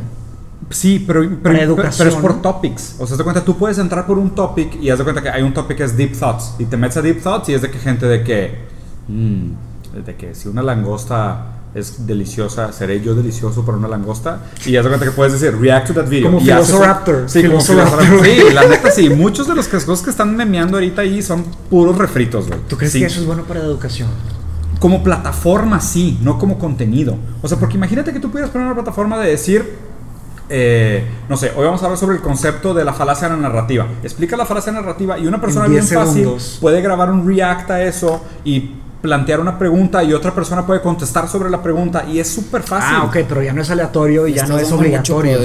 [0.68, 2.96] Sí, pero, pero, pero- educación, pero es por topics.
[2.98, 5.30] O sea, de cuenta, tú puedes entrar por un topic y haz de cuenta que
[5.30, 6.54] hay un topic que es Deep Thoughts.
[6.58, 8.58] Y te metes a Deep Thoughts y es de que gente de que.
[9.08, 14.42] mm, de que si una langosta es deliciosa, seré yo delicioso para una langosta.
[14.66, 16.30] Y haz de cuenta que puedes decir, react to that video.
[16.30, 17.24] Como Velociraptor.
[17.28, 18.24] Sí, como Velociraptor.
[18.24, 19.08] Sí, la neta sí.
[19.10, 22.60] Muchos de los cosas que están memeando ahorita ahí son puros refritos, güey.
[22.68, 23.00] ¿Tú crees Sí.
[23.00, 24.08] que eso es bueno para la educación?
[24.78, 27.16] Como plataforma, sí, no como contenido.
[27.42, 29.89] O sea, porque imagínate que tú pudieras poner una plataforma de decir,
[30.50, 33.40] eh, no sé, hoy vamos a hablar sobre el concepto de la falacia de la
[33.40, 33.86] narrativa.
[34.02, 36.58] Explica la falacia narrativa y una persona En bien 10 fácil segundos.
[36.60, 41.28] puede grabar un react a eso y plantear una pregunta y otra persona puede contestar
[41.28, 42.96] sobre la pregunta y es súper fácil.
[43.00, 45.38] Ah, ok, pero ya no es aleatorio y ya Estás no es obligatorio.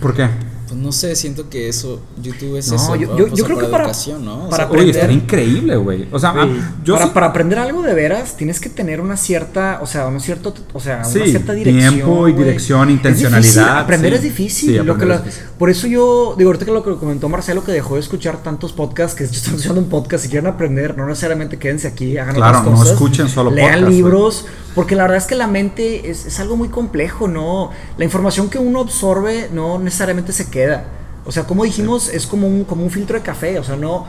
[0.00, 0.28] ¿Por qué?
[0.72, 2.96] Pues no sé, siento que eso, YouTube es No, eso.
[2.96, 3.18] yo- ¿no?
[3.18, 4.46] yo- O yo creo que para- educación, ¿no?
[4.46, 6.08] O para sea, Oye, aprender- estaría increíble, güey.
[6.10, 6.60] O sea, ah, Sí.
[6.82, 10.06] yo para, sí- para aprender algo de veras tienes que tener una cierta, o sea,
[10.06, 11.94] un cierto, o sea, Sí, una cierta dirección.
[11.94, 12.44] tiempo y güey.
[12.44, 14.16] dirección, Es intencionalidad, difícil, aprender sí.
[14.16, 14.68] es difícil.
[14.70, 15.44] Sí, lo que aprender la- es difícil.
[15.58, 18.72] por eso yo, digo, ahorita que lo que comentó Marcelo, que dejó de escuchar tantos
[18.72, 22.60] podcasts, que están escuchando un podcast, si quieren aprender, no necesariamente quédense aquí, hagan Claro,
[22.60, 22.92] otras no cosas.
[22.94, 26.56] escuchen solo Lean podcast, libros, porque la verdad es que la mente es, es algo
[26.56, 27.70] muy complejo, ¿no?
[27.98, 31.01] La información que uno absorbe no necesariamente se queda queda.
[31.24, 33.58] O sea, como dijimos, es como un, como un filtro de café.
[33.58, 34.06] O sea, no.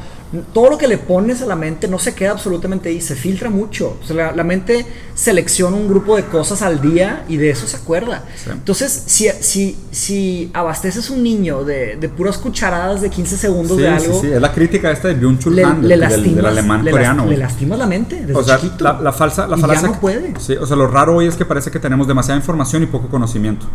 [0.52, 3.52] Todo lo que le pones a la mente no se queda absolutamente ahí, se filtra
[3.52, 3.98] mucho.
[4.02, 4.84] O sea, la, la mente
[5.14, 8.24] selecciona un grupo de cosas al día y de eso se acuerda.
[8.44, 8.50] Sí.
[8.52, 13.84] Entonces, si, si, si abasteces un niño de, de puras cucharadas de 15 segundos Sí,
[13.84, 16.84] de sí, algo, sí, es la crítica esta de Byung-Chul le, Han, del, del- alemán
[16.84, 17.28] le, coreano.
[17.28, 18.84] le lastimas la mente desde O sea, chiquito.
[18.84, 20.34] la, la falsa, la Y falacia ya no puede.
[20.40, 23.08] Sí, o sea, lo raro hoy es que parece que tenemos demasiada información y poco
[23.08, 23.68] conocimiento.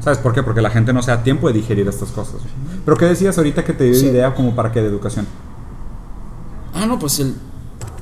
[0.00, 0.44] ¿Sabes por qué?
[0.44, 2.36] Porque la gente no se da tiempo de digerir estas cosas.
[2.84, 4.06] Pero ¿qué decías ahorita que te dio Sí.
[4.06, 5.26] idea como para qué de educación?
[6.72, 7.34] Ah, no, pues el.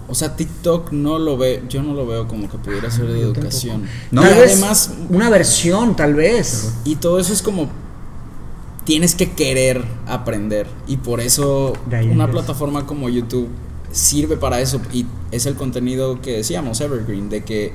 [0.08, 3.20] O sea, TikTok no lo ve, yo no lo veo como que pudiera ser de
[3.20, 3.84] yo educación.
[4.10, 4.22] No.
[4.22, 6.74] Y Tal vez además, una versión, tal vez.
[6.84, 7.70] y todo eso es como
[8.84, 11.72] tienes que querer aprender y por eso
[12.10, 13.48] una plataforma como YouTube
[13.92, 17.72] sirve para eso y es el contenido que decíamos Evergreen de que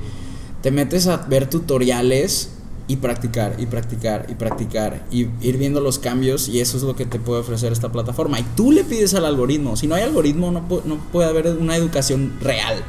[0.62, 2.50] te metes a ver tutoriales
[2.88, 6.96] y practicar y practicar y practicar y ir viendo los cambios y eso es lo
[6.96, 8.40] que te puede ofrecer esta plataforma.
[8.40, 9.76] Y tú le pides al algoritmo.
[9.76, 12.82] Si no hay algoritmo no, no puede haber una educación real.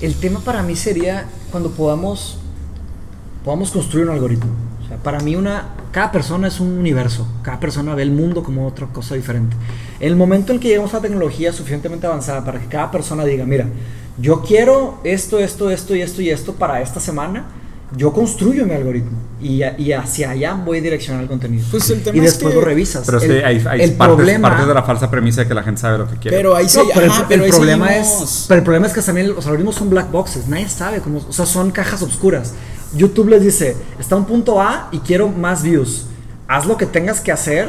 [0.00, 2.38] El tema para mí sería cuando podamos
[3.44, 4.50] podamos construir un algoritmo.
[4.84, 8.42] O sea, para mí una cada persona es un universo, cada persona ve el mundo
[8.42, 9.56] como otra cosa diferente.
[10.00, 13.44] En el momento en que lleguemos a tecnología suficientemente avanzada para que cada persona diga,
[13.44, 13.66] mira,
[14.18, 17.44] yo quiero esto, esto, esto y esto y esto para esta semana,
[17.96, 19.62] yo construyo mi algoritmo y,
[19.92, 21.64] hacia allá voy a direccionar el contenido.
[21.70, 23.02] Pues el tema y es después que- lo revisas.
[23.04, 25.48] Pero es el, que hay, hay el partes, problema, partes de la falsa premisa de
[25.48, 26.36] que la gente sabe lo que quiere.
[26.36, 28.22] Pero ahí sí, No, pero el- ajá, el, pero ahí problema seguimos.
[28.22, 31.18] es, pero el problema es que también los algoritmos son black boxes, nadie sabe cómo,
[31.28, 32.54] o sea, son cajas oscuras.
[32.94, 36.06] YouTube les dice, está un punto A y quiero más views.
[36.46, 37.68] Haz lo que tengas que hacer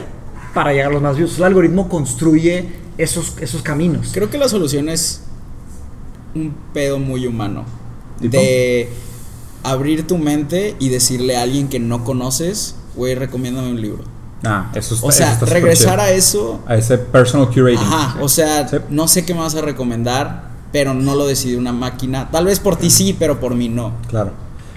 [0.54, 1.38] para llegar a los más views.
[1.38, 4.12] El algoritmo construye esos, esos caminos.
[4.14, 5.22] Creo que la solución es
[6.36, 7.66] un pedo muy humano.
[8.22, 8.38] ¿Tipo?
[8.38, 8.90] De
[9.64, 14.04] abrir tu mente y decirle a alguien que no conoces, güey, recomiéndame un libro.
[14.46, 16.60] Ah, eso está, O sea, eso está súper regresar a eso.
[16.68, 17.78] a ese personal curating.
[17.80, 18.78] Ajá, o sea, Sí.
[18.90, 22.30] no sé qué me vas a recomendar, pero no lo decide una máquina.
[22.30, 23.94] Tal vez por ti sí, pero por mí no.
[24.10, 24.32] Claro.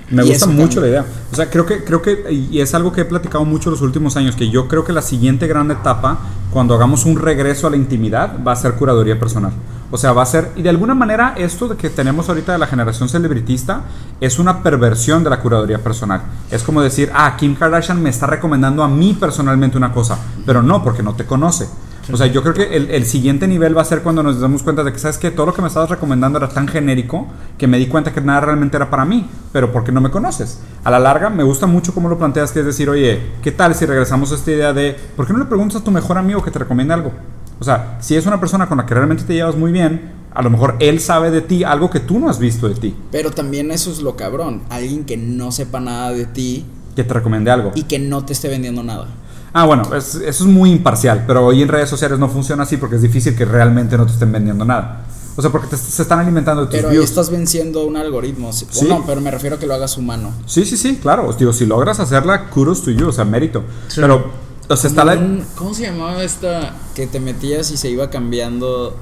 [0.08, 1.04] Me Y gusta mucho la idea.
[1.32, 4.16] O sea, creo que, creo que, y es algo que he platicado mucho los últimos
[4.16, 6.20] años, que yo creo que la siguiente gran etapa,
[6.52, 9.50] cuando hagamos un regreso a la intimidad, va a ser curaduría personal.
[9.90, 12.66] O sea, va a ser, y de alguna manera esto que tenemos ahorita de la
[12.66, 13.82] generación celebritista
[14.20, 16.22] es una perversión de la curaduría personal.
[16.50, 20.62] Es como decir, ah, Kim Kardashian me está recomendando a mí personalmente una cosa, pero
[20.62, 21.68] no, porque no te conoce.
[22.12, 24.84] O sea, yo creo que el, siguiente nivel va a ser cuando nos demos cuenta
[24.84, 27.26] de que, ¿sabes que Todo lo que me estabas recomendando era tan genérico
[27.58, 30.60] que me di cuenta que nada realmente era para mí, pero porque no me conoces.
[30.84, 33.74] A la larga, me gusta mucho cómo lo planteas, que es decir, oye, ¿qué tal
[33.74, 36.44] si regresamos a esta idea de, ¿por qué no le preguntas a tu mejor amigo
[36.44, 37.12] que te recomiende algo?
[37.58, 40.42] O sea, si es una persona con la que realmente te llevas muy bien, a
[40.42, 43.30] lo mejor él sabe de ti algo que tú no has visto de ti, Pero
[43.30, 44.62] también eso es lo cabrón.
[44.68, 46.64] Alguien que no sepa nada de ti
[46.94, 47.72] que te recomiende algo.
[47.74, 49.06] y que no te esté vendiendo nada.
[49.54, 52.76] Ah, bueno, es- eso es muy imparcial, pero hoy en redes sociales no funciona así
[52.76, 55.02] porque es difícil que realmente no te estén vendiendo nada.
[55.38, 57.08] O sea, porque te, se están alimentando de tus Pero ahí views.
[57.10, 58.52] estás venciendo un algoritmo.
[58.52, 58.66] sí.
[58.70, 58.86] O Sí.
[58.88, 60.32] no, pero me refiero a que lo hagas humano.
[60.46, 61.30] Sí, sí, sí, claro.
[61.38, 63.62] Digo, si logras hacerla, kudos to you, o sea, mérito.
[63.88, 64.00] Sí.
[64.00, 64.30] Pero,
[64.68, 65.20] o sea, está Como la...
[65.20, 66.74] un- ¿Cómo se llamaba esta?
[66.94, 68.96] Que te metías y se iba cambiando.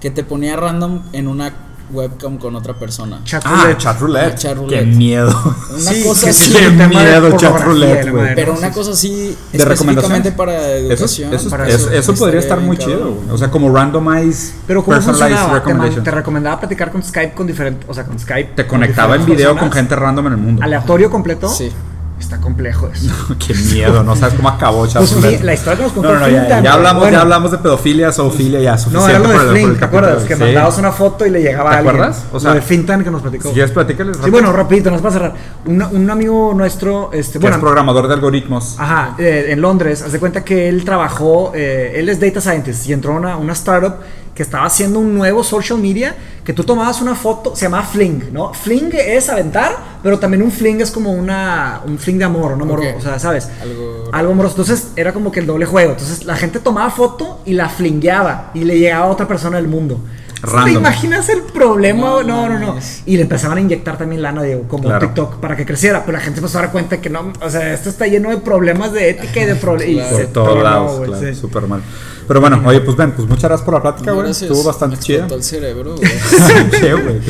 [0.00, 1.52] Que te ponía random en una
[1.92, 3.20] webcam con otra persona.
[3.24, 3.78] Chat Ah, roulette.
[3.78, 4.44] chat roulette.
[4.44, 5.54] Ah, Qué miedo.
[5.70, 6.50] Una Sí, cosa así.
[6.50, 8.34] sí, Qué miedo, chat roulette, güey.
[8.34, 11.32] Pero una cosa así De específicamente para Eso, educación.
[11.32, 12.96] eso, para eso, eso podría estar muy cabrón.
[12.98, 13.30] chido, güey.
[13.30, 15.46] O sea, como randomized Pero ¿cómo personalized funcionaba?
[15.46, 16.04] Te, man- recommendation.
[16.04, 18.50] te recomendaba platicar con Skype con diferentes, o sea, con Skype.
[18.56, 20.62] Te con conectaba en video con gente random en el mundo.
[20.64, 21.48] Aleatorio completo.
[21.48, 21.70] Sí.
[22.18, 23.12] Está complejo eso.
[23.46, 26.20] Qué miedo, no sabes cómo acabó chat Pues, la historia que nos contó No, no,
[26.20, 27.16] no, ya, Fintan, ya hablamos, bueno.
[27.18, 29.10] ya hablamos de pedofilia, zoofilia, ya No, suficiente.
[29.10, 30.24] era lo de Flink, ¿te acuerdas?
[30.24, 30.40] Que Sí.
[30.40, 31.94] mandabas una foto y le llegaba ¿Te a alguien.
[31.96, 32.24] acuerdas?
[32.32, 33.48] O sea, lo de Fintan que nos platicó.
[33.48, 34.16] Si quieres, platícales.
[34.24, 35.34] Sí, bueno, rapidito, nos va a cerrar.
[35.66, 38.76] Un, un amigo nuestro, este, que bueno, es programador de algoritmos.
[38.78, 42.94] Ajá, eh, en Londres, hace cuenta que él trabajó, eh, él es data scientist y
[42.94, 43.96] entró a una, una startup
[44.36, 46.14] que estaba haciendo un nuevo social media
[46.44, 48.52] que tú tomabas una foto, se llamaba Fling, ¿no?
[48.54, 52.62] Fling es aventar, pero también un fling es como una, un fling de amor, un
[52.62, 52.86] amor, Ok.
[52.98, 53.48] o sea, ¿sabes?
[53.60, 54.54] Algo- Algo amoroso.
[54.60, 55.90] Entonces era como que el doble juego.
[55.92, 59.66] Entonces la gente tomaba foto y la flingueaba y le llegaba a otra persona del
[59.66, 59.98] mundo.
[60.42, 60.64] Random.
[60.66, 62.00] ¿Te imaginas el problema?
[62.02, 62.76] No, No, no, no.
[63.06, 65.00] Y le empezaban a inyectar también lana, digo, como Claro.
[65.06, 66.04] TikTok para que creciera.
[66.04, 68.28] Pero la gente se empezó a dar cuenta que no, o sea, esto está lleno
[68.30, 70.08] de problemas de ética y de problemas.
[70.08, 70.24] Claro.
[70.24, 71.80] Por todos lados, claro, súper mal.
[72.26, 74.30] Pero bueno, oye, pues ven, pues muchas gracias por la plática, güey.
[74.30, 75.26] Estuvo bastante Me chida.
[75.30, 76.10] el cerebro, güey.
[76.70, 77.20] Sí, güey.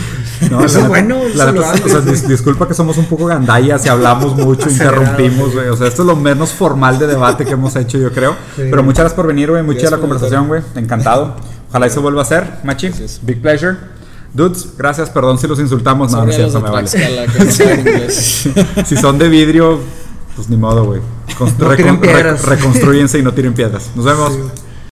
[0.50, 1.82] No, Eso bueno, la saludable.
[1.84, 5.68] o sea, dis- disculpa que somos un poco gandallas y hablamos mucho, interrumpimos, güey.
[5.68, 8.34] O sea, esto es lo menos formal de debate que hemos hecho, yo creo.
[8.56, 9.62] Pero muchas gracias por venir, güey.
[9.62, 10.62] Muy chida la Gracias por conversación, güey.
[10.76, 11.36] Encantado.
[11.70, 12.88] Ojalá eso vuelva a ser, Machi.
[12.88, 13.20] Gracias.
[13.22, 13.76] Big pleasure.
[14.32, 15.10] Dudes, gracias.
[15.10, 16.12] Perdón si los insultamos.
[16.12, 16.88] No, no es cierto, me vale.
[16.88, 18.84] No.
[18.84, 19.78] Si son de vidrio,
[20.34, 21.00] pues ni modo, güey.
[21.38, 22.44] Const- No tiren recon- piedras.
[22.44, 23.90] reconstrúyense y no tiren piedras.
[23.94, 24.32] Nos vemos.